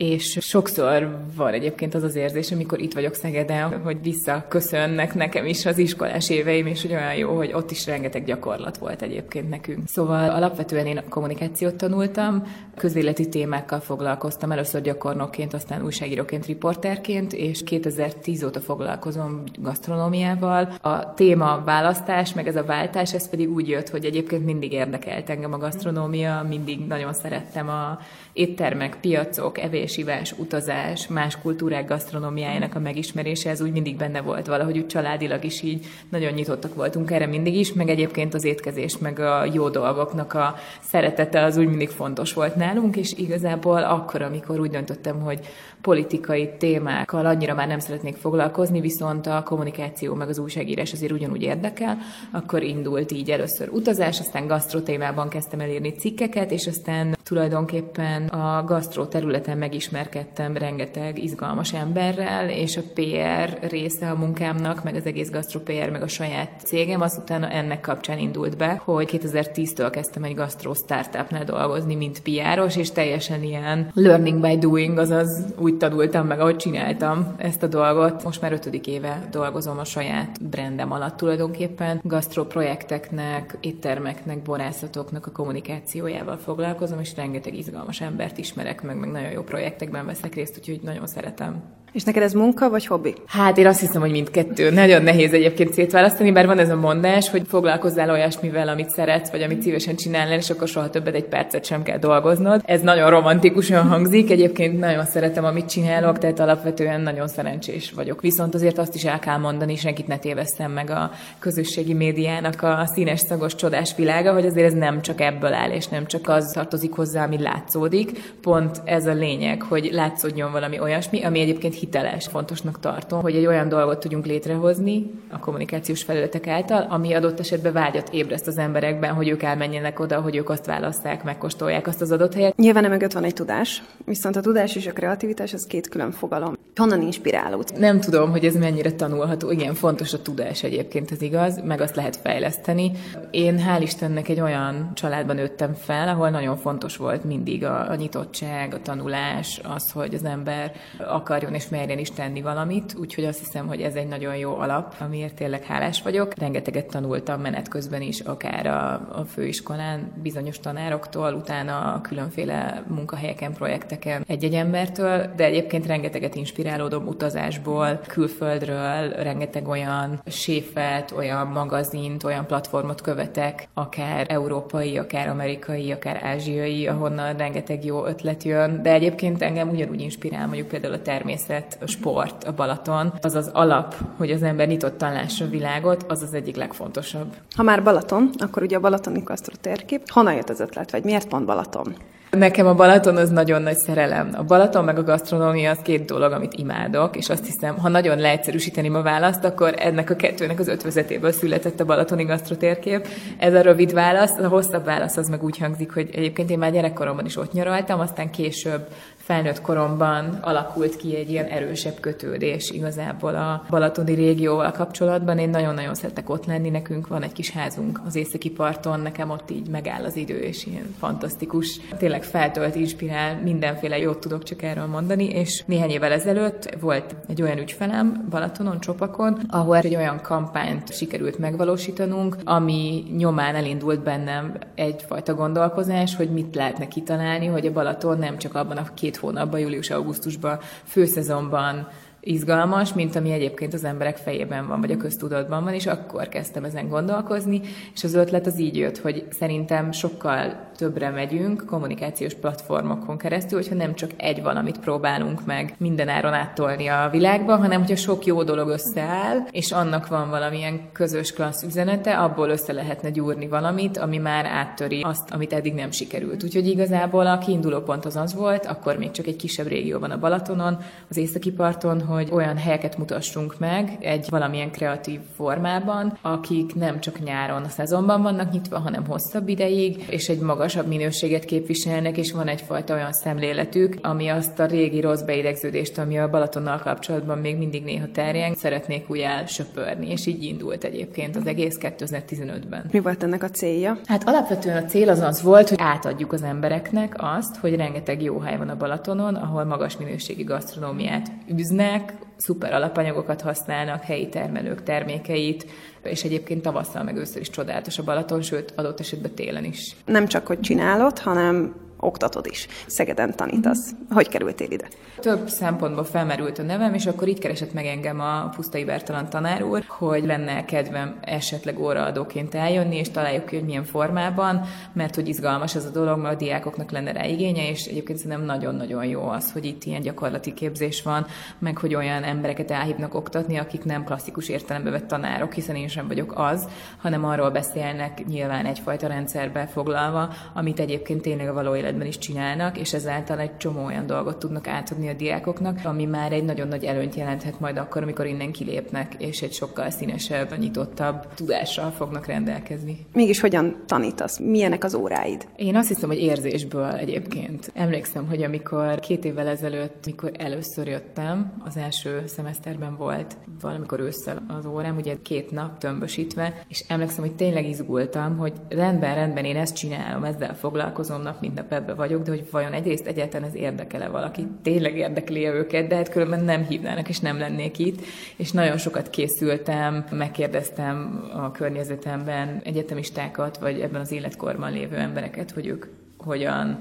és 0.00 0.38
sokszor 0.40 1.16
van 1.36 1.52
egyébként 1.52 1.94
az 1.94 2.02
az 2.02 2.14
érzés, 2.14 2.52
amikor 2.52 2.80
itt 2.80 2.92
vagyok 2.92 3.14
Szegeden, 3.14 3.82
hogy 3.82 4.02
visszaköszönnek 4.02 5.14
nekem 5.14 5.46
is 5.46 5.66
az 5.66 5.78
iskolás 5.78 6.30
éveim, 6.30 6.66
és 6.66 6.82
hogy 6.82 6.90
olyan 6.90 7.14
jó, 7.14 7.36
hogy 7.36 7.52
ott 7.52 7.70
is 7.70 7.86
rengeteg 7.86 8.24
gyakorlat 8.24 8.78
volt 8.78 9.02
egyébként 9.02 9.48
nekünk. 9.48 9.88
Szóval 9.88 10.30
alapvetően 10.30 10.86
én 10.86 11.02
kommunikációt 11.08 11.74
tanultam, 11.74 12.42
közéleti 12.76 13.28
témákkal 13.28 13.80
foglalkoztam, 13.80 14.52
először 14.52 14.80
gyakornokként, 14.80 15.54
aztán 15.54 15.84
újságíróként, 15.84 16.46
riporterként, 16.46 17.32
és 17.32 17.62
2010 17.64 18.44
óta 18.44 18.60
foglalkozom 18.60 19.42
gasztronómiával. 19.58 20.72
A 20.80 21.14
téma 21.14 21.62
választás, 21.64 22.34
meg 22.34 22.46
ez 22.46 22.56
a 22.56 22.64
váltás, 22.64 23.14
ez 23.14 23.28
pedig 23.28 23.50
úgy 23.50 23.68
jött, 23.68 23.88
hogy 23.88 24.04
egyébként 24.04 24.44
mindig 24.44 24.72
érdekelt 24.72 25.30
engem 25.30 25.52
a 25.52 25.58
gasztronómia, 25.58 26.46
mindig 26.48 26.86
nagyon 26.86 27.12
szerettem 27.12 27.68
a 27.68 27.98
éttermek, 28.32 28.96
piacok, 29.00 29.58
evésivás, 29.90 30.32
utazás, 30.38 31.06
más 31.06 31.38
kultúrák 31.40 31.88
gasztronómiájának 31.88 32.74
a 32.74 32.78
megismerése, 32.78 33.50
ez 33.50 33.60
úgy 33.60 33.72
mindig 33.72 33.96
benne 33.96 34.20
volt 34.20 34.46
valahogy 34.46 34.78
úgy 34.78 34.86
családilag 34.86 35.44
is 35.44 35.62
így 35.62 35.86
nagyon 36.08 36.32
nyitottak 36.32 36.74
voltunk 36.74 37.10
erre 37.10 37.26
mindig 37.26 37.54
is, 37.54 37.72
meg 37.72 37.88
egyébként 37.88 38.34
az 38.34 38.44
étkezés, 38.44 38.98
meg 38.98 39.18
a 39.18 39.44
jó 39.52 39.68
dolgoknak 39.68 40.34
a 40.34 40.54
szeretete 40.80 41.44
az 41.44 41.56
úgy 41.56 41.68
mindig 41.68 41.88
fontos 41.88 42.32
volt 42.32 42.56
nálunk, 42.56 42.96
és 42.96 43.12
igazából 43.12 43.82
akkor, 43.82 44.22
amikor 44.22 44.60
úgy 44.60 44.70
döntöttem, 44.70 45.20
hogy 45.20 45.40
politikai 45.80 46.50
témákkal 46.58 47.26
annyira 47.26 47.54
már 47.54 47.66
nem 47.66 47.78
szeretnék 47.78 48.16
foglalkozni, 48.16 48.80
viszont 48.80 49.26
a 49.26 49.42
kommunikáció 49.42 50.14
meg 50.14 50.28
az 50.28 50.38
újságírás 50.38 50.92
azért 50.92 51.12
ugyanúgy 51.12 51.42
érdekel, 51.42 51.98
akkor 52.32 52.62
indult 52.62 53.12
így 53.12 53.30
először 53.30 53.68
utazás, 53.68 54.20
aztán 54.20 54.46
gasztro 54.46 54.80
témában 54.80 55.28
kezdtem 55.28 55.60
elérni 55.60 55.92
cikkeket, 55.92 56.50
és 56.50 56.66
aztán 56.66 57.16
tulajdonképpen 57.22 58.26
a 58.26 58.64
gasztró 58.64 59.04
területen 59.04 59.58
meg 59.58 59.74
megismerkedtem 59.80 60.56
rengeteg 60.56 61.22
izgalmas 61.22 61.72
emberrel, 61.72 62.50
és 62.50 62.76
a 62.76 62.82
PR 62.94 63.68
része 63.68 64.10
a 64.10 64.14
munkámnak, 64.14 64.84
meg 64.84 64.94
az 64.94 65.06
egész 65.06 65.30
gastro 65.30 65.60
PR, 65.60 65.90
meg 65.90 66.02
a 66.02 66.08
saját 66.08 66.50
cégem, 66.64 67.00
azután 67.00 67.44
ennek 67.44 67.80
kapcsán 67.80 68.18
indult 68.18 68.56
be, 68.56 68.80
hogy 68.84 69.20
2010-től 69.22 69.88
kezdtem 69.92 70.24
egy 70.24 70.34
gastro 70.34 70.74
startupnál 70.74 71.44
dolgozni, 71.44 71.94
mint 71.94 72.22
PR-os, 72.22 72.76
és 72.76 72.90
teljesen 72.90 73.42
ilyen 73.42 73.90
learning 73.94 74.40
by 74.40 74.58
doing, 74.58 74.98
azaz 74.98 75.44
úgy 75.58 75.76
tanultam 75.76 76.26
meg, 76.26 76.40
ahogy 76.40 76.56
csináltam 76.56 77.34
ezt 77.36 77.62
a 77.62 77.66
dolgot. 77.66 78.24
Most 78.24 78.40
már 78.40 78.52
ötödik 78.52 78.86
éve 78.86 79.28
dolgozom 79.30 79.78
a 79.78 79.84
saját 79.84 80.48
brandem 80.50 80.92
alatt 80.92 81.16
tulajdonképpen. 81.16 82.00
Gastro 82.02 82.44
projekteknek, 82.44 83.56
éttermeknek, 83.60 84.42
borászatoknak 84.42 85.26
a 85.26 85.30
kommunikációjával 85.32 86.36
foglalkozom, 86.36 87.00
és 87.00 87.16
rengeteg 87.16 87.54
izgalmas 87.54 88.00
embert 88.00 88.38
ismerek 88.38 88.82
meg, 88.82 88.96
meg 88.96 89.10
nagyon 89.10 89.30
jó 89.30 89.42
projektekben 89.60 90.06
veszek 90.06 90.34
részt, 90.34 90.58
úgyhogy 90.58 90.80
nagyon 90.82 91.06
szeretem. 91.06 91.62
És 91.92 92.02
neked 92.02 92.22
ez 92.22 92.32
munka 92.32 92.70
vagy 92.70 92.86
hobbi? 92.86 93.14
Hát 93.26 93.58
én 93.58 93.66
azt 93.66 93.80
hiszem, 93.80 94.00
hogy 94.00 94.10
mindkettő. 94.10 94.70
Nagyon 94.70 95.02
nehéz 95.02 95.32
egyébként 95.32 95.72
szétválasztani, 95.72 96.32
bár 96.32 96.46
van 96.46 96.58
ez 96.58 96.70
a 96.70 96.76
mondás, 96.76 97.30
hogy 97.30 97.42
foglalkozzál 97.48 98.10
olyasmivel, 98.10 98.68
amit 98.68 98.90
szeretsz, 98.90 99.30
vagy 99.30 99.42
amit 99.42 99.62
szívesen 99.62 99.96
csinálnál, 99.96 100.38
és 100.38 100.50
akkor 100.50 100.68
soha 100.68 100.90
többet 100.90 101.14
egy 101.14 101.24
percet 101.24 101.64
sem 101.64 101.82
kell 101.82 101.98
dolgoznod. 101.98 102.62
Ez 102.64 102.80
nagyon 102.80 103.10
romantikusan 103.10 103.88
hangzik, 103.88 104.30
egyébként 104.30 104.78
nagyon 104.78 105.04
szeretem, 105.04 105.44
amit 105.44 105.68
csinálok, 105.68 106.18
tehát 106.18 106.40
alapvetően 106.40 107.00
nagyon 107.00 107.28
szerencsés 107.28 107.92
vagyok. 107.92 108.20
Viszont 108.20 108.54
azért 108.54 108.78
azt 108.78 108.94
is 108.94 109.04
el 109.04 109.18
kell 109.18 109.36
mondani, 109.36 109.76
senkit 109.76 110.06
ne 110.06 110.18
tévesztem 110.18 110.72
meg 110.72 110.90
a 110.90 111.10
közösségi 111.38 111.94
médiának 111.94 112.62
a 112.62 112.90
színes, 112.94 113.20
szagos, 113.20 113.54
csodás 113.54 113.94
világa, 113.96 114.32
hogy 114.32 114.46
azért 114.46 114.66
ez 114.66 114.78
nem 114.78 115.02
csak 115.02 115.20
ebből 115.20 115.52
áll, 115.52 115.70
és 115.70 115.86
nem 115.86 116.06
csak 116.06 116.28
az 116.28 116.50
tartozik 116.54 116.92
hozzá, 116.92 117.24
ami 117.24 117.42
látszódik. 117.42 118.32
Pont 118.40 118.80
ez 118.84 119.06
a 119.06 119.12
lényeg, 119.12 119.62
hogy 119.62 119.88
látszódjon 119.92 120.52
valami 120.52 120.80
olyasmi, 120.80 121.24
ami 121.24 121.40
egyébként 121.40 121.74
hiteles. 121.80 122.26
Fontosnak 122.26 122.80
tartom, 122.80 123.20
hogy 123.20 123.36
egy 123.36 123.46
olyan 123.46 123.68
dolgot 123.68 124.00
tudjunk 124.00 124.26
létrehozni 124.26 125.10
a 125.30 125.38
kommunikációs 125.38 126.02
felületek 126.02 126.46
által, 126.46 126.86
ami 126.90 127.14
adott 127.14 127.40
esetben 127.40 127.72
vágyat 127.72 128.08
ébreszt 128.12 128.46
az 128.46 128.58
emberekben, 128.58 129.14
hogy 129.14 129.28
ők 129.28 129.42
elmenjenek 129.42 130.00
oda, 130.00 130.20
hogy 130.20 130.36
ők 130.36 130.48
azt 130.48 130.66
választák, 130.66 131.24
megkóstolják 131.24 131.86
azt 131.86 132.00
az 132.00 132.10
adott 132.10 132.34
helyet. 132.34 132.56
Nyilván 132.56 132.90
mögött 132.90 133.12
van 133.12 133.24
egy 133.24 133.34
tudás, 133.34 133.82
viszont 134.04 134.36
a 134.36 134.40
tudás 134.40 134.76
és 134.76 134.86
a 134.86 134.92
kreativitás 134.92 135.52
az 135.52 135.66
két 135.66 135.88
külön 135.88 136.10
fogalom. 136.10 136.58
Honnan 136.76 137.02
inspirálódsz? 137.02 137.72
Nem 137.78 138.00
tudom, 138.00 138.30
hogy 138.30 138.44
ez 138.44 138.56
mennyire 138.56 138.92
tanulható. 138.92 139.50
Igen, 139.50 139.74
fontos 139.74 140.12
a 140.12 140.22
tudás 140.22 140.62
egyébként, 140.62 141.10
ez 141.10 141.22
igaz, 141.22 141.60
meg 141.64 141.80
azt 141.80 141.96
lehet 141.96 142.16
fejleszteni. 142.16 142.90
Én 143.30 143.64
hál' 143.68 143.82
Istennek 143.82 144.28
egy 144.28 144.40
olyan 144.40 144.90
családban 144.94 145.36
nőttem 145.36 145.74
fel, 145.74 146.08
ahol 146.08 146.30
nagyon 146.30 146.56
fontos 146.56 146.96
volt 146.96 147.24
mindig 147.24 147.64
a, 147.64 147.90
a 147.90 147.94
nyitottság, 147.94 148.74
a 148.74 148.80
tanulás, 148.82 149.60
az, 149.74 149.90
hogy 149.90 150.14
az 150.14 150.24
ember 150.24 150.72
akarjon 150.98 151.54
és 151.54 151.68
merjen 151.70 151.98
is 151.98 152.10
tenni 152.10 152.42
valamit, 152.42 152.94
úgyhogy 152.98 153.24
azt 153.24 153.38
hiszem, 153.38 153.66
hogy 153.66 153.80
ez 153.80 153.94
egy 153.94 154.08
nagyon 154.08 154.36
jó 154.36 154.56
alap, 154.56 154.94
amiért 154.98 155.34
tényleg 155.34 155.64
hálás 155.64 156.02
vagyok. 156.02 156.38
Rengeteget 156.38 156.86
tanultam 156.86 157.40
menet 157.40 157.68
közben 157.68 158.02
is, 158.02 158.20
akár 158.20 158.66
a, 158.66 158.92
a 158.92 159.24
főiskolán 159.24 160.12
bizonyos 160.22 160.58
tanároktól, 160.58 161.34
utána 161.34 161.92
a 161.92 162.00
különféle 162.00 162.82
munkahelyeken, 162.88 163.52
projekteken 163.52 164.24
egy-egy 164.26 164.54
embertől, 164.54 165.32
de 165.36 165.44
egyébként 165.44 165.86
rengeteget 165.86 166.34
inspirálódom 166.34 167.06
utazásból, 167.06 168.00
külföldről, 168.06 169.10
rengeteg 169.10 169.68
olyan 169.68 170.22
séfet, 170.26 171.10
olyan 171.16 171.46
magazint, 171.46 172.24
olyan 172.24 172.46
platformot 172.46 173.00
követek, 173.00 173.68
akár 173.74 174.26
európai, 174.28 174.98
akár 174.98 175.28
amerikai, 175.28 175.92
akár 175.92 176.20
ázsiai, 176.22 176.86
ahonnan 176.86 177.36
rengeteg 177.36 177.84
jó 177.84 178.06
ötlet 178.06 178.42
jön, 178.42 178.82
de 178.82 178.92
egyébként 178.92 179.42
engem 179.42 179.68
ugyanúgy 179.68 180.00
inspirál 180.00 180.46
mondjuk 180.46 180.68
például 180.68 180.94
a 180.94 181.02
természet, 181.02 181.59
a 181.80 181.86
sport, 181.86 182.44
a 182.44 182.52
Balaton, 182.52 183.12
az 183.20 183.34
az 183.34 183.50
alap, 183.52 183.94
hogy 184.16 184.30
az 184.30 184.42
ember 184.42 184.66
nyitottan 184.66 185.12
lássa 185.12 185.44
a 185.44 185.48
világot, 185.48 186.04
az 186.08 186.22
az 186.22 186.34
egyik 186.34 186.56
legfontosabb. 186.56 187.34
Ha 187.56 187.62
már 187.62 187.82
Balaton, 187.82 188.30
akkor 188.38 188.62
ugye 188.62 188.76
a 188.76 188.80
Balatoni 188.80 189.22
Kasztro 189.22 189.56
térkép. 189.60 190.10
Honnan 190.10 190.34
jött 190.34 190.48
az 190.48 190.60
ötlet, 190.60 190.90
vagy 190.90 191.04
miért 191.04 191.28
pont 191.28 191.46
Balaton? 191.46 191.94
Nekem 192.30 192.66
a 192.66 192.74
Balaton 192.74 193.16
az 193.16 193.30
nagyon 193.30 193.62
nagy 193.62 193.76
szerelem. 193.76 194.30
A 194.36 194.42
Balaton 194.42 194.84
meg 194.84 194.98
a 194.98 195.02
gasztronómia 195.02 195.70
az 195.70 195.78
két 195.82 196.04
dolog, 196.04 196.32
amit 196.32 196.52
imádok, 196.54 197.16
és 197.16 197.28
azt 197.28 197.44
hiszem, 197.44 197.78
ha 197.78 197.88
nagyon 197.88 198.18
leegyszerűsíteném 198.18 198.94
a 198.94 199.02
választ, 199.02 199.44
akkor 199.44 199.74
ennek 199.78 200.10
a 200.10 200.16
kettőnek 200.16 200.58
az 200.58 200.68
ötvezetéből 200.68 201.32
született 201.32 201.80
a 201.80 201.84
Balatoni 201.84 202.24
gasztrotérkép. 202.24 203.08
Ez 203.38 203.54
a 203.54 203.60
rövid 203.60 203.92
válasz, 203.92 204.38
a 204.38 204.48
hosszabb 204.48 204.84
válasz 204.84 205.16
az 205.16 205.28
meg 205.28 205.44
úgy 205.44 205.58
hangzik, 205.58 205.92
hogy 205.92 206.08
egyébként 206.12 206.50
én 206.50 206.58
már 206.58 206.72
gyerekkoromban 206.72 207.24
is 207.24 207.36
ott 207.36 207.52
nyaraltam, 207.52 208.00
aztán 208.00 208.30
később 208.30 208.86
felnőtt 209.30 209.60
koromban 209.60 210.38
alakult 210.40 210.96
ki 210.96 211.16
egy 211.16 211.30
ilyen 211.30 211.46
erősebb 211.46 212.00
kötődés 212.00 212.70
igazából 212.70 213.34
a 213.34 213.64
balatoni 213.68 214.14
régióval 214.14 214.70
kapcsolatban. 214.70 215.38
Én 215.38 215.50
nagyon-nagyon 215.50 215.94
szeretek 215.94 216.30
ott 216.30 216.46
lenni, 216.46 216.70
nekünk 216.70 217.06
van 217.06 217.22
egy 217.22 217.32
kis 217.32 217.50
házunk 217.50 218.00
az 218.06 218.16
északi 218.16 218.50
parton, 218.50 219.00
nekem 219.00 219.30
ott 219.30 219.50
így 219.50 219.68
megáll 219.68 220.04
az 220.04 220.16
idő, 220.16 220.38
és 220.38 220.66
ilyen 220.66 220.94
fantasztikus, 220.98 221.80
tényleg 221.98 222.22
feltölt, 222.22 222.74
inspirál, 222.74 223.40
mindenféle 223.42 223.98
jót 223.98 224.18
tudok 224.18 224.42
csak 224.42 224.62
erről 224.62 224.86
mondani, 224.86 225.24
és 225.24 225.62
néhány 225.66 225.90
évvel 225.90 226.12
ezelőtt 226.12 226.76
volt 226.80 227.14
egy 227.28 227.42
olyan 227.42 227.58
ügyfelem 227.58 228.26
Balatonon, 228.30 228.80
Csopakon, 228.80 229.40
ahol 229.48 229.76
egy 229.76 229.96
olyan 229.96 230.20
kampányt 230.22 230.94
sikerült 230.94 231.38
megvalósítanunk, 231.38 232.36
ami 232.44 233.04
nyomán 233.16 233.54
elindult 233.54 234.02
bennem 234.02 234.52
egyfajta 234.74 235.34
gondolkozás, 235.34 236.16
hogy 236.16 236.30
mit 236.30 236.54
lehetne 236.54 236.88
kitalálni, 236.88 237.46
hogy 237.46 237.66
a 237.66 237.72
Balaton 237.72 238.18
nem 238.18 238.38
csak 238.38 238.54
abban 238.54 238.76
a 238.76 238.94
két 238.94 239.18
hónapban, 239.20 239.60
július-augusztusban, 239.60 240.58
főszezonban 240.84 241.88
izgalmas, 242.20 242.92
mint 242.92 243.16
ami 243.16 243.32
egyébként 243.32 243.74
az 243.74 243.84
emberek 243.84 244.16
fejében 244.16 244.66
van, 244.66 244.80
vagy 244.80 244.92
a 244.92 244.96
köztudatban 244.96 245.64
van, 245.64 245.74
és 245.74 245.86
akkor 245.86 246.28
kezdtem 246.28 246.64
ezen 246.64 246.88
gondolkozni, 246.88 247.60
és 247.94 248.04
az 248.04 248.14
ötlet 248.14 248.46
az 248.46 248.58
így 248.58 248.76
jött, 248.76 248.98
hogy 248.98 249.26
szerintem 249.30 249.92
sokkal 249.92 250.69
többre 250.80 251.10
megyünk 251.10 251.64
kommunikációs 251.66 252.34
platformokon 252.34 253.18
keresztül, 253.18 253.58
hogyha 253.58 253.74
nem 253.74 253.94
csak 253.94 254.10
egy 254.16 254.42
valamit 254.42 254.78
próbálunk 254.78 255.46
meg 255.46 255.74
mindenáron 255.78 256.32
áttolni 256.32 256.86
a 256.86 257.08
világba, 257.10 257.56
hanem 257.56 257.78
hogyha 257.78 257.96
sok 257.96 258.24
jó 258.24 258.42
dolog 258.42 258.68
összeáll, 258.68 259.38
és 259.50 259.72
annak 259.72 260.06
van 260.06 260.30
valamilyen 260.30 260.80
közös 260.92 261.32
klassz 261.32 261.62
üzenete, 261.62 262.18
abból 262.18 262.48
össze 262.48 262.72
lehetne 262.72 263.10
gyúrni 263.10 263.48
valamit, 263.48 263.98
ami 263.98 264.18
már 264.18 264.46
áttöri 264.46 265.00
azt, 265.00 265.30
amit 265.30 265.52
eddig 265.52 265.74
nem 265.74 265.90
sikerült. 265.90 266.44
Úgyhogy 266.44 266.66
igazából 266.66 267.26
a 267.26 267.38
kiinduló 267.38 267.80
pont 267.80 268.04
az 268.04 268.16
az 268.16 268.34
volt, 268.34 268.66
akkor 268.66 268.96
még 268.96 269.10
csak 269.10 269.26
egy 269.26 269.36
kisebb 269.36 269.66
régióban 269.66 270.10
a 270.10 270.18
Balatonon, 270.18 270.78
az 271.08 271.16
északi 271.16 271.52
parton, 271.52 272.02
hogy 272.02 272.28
olyan 272.32 272.56
helyeket 272.56 272.98
mutassunk 272.98 273.58
meg 273.58 273.96
egy 274.00 274.26
valamilyen 274.30 274.70
kreatív 274.70 275.20
formában, 275.36 276.18
akik 276.22 276.74
nem 276.74 277.00
csak 277.00 277.20
nyáron 277.24 277.62
a 277.62 277.68
szezonban 277.68 278.22
vannak 278.22 278.52
nyitva, 278.52 278.78
hanem 278.78 279.06
hosszabb 279.06 279.48
ideig, 279.48 280.04
és 280.08 280.28
egy 280.28 280.40
magasabb 280.74 280.98
minőséget 280.98 281.44
képviselnek, 281.44 282.16
és 282.16 282.32
van 282.32 282.48
egyfajta 282.48 282.94
olyan 282.94 283.12
szemléletük, 283.12 283.94
ami 284.02 284.28
azt 284.28 284.58
a 284.58 284.66
régi 284.66 285.00
rossz 285.00 285.20
beidegződést, 285.20 285.98
ami 285.98 286.18
a 286.18 286.30
Balatonnal 286.30 286.78
kapcsolatban 286.78 287.38
még 287.38 287.56
mindig 287.56 287.84
néha 287.84 288.06
terjeng, 288.12 288.56
szeretnék 288.56 289.10
úgy 289.10 289.18
elsöpörni, 289.18 290.10
és 290.10 290.26
így 290.26 290.44
indult 290.44 290.84
egyébként 290.84 291.36
az 291.36 291.46
egész 291.46 291.78
2015-ben. 291.80 292.84
Mi 292.92 293.00
volt 293.00 293.22
ennek 293.22 293.42
a 293.42 293.50
célja? 293.50 293.98
Hát 294.04 294.28
alapvetően 294.28 294.84
a 294.84 294.86
cél 294.86 295.08
az 295.08 295.20
az 295.20 295.42
volt, 295.42 295.68
hogy 295.68 295.78
átadjuk 295.80 296.32
az 296.32 296.42
embereknek 296.42 297.14
azt, 297.16 297.56
hogy 297.56 297.76
rengeteg 297.76 298.22
jó 298.22 298.38
hely 298.38 298.56
van 298.56 298.68
a 298.68 298.76
Balatonon, 298.76 299.34
ahol 299.34 299.64
magas 299.64 299.96
minőségi 299.96 300.42
gasztronómiát 300.42 301.32
üznek, 301.48 302.12
szuper 302.36 302.72
alapanyagokat 302.72 303.40
használnak, 303.40 304.02
helyi 304.02 304.28
termelők 304.28 304.82
termékeit, 304.82 305.66
és 306.02 306.24
egyébként 306.24 306.62
tavasszal 306.62 307.02
meg 307.02 307.16
őször 307.16 307.40
is 307.40 307.50
csodálatos 307.50 307.98
a 307.98 308.02
Balaton, 308.02 308.42
sőt 308.42 308.72
adott 308.76 309.00
esetben 309.00 309.34
télen 309.34 309.64
is. 309.64 309.96
Nem 310.04 310.26
csak, 310.26 310.46
hogy 310.46 310.60
csinálod, 310.60 311.18
hanem 311.18 311.74
oktatod 312.00 312.46
is. 312.46 312.66
Szegeden 312.86 313.36
tanítasz. 313.36 313.90
Hogy 314.10 314.28
kerültél 314.28 314.70
ide? 314.70 314.88
Több 315.20 315.48
szempontból 315.48 316.04
felmerült 316.04 316.58
a 316.58 316.62
nevem, 316.62 316.94
és 316.94 317.06
akkor 317.06 317.28
így 317.28 317.38
keresett 317.38 317.72
meg 317.72 317.86
engem 317.86 318.20
a 318.20 318.48
Pusztai 318.48 318.84
Bertalan 318.84 319.28
tanár 319.28 319.62
úr, 319.62 319.84
hogy 319.86 320.24
lenne 320.24 320.64
kedvem 320.64 321.18
esetleg 321.20 321.78
óraadóként 321.78 322.54
eljönni, 322.54 322.96
és 322.96 323.10
találjuk 323.10 323.46
ki, 323.46 323.56
hogy 323.56 323.64
milyen 323.64 323.84
formában, 323.84 324.60
mert 324.92 325.14
hogy 325.14 325.28
izgalmas 325.28 325.74
ez 325.74 325.84
a 325.84 325.90
dolog, 325.90 326.18
mert 326.18 326.34
a 326.34 326.38
diákoknak 326.38 326.90
lenne 326.90 327.12
rá 327.12 327.24
igénye, 327.24 327.68
és 327.68 327.84
egyébként 327.84 328.18
szerintem 328.18 328.44
nagyon-nagyon 328.44 329.04
jó 329.04 329.28
az, 329.28 329.52
hogy 329.52 329.64
itt 329.64 329.84
ilyen 329.84 330.00
gyakorlati 330.00 330.54
képzés 330.54 331.02
van, 331.02 331.26
meg 331.58 331.78
hogy 331.78 331.94
olyan 331.94 332.22
embereket 332.22 332.70
elhívnak 332.70 333.14
oktatni, 333.14 333.56
akik 333.56 333.84
nem 333.84 334.04
klasszikus 334.04 334.48
értelembe 334.48 334.90
vett 334.90 335.06
tanárok, 335.06 335.52
hiszen 335.52 335.76
én 335.76 335.88
sem 335.88 336.08
vagyok 336.08 336.32
az, 336.36 336.68
hanem 336.98 337.24
arról 337.24 337.50
beszélnek 337.50 338.26
nyilván 338.26 338.66
egyfajta 338.66 339.06
rendszerbe 339.06 339.66
foglalva, 339.66 340.28
amit 340.54 340.80
egyébként 340.80 341.22
tényleg 341.22 341.48
a 341.48 341.52
való 341.52 341.74
élet 341.74 341.89
szemléletben 341.90 342.06
is 342.06 342.18
csinálnak, 342.18 342.78
és 342.78 342.92
ezáltal 342.92 343.38
egy 343.38 343.56
csomó 343.56 343.84
olyan 343.84 344.06
dolgot 344.06 344.38
tudnak 344.38 344.66
átadni 344.66 345.08
a 345.08 345.12
diákoknak, 345.12 345.78
ami 345.84 346.04
már 346.04 346.32
egy 346.32 346.44
nagyon 346.44 346.68
nagy 346.68 346.84
előnyt 346.84 347.14
jelenthet 347.14 347.60
majd 347.60 347.76
akkor, 347.76 348.02
amikor 348.02 348.26
innen 348.26 348.52
kilépnek, 348.52 349.14
és 349.18 349.42
egy 349.42 349.52
sokkal 349.52 349.90
színesebb, 349.90 350.58
nyitottabb 350.58 351.34
tudással 351.34 351.90
fognak 351.90 352.26
rendelkezni. 352.26 353.06
Mégis 353.12 353.40
hogyan 353.40 353.82
tanítasz? 353.86 354.38
Milyenek 354.38 354.84
az 354.84 354.94
óráid? 354.94 355.48
Én 355.56 355.76
azt 355.76 355.88
hiszem, 355.88 356.08
hogy 356.08 356.18
érzésből 356.18 356.90
egyébként. 356.90 357.70
Emlékszem, 357.74 358.26
hogy 358.28 358.42
amikor 358.42 359.00
két 359.00 359.24
évvel 359.24 359.46
ezelőtt, 359.46 360.06
mikor 360.06 360.30
először 360.38 360.86
jöttem, 360.86 361.52
az 361.64 361.76
első 361.76 362.22
szemeszterben 362.26 362.96
volt 362.96 363.36
valamikor 363.60 364.00
ősszel 364.00 364.42
az 364.58 364.66
órám, 364.66 364.96
ugye 364.96 365.16
két 365.22 365.50
nap 365.50 365.78
tömbösítve, 365.78 366.62
és 366.68 366.84
emlékszem, 366.88 367.24
hogy 367.24 367.34
tényleg 367.34 367.68
izgultam, 367.68 368.36
hogy 368.36 368.52
rendben, 368.68 369.14
rendben, 369.14 369.44
én 369.44 369.56
ezt 369.56 369.74
csinálom, 369.74 370.24
ezzel 370.24 370.54
foglalkozom, 370.54 371.22
nap 371.22 371.40
mint 371.40 371.54
nap 371.54 371.72
ebbe 371.80 371.94
vagyok, 371.94 372.22
de 372.22 372.30
hogy 372.30 372.50
vajon 372.50 372.72
egyrészt 372.72 373.06
egyáltalán 373.06 373.48
ez 373.48 373.54
érdekele 373.54 374.08
valaki, 374.08 374.46
tényleg 374.62 374.96
érdekli 374.96 375.46
őket, 375.46 375.86
de 375.86 375.96
hát 375.96 376.08
különben 376.08 376.44
nem 376.44 376.64
hívnának, 376.64 377.08
és 377.08 377.18
nem 377.18 377.38
lennék 377.38 377.78
itt, 377.78 378.00
és 378.36 378.50
nagyon 378.52 378.76
sokat 378.76 379.10
készültem, 379.10 380.04
megkérdeztem 380.10 381.28
a 381.32 381.50
környezetemben 381.50 382.60
egyetemistákat, 382.64 383.58
vagy 383.58 383.80
ebben 383.80 384.00
az 384.00 384.12
életkorban 384.12 384.72
lévő 384.72 384.96
embereket, 384.96 385.50
hogy 385.50 385.66
ők 385.66 385.86
hogyan 386.16 386.78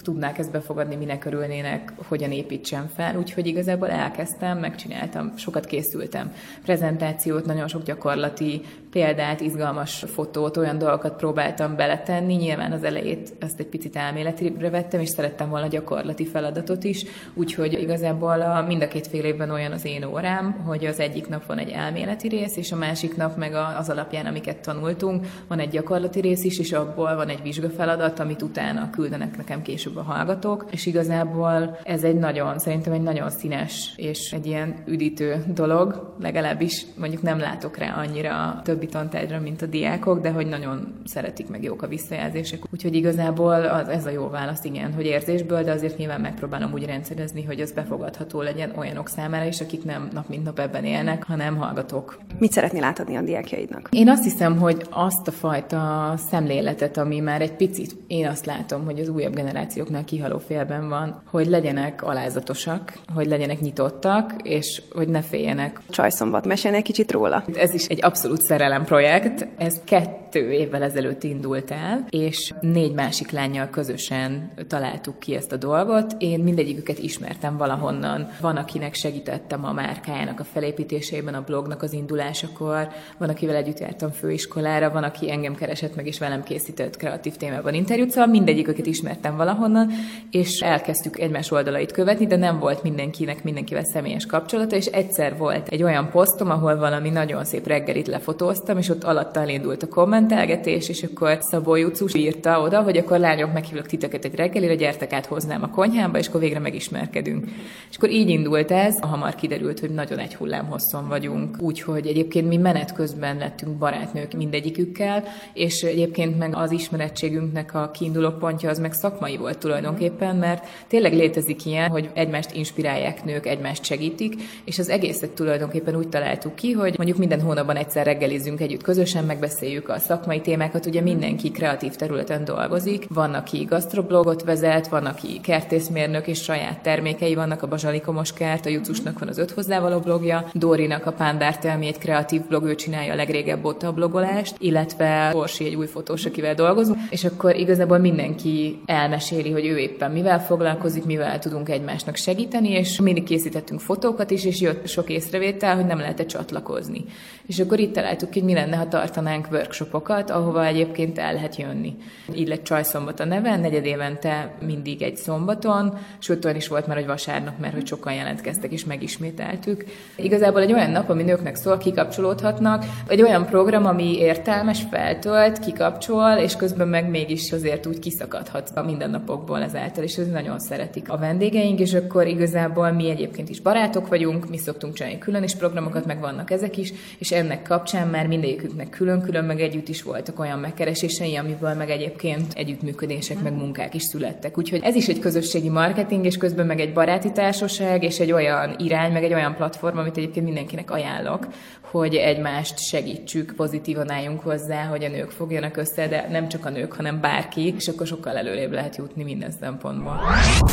tudnák 0.00 0.38
ezt 0.38 0.50
befogadni, 0.50 0.96
minek 0.96 1.24
örülnének, 1.24 1.92
hogyan 2.08 2.32
építsem 2.32 2.90
fel. 2.94 3.16
Úgyhogy 3.16 3.46
igazából 3.46 3.90
elkezdtem, 3.90 4.58
megcsináltam, 4.58 5.36
sokat 5.36 5.64
készültem. 5.64 6.32
Prezentációt, 6.62 7.46
nagyon 7.46 7.68
sok 7.68 7.82
gyakorlati 7.82 8.60
példát, 8.90 9.40
izgalmas 9.40 10.04
fotót, 10.08 10.56
olyan 10.56 10.78
dolgokat 10.78 11.16
próbáltam 11.16 11.76
beletenni. 11.76 12.34
Nyilván 12.34 12.72
az 12.72 12.84
elejét 12.84 13.32
ezt 13.38 13.58
egy 13.58 13.66
picit 13.66 13.96
elméletire 13.96 14.70
vettem, 14.70 15.00
és 15.00 15.08
szerettem 15.08 15.48
volna 15.48 15.66
gyakorlati 15.66 16.26
feladatot 16.26 16.84
is. 16.84 17.04
Úgyhogy 17.34 17.72
igazából 17.72 18.40
a, 18.40 18.62
mind 18.66 18.82
a 18.82 18.88
két 18.88 19.06
fél 19.06 19.24
évben 19.24 19.50
olyan 19.50 19.72
az 19.72 19.84
én 19.84 20.04
órám, 20.04 20.52
hogy 20.52 20.84
az 20.84 21.00
egyik 21.00 21.28
nap 21.28 21.46
van 21.46 21.58
egy 21.58 21.70
elméleti 21.70 22.28
rész, 22.28 22.56
és 22.56 22.72
a 22.72 22.76
másik 22.76 23.16
nap 23.16 23.36
meg 23.36 23.54
az 23.78 23.88
alapján, 23.88 24.26
amiket 24.26 24.58
tanultunk, 24.58 25.26
van 25.48 25.58
egy 25.58 25.70
gyakorlati 25.70 26.20
rész 26.20 26.44
is, 26.44 26.58
és 26.58 26.72
abból 26.72 27.14
van 27.14 27.28
egy 27.28 27.42
vizsgafeladat, 27.42 28.18
amit 28.18 28.42
utána 28.42 28.90
küldenek 28.90 29.36
nekem 29.36 29.62
később 29.62 29.81
később 29.82 29.96
a 29.96 30.02
hallgatók, 30.02 30.64
és 30.70 30.86
igazából 30.86 31.78
ez 31.82 32.04
egy 32.04 32.18
nagyon, 32.18 32.58
szerintem 32.58 32.92
egy 32.92 33.02
nagyon 33.02 33.30
színes 33.30 33.92
és 33.96 34.32
egy 34.32 34.46
ilyen 34.46 34.74
üdítő 34.86 35.44
dolog, 35.54 36.14
legalábbis 36.20 36.86
mondjuk 36.96 37.22
nem 37.22 37.38
látok 37.38 37.76
rá 37.76 37.94
annyira 37.96 38.46
a 38.46 38.60
többi 38.62 38.86
tantárgyra, 38.86 39.40
mint 39.40 39.62
a 39.62 39.66
diákok, 39.66 40.20
de 40.20 40.30
hogy 40.30 40.46
nagyon 40.46 40.94
szeretik 41.04 41.48
meg 41.48 41.62
jók 41.62 41.82
a 41.82 41.86
visszajelzések. 41.86 42.60
Úgyhogy 42.72 42.94
igazából 42.94 43.64
az, 43.64 43.88
ez 43.88 44.06
a 44.06 44.10
jó 44.10 44.28
válasz, 44.28 44.64
igen, 44.64 44.92
hogy 44.94 45.06
érzésből, 45.06 45.62
de 45.62 45.72
azért 45.72 45.96
nyilván 45.96 46.20
megpróbálom 46.20 46.72
úgy 46.72 46.84
rendszerezni, 46.84 47.44
hogy 47.44 47.60
az 47.60 47.72
befogadható 47.72 48.40
legyen 48.40 48.72
olyanok 48.76 49.08
számára 49.08 49.44
is, 49.44 49.60
akik 49.60 49.84
nem 49.84 50.08
nap 50.12 50.28
mint 50.28 50.44
nap 50.44 50.58
ebben 50.58 50.84
élnek, 50.84 51.24
hanem 51.24 51.56
hallgatók. 51.56 52.18
Mit 52.38 52.52
szeretnél 52.52 52.84
átadni 52.84 53.16
a 53.16 53.22
diákjaidnak? 53.22 53.88
Én 53.90 54.08
azt 54.08 54.24
hiszem, 54.24 54.58
hogy 54.58 54.86
azt 54.90 55.28
a 55.28 55.30
fajta 55.30 56.14
szemléletet, 56.30 56.96
ami 56.96 57.20
már 57.20 57.40
egy 57.40 57.56
picit, 57.56 57.96
én 58.06 58.26
azt 58.26 58.46
látom, 58.46 58.84
hogy 58.84 59.00
az 59.00 59.08
újabb 59.08 59.34
generáció 59.34 59.71
generációknál 59.72 60.04
kihaló 60.04 60.38
félben 60.38 60.88
van, 60.88 61.22
hogy 61.30 61.46
legyenek 61.46 62.02
alázatosak, 62.02 62.92
hogy 63.14 63.26
legyenek 63.26 63.60
nyitottak, 63.60 64.34
és 64.42 64.82
hogy 64.94 65.08
ne 65.08 65.22
féljenek. 65.22 65.80
Csajszombat, 65.90 66.46
mesélj 66.46 66.74
egy 66.74 66.82
kicsit 66.82 67.12
róla. 67.12 67.44
Ez 67.54 67.74
is 67.74 67.86
egy 67.86 68.04
abszolút 68.04 68.40
szerelem 68.40 68.84
projekt. 68.84 69.48
Ez 69.56 69.80
kettő 69.84 70.21
évvel 70.34 70.82
ezelőtt 70.82 71.22
indult 71.22 71.70
el, 71.70 72.06
és 72.10 72.52
négy 72.60 72.92
másik 72.92 73.30
lányjal 73.30 73.68
közösen 73.70 74.50
találtuk 74.68 75.18
ki 75.18 75.34
ezt 75.34 75.52
a 75.52 75.56
dolgot. 75.56 76.14
Én 76.18 76.40
mindegyiküket 76.40 76.98
ismertem 76.98 77.56
valahonnan. 77.56 78.28
Van, 78.40 78.56
akinek 78.56 78.94
segítettem 78.94 79.64
a 79.64 79.72
márkájának 79.72 80.40
a 80.40 80.44
felépítésében, 80.44 81.34
a 81.34 81.44
blognak 81.44 81.82
az 81.82 81.92
indulásakor, 81.92 82.88
van, 83.18 83.28
akivel 83.28 83.56
együtt 83.56 83.78
jártam 83.78 84.10
főiskolára, 84.10 84.90
van, 84.90 85.02
aki 85.02 85.30
engem 85.30 85.54
keresett 85.54 85.96
meg, 85.96 86.06
és 86.06 86.18
velem 86.18 86.42
készített 86.42 86.96
kreatív 86.96 87.36
témában 87.36 87.74
interjút, 87.74 88.10
szóval 88.10 88.26
mindegyiküket 88.26 88.86
ismertem 88.86 89.36
valahonnan 89.36 89.90
és 90.30 90.60
elkezdtük 90.60 91.18
egymás 91.18 91.50
oldalait 91.50 91.92
követni, 91.92 92.26
de 92.26 92.36
nem 92.36 92.58
volt 92.58 92.82
mindenkinek 92.82 93.44
mindenkivel 93.44 93.84
személyes 93.84 94.26
kapcsolata, 94.26 94.76
és 94.76 94.86
egyszer 94.86 95.36
volt 95.36 95.68
egy 95.68 95.82
olyan 95.82 96.10
posztom, 96.10 96.50
ahol 96.50 96.76
valami 96.76 97.10
nagyon 97.10 97.44
szép 97.44 97.66
reggelit 97.66 98.06
lefotóztam, 98.06 98.78
és 98.78 98.88
ott 98.88 99.04
alatta 99.04 99.40
elindult 99.40 99.82
a 99.82 99.88
kommentelgetés, 100.22 100.88
és 100.88 101.02
akkor 101.02 101.38
Szabó 101.40 101.76
Jucus 101.76 102.14
írta 102.14 102.60
oda, 102.60 102.82
hogy 102.82 102.96
akkor 102.96 103.18
lányok 103.18 103.52
meghívlak 103.52 103.86
titeket 103.86 104.24
egy 104.24 104.34
reggelire, 104.34 104.74
gyertek 104.74 105.12
át 105.12 105.26
hoznám 105.26 105.62
a 105.62 105.68
konyhámba, 105.68 106.18
és 106.18 106.26
akkor 106.28 106.40
végre 106.40 106.58
megismerkedünk. 106.58 107.44
És 107.90 107.96
akkor 107.96 108.10
így 108.10 108.28
indult 108.28 108.70
ez, 108.70 108.98
hamar 109.00 109.34
kiderült, 109.34 109.80
hogy 109.80 109.90
nagyon 109.90 110.18
egy 110.18 110.34
hullám 110.34 110.66
hosszon 110.66 111.08
vagyunk, 111.08 111.56
úgyhogy 111.60 112.06
egyébként 112.06 112.48
mi 112.48 112.56
menet 112.56 112.92
közben 112.92 113.36
lettünk 113.36 113.78
barátnők 113.78 114.32
mindegyikükkel, 114.32 115.24
és 115.54 115.82
egyébként 115.82 116.38
meg 116.38 116.54
az 116.54 116.70
ismerettségünknek 116.70 117.74
a 117.74 117.90
kiinduló 117.90 118.30
pontja 118.30 118.70
az 118.70 118.78
meg 118.78 118.92
szakmai 118.92 119.36
volt 119.36 119.58
tulajdonképpen, 119.58 120.36
mert 120.36 120.66
tényleg 120.88 121.12
létezik 121.12 121.66
ilyen, 121.66 121.90
hogy 121.90 122.10
egymást 122.14 122.54
inspirálják 122.54 123.24
nők, 123.24 123.46
egymást 123.46 123.84
segítik, 123.84 124.34
és 124.64 124.78
az 124.78 124.88
egészet 124.88 125.30
tulajdonképpen 125.30 125.96
úgy 125.96 126.08
találtuk 126.08 126.54
ki, 126.54 126.72
hogy 126.72 126.94
mondjuk 126.96 127.18
minden 127.18 127.40
hónapban 127.40 127.76
egyszer 127.76 128.04
reggelizünk 128.04 128.60
együtt 128.60 128.82
közösen, 128.82 129.24
megbeszéljük 129.24 129.88
a 129.88 129.98
szakmai 130.12 130.40
témákat, 130.40 130.86
ugye 130.86 131.00
mindenki 131.00 131.50
kreatív 131.50 131.94
területen 131.94 132.44
dolgozik, 132.44 133.06
van, 133.08 133.34
aki 133.34 133.64
gasztroblogot 133.64 134.42
vezet, 134.42 134.88
van, 134.88 135.06
aki 135.06 135.40
kertészmérnök 135.40 136.26
és 136.26 136.42
saját 136.42 136.82
termékei 136.82 137.34
vannak, 137.34 137.62
a 137.62 137.68
Bazsalikomos 137.68 138.32
kert, 138.32 138.66
a 138.66 138.68
Jucusnak 138.68 139.18
van 139.18 139.28
az 139.28 139.38
öt 139.38 139.50
hozzávaló 139.50 139.98
blogja, 139.98 140.44
Dórinak 140.52 141.06
a 141.06 141.12
Pándárte, 141.12 141.72
ami 141.72 141.86
egy 141.86 141.98
kreatív 141.98 142.42
blog, 142.46 142.64
ő 142.64 142.74
csinálja 142.74 143.12
a 143.12 143.16
legrégebb 143.16 143.64
óta 143.64 143.86
a 143.86 143.92
blogolást, 143.92 144.54
illetve 144.58 145.30
Orsi 145.34 145.64
egy 145.64 145.74
új 145.74 145.86
fotós, 145.86 146.24
akivel 146.24 146.54
dolgozunk, 146.54 146.98
és 147.10 147.24
akkor 147.24 147.56
igazából 147.56 147.98
mindenki 147.98 148.80
elmesél 148.86 149.32
meséli, 149.32 149.52
hogy 149.52 149.66
ő 149.66 149.78
éppen 149.78 150.10
mivel 150.10 150.40
foglalkozik, 150.40 151.04
mivel 151.04 151.38
tudunk 151.38 151.68
egymásnak 151.68 152.16
segíteni, 152.16 152.70
és 152.70 153.00
mindig 153.00 153.24
készítettünk 153.24 153.80
fotókat 153.80 154.30
is, 154.30 154.44
és 154.44 154.60
jött 154.60 154.88
sok 154.88 155.10
észrevétel, 155.10 155.74
hogy 155.76 155.86
nem 155.86 155.98
lehet 155.98 156.26
csatlakozni. 156.26 157.04
És 157.46 157.58
akkor 157.58 157.78
itt 157.78 157.92
találtuk 157.92 158.30
ki, 158.30 158.38
hogy 158.38 158.48
mi 158.48 158.54
lenne, 158.54 158.76
ha 158.76 158.88
tartanánk 158.88 159.48
workshopokat, 159.50 160.01
ahova 160.08 160.66
egyébként 160.66 161.18
el 161.18 161.32
lehet 161.34 161.56
jönni. 161.56 161.96
Így 162.34 162.48
lett 162.48 162.62
Csajszombat 162.62 163.20
a 163.20 163.24
neve, 163.24 163.56
negyed 163.56 163.84
évente 163.84 164.54
mindig 164.66 165.02
egy 165.02 165.16
szombaton, 165.16 165.98
sőt 166.18 166.44
olyan 166.44 166.56
is 166.56 166.68
volt 166.68 166.86
már, 166.86 166.96
hogy 166.96 167.06
vasárnap, 167.06 167.58
mert 167.58 167.74
hogy 167.74 167.86
sokan 167.86 168.14
jelentkeztek 168.14 168.72
és 168.72 168.84
megismételtük. 168.84 169.84
Igazából 170.16 170.60
egy 170.60 170.72
olyan 170.72 170.90
nap, 170.90 171.08
ami 171.08 171.22
nőknek 171.22 171.54
szól, 171.54 171.78
kikapcsolódhatnak, 171.78 172.84
egy 173.06 173.22
olyan 173.22 173.46
program, 173.46 173.86
ami 173.86 174.18
értelmes, 174.18 174.82
feltölt, 174.90 175.58
kikapcsol, 175.58 176.32
és 176.32 176.56
közben 176.56 176.88
meg 176.88 177.08
mégis 177.08 177.52
azért 177.52 177.86
úgy 177.86 177.98
kiszakadhat 177.98 178.70
a 178.74 178.82
mindennap 178.82 179.20
napokból 179.26 179.62
ezáltal, 179.62 180.04
és 180.04 180.16
ez 180.16 180.28
nagyon 180.28 180.58
szeretik 180.58 181.10
a 181.10 181.16
vendégeink, 181.16 181.80
és 181.80 181.94
akkor 181.94 182.26
igazából 182.26 182.90
mi 182.90 183.10
egyébként 183.10 183.48
is 183.48 183.60
barátok 183.60 184.08
vagyunk, 184.08 184.48
mi 184.48 184.58
szoktunk 184.58 184.94
csinálni 184.94 185.18
külön 185.18 185.42
is 185.42 185.54
programokat, 185.54 186.06
meg 186.06 186.20
vannak 186.20 186.50
ezek 186.50 186.76
is, 186.76 186.92
és 187.18 187.32
ennek 187.32 187.62
kapcsán 187.62 188.08
már 188.08 188.26
mindegyiküknek 188.26 188.90
külön-külön, 188.90 189.44
meg 189.44 189.60
együtt 189.60 189.88
is 189.92 190.02
voltak 190.02 190.38
olyan 190.38 190.58
megkeresései, 190.58 191.36
amiből 191.36 191.74
meg 191.74 191.90
egyébként 191.90 192.52
együttműködések, 192.54 193.42
meg 193.42 193.52
munkák 193.52 193.94
is 193.94 194.02
születtek. 194.02 194.58
Úgyhogy 194.58 194.80
ez 194.82 194.94
is 194.94 195.06
egy 195.06 195.18
közösségi 195.18 195.68
marketing, 195.68 196.24
és 196.24 196.36
közben 196.36 196.66
meg 196.66 196.80
egy 196.80 196.92
baráti 196.92 197.32
társaság, 197.32 198.02
és 198.02 198.18
egy 198.18 198.32
olyan 198.32 198.74
irány, 198.78 199.12
meg 199.12 199.24
egy 199.24 199.34
olyan 199.34 199.56
platform, 199.56 199.98
amit 199.98 200.16
egyébként 200.16 200.44
mindenkinek 200.44 200.90
ajánlok, 200.90 201.46
hogy 201.90 202.14
egymást 202.14 202.78
segítsük, 202.78 203.54
pozitívan 203.56 204.10
álljunk 204.10 204.40
hozzá, 204.40 204.84
hogy 204.84 205.04
a 205.04 205.08
nők 205.08 205.30
fogjanak 205.30 205.76
össze, 205.76 206.08
de 206.08 206.28
nem 206.30 206.48
csak 206.48 206.66
a 206.66 206.70
nők, 206.70 206.92
hanem 206.92 207.20
bárki, 207.20 207.74
és 207.76 207.88
akkor 207.88 208.06
sokkal 208.06 208.36
előrébb 208.36 208.72
lehet 208.72 208.96
jutni 208.96 209.22
minden 209.22 209.50
szempontból. 209.60 210.20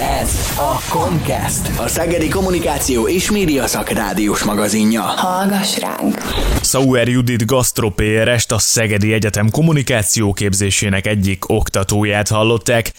Ez 0.01 0.36
a 0.57 0.80
Comcast, 0.89 1.80
a 1.80 1.88
Szegedi 1.88 2.30
Kommunikáció 2.30 3.07
és 3.07 3.32
Média 3.32 3.67
Szakrádiós 3.67 4.43
magazinja. 4.43 5.01
Hallgass 5.01 5.80
ránk! 5.80 6.59
Sauer 6.70 7.07
Judit 7.07 7.45
gasztropérest, 7.45 8.51
a 8.51 8.59
Szegedi 8.59 9.13
Egyetem 9.13 9.49
kommunikációképzésének 9.49 11.07
egyik 11.07 11.49
oktatóját 11.49 12.28
hallották. 12.28 12.91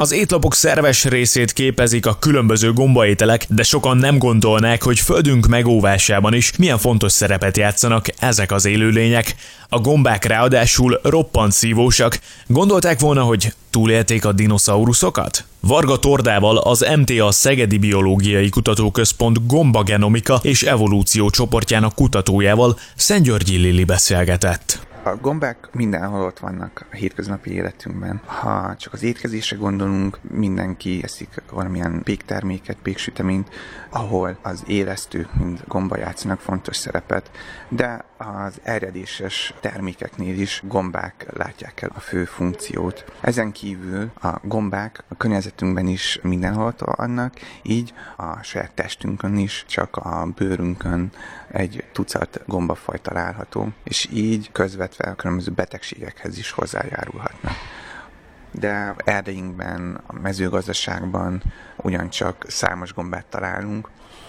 Az 0.00 0.12
étlapok 0.12 0.54
szerves 0.54 1.04
részét 1.04 1.52
képezik 1.52 2.06
a 2.06 2.18
különböző 2.18 2.72
gombaételek, 2.72 3.46
de 3.48 3.62
sokan 3.62 3.96
nem 3.96 4.18
gondolnák, 4.18 4.82
hogy 4.82 4.98
földünk 4.98 5.46
megóvásában 5.46 6.34
is 6.34 6.56
milyen 6.56 6.78
fontos 6.78 7.12
szerepet 7.12 7.56
játszanak 7.56 8.06
ezek 8.18 8.52
az 8.52 8.64
élőlények. 8.64 9.34
A 9.68 9.78
gombák 9.78 10.24
ráadásul 10.24 11.00
roppant 11.02 11.52
szívósak. 11.52 12.20
Gondolták 12.46 13.00
volna, 13.00 13.22
hogy 13.22 13.52
túlélték 13.70 14.24
a 14.24 14.32
dinoszauruszokat? 14.32 15.44
Varga 15.60 15.98
Tordával 15.98 16.56
az 16.56 16.86
MTA 16.96 17.30
Szegedi 17.30 17.78
Biológiai 17.78 18.48
Kutatóközpont 18.48 19.46
gombagenomika 19.46 20.40
és 20.42 20.62
evolúció 20.62 21.30
csoportjának 21.30 21.94
kutatójával 21.94 22.78
Szent 22.96 23.24
Györgyi 23.24 23.56
Lili 23.56 23.84
beszélgetett. 23.84 24.87
A 25.08 25.16
gombák 25.16 25.68
mindenhol 25.72 26.22
ott 26.22 26.38
vannak 26.38 26.86
a 26.90 26.94
hétköznapi 26.94 27.50
életünkben. 27.50 28.20
Ha 28.24 28.76
csak 28.76 28.92
az 28.92 29.02
étkezésre 29.02 29.56
gondolunk, 29.56 30.18
mindenki 30.30 31.00
eszik 31.02 31.42
valamilyen 31.50 32.02
pékterméket, 32.02 32.76
péksüteményt, 32.82 33.48
ahol 33.90 34.38
az 34.42 34.62
élesztő, 34.66 35.28
mint 35.38 35.66
gomba 35.66 35.98
játszanak 35.98 36.40
fontos 36.40 36.76
szerepet, 36.76 37.30
de 37.68 38.04
az 38.16 38.60
eredéses 38.62 39.54
termékeknél 39.60 40.40
is 40.40 40.62
gombák 40.64 41.26
látják 41.32 41.82
el 41.82 41.90
a 41.94 42.00
fő 42.00 42.24
funkciót. 42.24 43.04
Ezen 43.20 43.52
kívül 43.52 44.10
a 44.22 44.38
gombák 44.42 45.04
a 45.08 45.16
környezetünkben 45.16 45.86
is 45.86 46.18
mindenhol 46.22 46.74
vannak, 46.78 47.34
így 47.62 47.94
a 48.16 48.42
saját 48.42 48.72
testünkön 48.72 49.36
is, 49.36 49.64
csak 49.68 49.96
a 49.96 50.28
bőrünkön 50.36 51.10
egy 51.52 51.84
tucat 51.92 52.40
gombafaj 52.46 52.98
található, 53.00 53.68
és 53.84 54.08
így 54.12 54.52
közvetve 54.52 55.10
a 55.10 55.14
különböző 55.14 55.50
betegségekhez 55.50 56.38
is 56.38 56.50
hozzájárulhatnak. 56.50 57.52
De 58.52 58.94
erdeinkben, 59.04 60.00
a 60.06 60.12
mezőgazdaságban 60.12 61.42
ugyancsak 61.76 62.44
számos 62.48 62.94
gombát 62.94 63.26
találunk, 63.26 63.88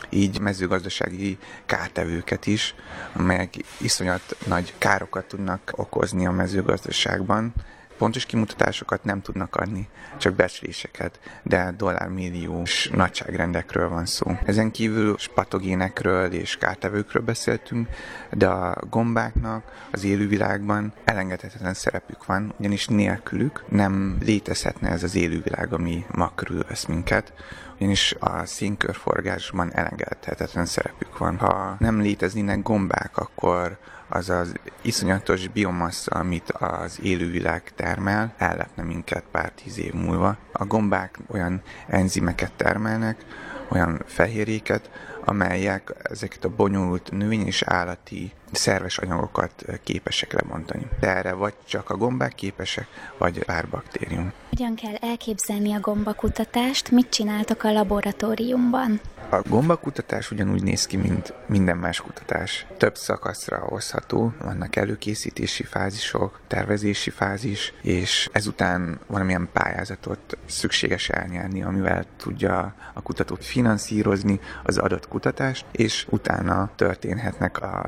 így 0.10 0.40
mezőgazdasági 0.40 1.38
kártevőket 1.66 2.48
is, 2.48 2.76
amelyek 3.14 3.54
iszonyat 3.78 4.38
nagy 4.48 4.74
károkat 4.78 5.26
tudnak 5.26 5.74
okozni 5.76 6.26
a 6.26 6.32
mezőgazdaságban, 6.32 7.54
Pontos 8.00 8.26
kimutatásokat 8.26 9.04
nem 9.04 9.22
tudnak 9.22 9.56
adni, 9.56 9.90
csak 10.18 10.34
becsléseket, 10.34 11.20
de 11.44 11.74
dollármilliós 11.78 12.90
nagyságrendekről 12.90 13.90
van 13.90 14.06
szó. 14.06 14.38
Ezen 14.46 14.72
kívül 14.72 15.16
patogénekről 15.34 16.32
és 16.32 16.58
kártevőkről 16.58 17.24
beszéltünk, 17.24 17.88
de 18.32 18.48
a 18.48 18.78
gombáknak 18.90 19.88
az 19.92 20.04
élővilágban 20.04 20.94
elengedhetetlen 21.06 21.74
szerepük 21.74 22.26
van, 22.26 22.54
ugyanis 22.60 22.88
nélkülük 22.88 23.64
nem 23.70 24.18
létezhetne 24.22 24.90
ez 24.90 25.04
az 25.04 25.16
élővilág, 25.16 25.74
ami 25.74 26.06
ma 26.12 26.32
körülvesz 26.36 26.86
minket, 26.86 27.34
ugyanis 27.76 28.16
a 28.20 28.46
színkörforgásban 28.46 29.74
elengedhetetlen 29.74 30.66
szerepük 30.66 31.18
van. 31.18 31.38
Ha 31.38 31.76
nem 31.80 32.02
léteznének 32.02 32.62
gombák, 32.62 33.18
akkor 33.18 33.78
az 34.10 34.30
az 34.30 34.54
iszonyatos 34.82 35.48
biomassa, 35.48 36.12
amit 36.12 36.52
az 36.52 37.00
élővilág 37.02 37.72
termel, 37.76 38.34
ellepne 38.38 38.84
minket 38.84 39.24
pár 39.32 39.52
tíz 39.52 39.80
év 39.80 39.94
múlva. 39.94 40.38
A 40.52 40.66
gombák 40.66 41.18
olyan 41.28 41.62
enzimeket 41.88 42.52
termelnek, 42.52 43.26
olyan 43.70 44.02
fehérjéket, 44.06 44.90
amelyek 45.26 45.94
ezeket 46.04 46.44
a 46.44 46.56
bonyolult 46.56 47.12
növény 47.12 47.46
és 47.46 47.62
állati 47.62 48.32
szerves 48.52 48.98
anyagokat 48.98 49.66
képesek 49.84 50.34
lebontani. 50.34 50.88
De 51.00 51.16
erre 51.16 51.34
vagy 51.34 51.54
csak 51.66 51.90
a 51.90 51.98
gombák 51.98 52.36
képesek, 52.36 52.88
vagy 53.18 53.46
pár 53.46 53.68
baktérium. 53.70 54.32
Hogyan 54.50 54.76
kell 54.76 54.96
elképzelni 54.96 55.74
a 55.74 55.80
gombakutatást? 55.80 56.92
Mit 56.92 57.10
csináltak 57.10 57.64
a 57.64 57.72
laboratóriumban? 57.72 59.00
A 59.32 59.42
gombakutatás 59.50 60.32
ugyanúgy 60.32 60.64
néz 60.64 60.86
ki, 60.86 60.98
mint 60.98 61.34
minden 61.48 61.78
más 61.78 62.02
kutatás. 62.02 62.66
Több 62.78 62.96
szakaszra 62.96 63.58
hozható, 63.58 64.34
vannak 64.44 64.76
előkészítési 64.76 65.64
fázisok, 65.64 66.40
tervezési 66.48 67.10
fázis, 67.10 67.74
és 67.82 68.30
ezután 68.32 69.00
valamilyen 69.08 69.50
pályázatot 69.54 70.38
szükséges 70.46 71.10
elnyerni, 71.10 71.64
amivel 71.64 72.06
tudja 72.18 72.76
a 72.94 73.02
kutatót 73.02 73.46
finanszírozni 73.46 74.40
az 74.64 74.78
adott 74.78 75.08
kutatást, 75.08 75.66
és 75.72 76.08
utána 76.10 76.70
történhetnek 76.76 77.62
a 77.62 77.86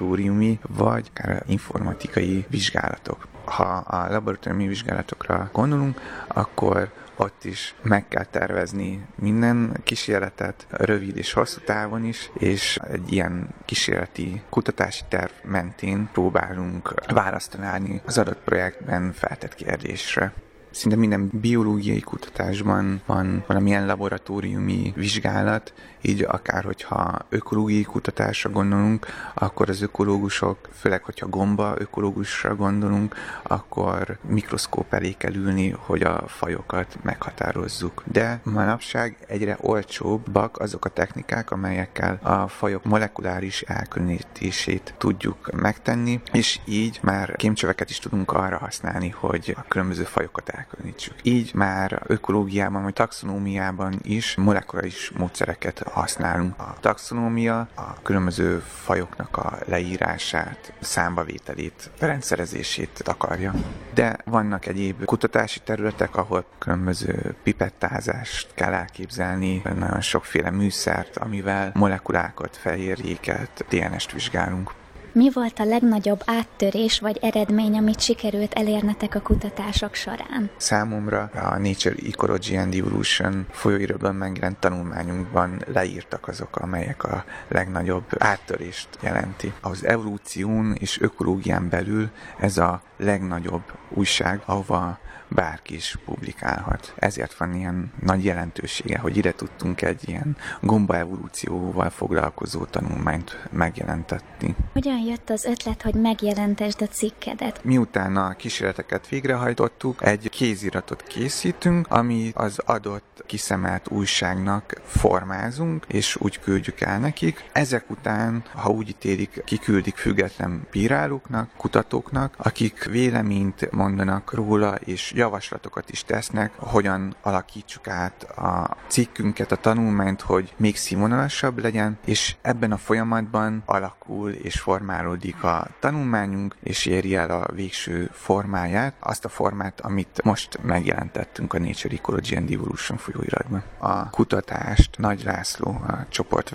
laboratóriumi 0.00 0.58
vagy 0.68 1.10
akár 1.10 1.42
informatikai 1.46 2.44
vizsgálatok. 2.48 3.28
Ha 3.44 3.64
a 3.76 4.10
laboratóriumi 4.10 4.66
vizsgálatokra 4.66 5.50
gondolunk, 5.52 6.00
akkor 6.28 6.92
ott 7.16 7.44
is 7.44 7.74
meg 7.82 8.08
kell 8.08 8.24
tervezni 8.24 9.06
minden 9.14 9.76
kísérletet, 9.84 10.66
rövid 10.70 11.16
és 11.16 11.32
hosszú 11.32 11.60
távon 11.64 12.04
is, 12.04 12.30
és 12.34 12.78
egy 12.90 13.12
ilyen 13.12 13.48
kísérleti 13.64 14.42
kutatási 14.50 15.02
terv 15.08 15.30
mentén 15.44 16.08
próbálunk 16.12 16.94
választ 17.12 17.50
találni 17.50 18.00
az 18.04 18.18
adott 18.18 18.40
projektben 18.44 19.12
feltett 19.12 19.54
kérdésre. 19.54 20.32
Szinte 20.70 20.96
minden 20.96 21.30
biológiai 21.32 22.00
kutatásban 22.00 23.02
van 23.06 23.44
valamilyen 23.46 23.86
laboratóriumi 23.86 24.92
vizsgálat, 24.96 25.72
így 26.02 26.22
akár 26.28 26.64
hogyha 26.64 27.18
ökológiai 27.28 27.82
kutatásra 27.82 28.50
gondolunk, 28.50 29.06
akkor 29.34 29.68
az 29.68 29.82
ökológusok, 29.82 30.68
főleg 30.72 31.04
hogyha 31.04 31.26
gomba 31.26 31.74
ökológusra 31.78 32.54
gondolunk, 32.56 33.14
akkor 33.42 34.18
mikroszkóp 34.28 34.92
elé 34.94 35.12
kell 35.12 35.34
ülni, 35.34 35.70
hogy 35.70 36.02
a 36.02 36.24
fajokat 36.26 36.98
meghatározzuk. 37.02 38.02
De 38.12 38.40
manapság 38.42 39.16
egyre 39.26 39.56
olcsóbbak 39.60 40.58
azok 40.58 40.84
a 40.84 40.88
technikák, 40.88 41.50
amelyekkel 41.50 42.18
a 42.22 42.48
fajok 42.48 42.84
molekuláris 42.84 43.60
elkülönítését 43.60 44.94
tudjuk 44.98 45.50
megtenni, 45.52 46.20
és 46.32 46.60
így 46.64 46.98
már 47.02 47.36
kémcsöveket 47.36 47.90
is 47.90 47.98
tudunk 47.98 48.32
arra 48.32 48.58
használni, 48.58 49.08
hogy 49.08 49.54
a 49.58 49.64
különböző 49.68 50.02
fajokat 50.04 50.48
elkülönítsük. 50.48 51.14
Így 51.22 51.54
már 51.54 52.02
ökológiában 52.06 52.82
vagy 52.82 52.92
taxonómiában 52.92 53.98
is 54.02 54.34
molekuláris 54.36 55.10
módszereket 55.10 55.80
használunk. 55.92 56.54
A 56.58 56.74
taxonómia 56.80 57.58
a 57.74 58.02
különböző 58.02 58.58
fajoknak 58.58 59.36
a 59.36 59.58
leírását, 59.66 60.72
számbavételét, 60.80 61.90
rendszerezését 61.98 63.02
akarja. 63.04 63.54
De 63.94 64.18
vannak 64.24 64.66
egyéb 64.66 65.04
kutatási 65.04 65.60
területek, 65.60 66.16
ahol 66.16 66.44
különböző 66.58 67.34
pipettázást 67.42 68.54
kell 68.54 68.72
elképzelni, 68.72 69.62
nagyon 69.64 70.00
sokféle 70.00 70.50
műszert, 70.50 71.16
amivel 71.16 71.70
molekulákat, 71.74 72.56
fehérjéket, 72.56 73.64
DNS-t 73.68 74.12
vizsgálunk. 74.12 74.79
Mi 75.12 75.30
volt 75.32 75.58
a 75.58 75.64
legnagyobb 75.64 76.22
áttörés 76.24 77.00
vagy 77.00 77.18
eredmény, 77.22 77.76
amit 77.76 78.00
sikerült 78.00 78.52
elérnetek 78.52 79.14
a 79.14 79.20
kutatások 79.20 79.94
során? 79.94 80.50
Számomra 80.56 81.30
a 81.34 81.58
Nature 81.58 81.94
Ecology 82.06 82.56
and 82.56 82.74
Evolution 82.74 83.46
folyóirodban 83.50 84.14
megjelent 84.14 84.58
tanulmányunkban 84.58 85.64
leírtak 85.72 86.28
azok, 86.28 86.56
amelyek 86.56 87.04
a 87.04 87.24
legnagyobb 87.48 88.04
áttörést 88.18 88.88
jelenti. 89.02 89.52
Az 89.60 89.84
evolúción 89.84 90.74
és 90.78 91.00
ökológián 91.00 91.68
belül 91.68 92.10
ez 92.38 92.58
a 92.58 92.82
legnagyobb 92.96 93.64
újság, 93.88 94.42
ahova 94.44 94.98
bárki 95.30 95.74
is 95.74 95.98
publikálhat. 96.04 96.94
Ezért 96.96 97.34
van 97.34 97.54
ilyen 97.54 97.92
nagy 98.00 98.24
jelentősége, 98.24 98.98
hogy 98.98 99.16
ide 99.16 99.32
tudtunk 99.32 99.82
egy 99.82 100.08
ilyen 100.08 100.36
gomba 100.60 100.96
evolúcióval 100.96 101.90
foglalkozó 101.90 102.64
tanulmányt 102.64 103.38
megjelentetni. 103.50 104.54
Hogyan 104.72 104.98
jött 104.98 105.30
az 105.30 105.44
ötlet, 105.44 105.82
hogy 105.82 105.94
megjelentesd 105.94 106.82
a 106.82 106.86
cikkedet? 106.86 107.64
Miután 107.64 108.16
a 108.16 108.36
kísérleteket 108.36 109.08
végrehajtottuk, 109.08 110.02
egy 110.06 110.28
kéziratot 110.30 111.02
készítünk, 111.02 111.86
ami 111.90 112.30
az 112.34 112.58
adott 112.64 113.22
kiszemelt 113.26 113.88
újságnak 113.90 114.80
formázunk, 114.84 115.84
és 115.88 116.16
úgy 116.16 116.40
küldjük 116.40 116.80
el 116.80 116.98
nekik. 116.98 117.44
Ezek 117.52 117.90
után, 117.90 118.42
ha 118.54 118.70
úgy 118.70 118.88
ítélik, 118.88 119.42
kiküldik 119.44 119.96
független 119.96 120.66
bírálóknak, 120.70 121.50
kutatóknak, 121.56 122.34
akik 122.36 122.84
véleményt 122.84 123.70
mondanak 123.70 124.32
róla, 124.32 124.74
és 124.74 125.12
javaslatokat 125.20 125.90
is 125.90 126.04
tesznek, 126.04 126.52
hogyan 126.56 127.16
alakítsuk 127.22 127.88
át 127.88 128.22
a 128.22 128.76
cikkünket, 128.86 129.52
a 129.52 129.56
tanulmányt, 129.56 130.20
hogy 130.20 130.54
még 130.56 130.76
színvonalasabb 130.76 131.58
legyen, 131.58 131.98
és 132.04 132.36
ebben 132.42 132.72
a 132.72 132.76
folyamatban 132.76 133.62
alakul 133.66 134.30
és 134.30 134.60
formálódik 134.60 135.42
a 135.42 135.66
tanulmányunk, 135.80 136.56
és 136.62 136.86
éri 136.86 137.14
el 137.14 137.30
a 137.30 137.52
végső 137.52 138.10
formáját, 138.12 138.94
azt 139.00 139.24
a 139.24 139.28
formát, 139.28 139.80
amit 139.80 140.22
most 140.24 140.58
megjelentettünk 140.62 141.52
a 141.52 141.58
Nature 141.58 141.94
Ecology 141.94 142.34
and 142.36 142.50
Evolution 142.50 142.98
folyóiratban. 142.98 143.62
A 143.78 144.10
kutatást 144.10 144.98
Nagy 144.98 145.22
László, 145.24 145.70
a 145.70 146.06
csoport 146.08 146.52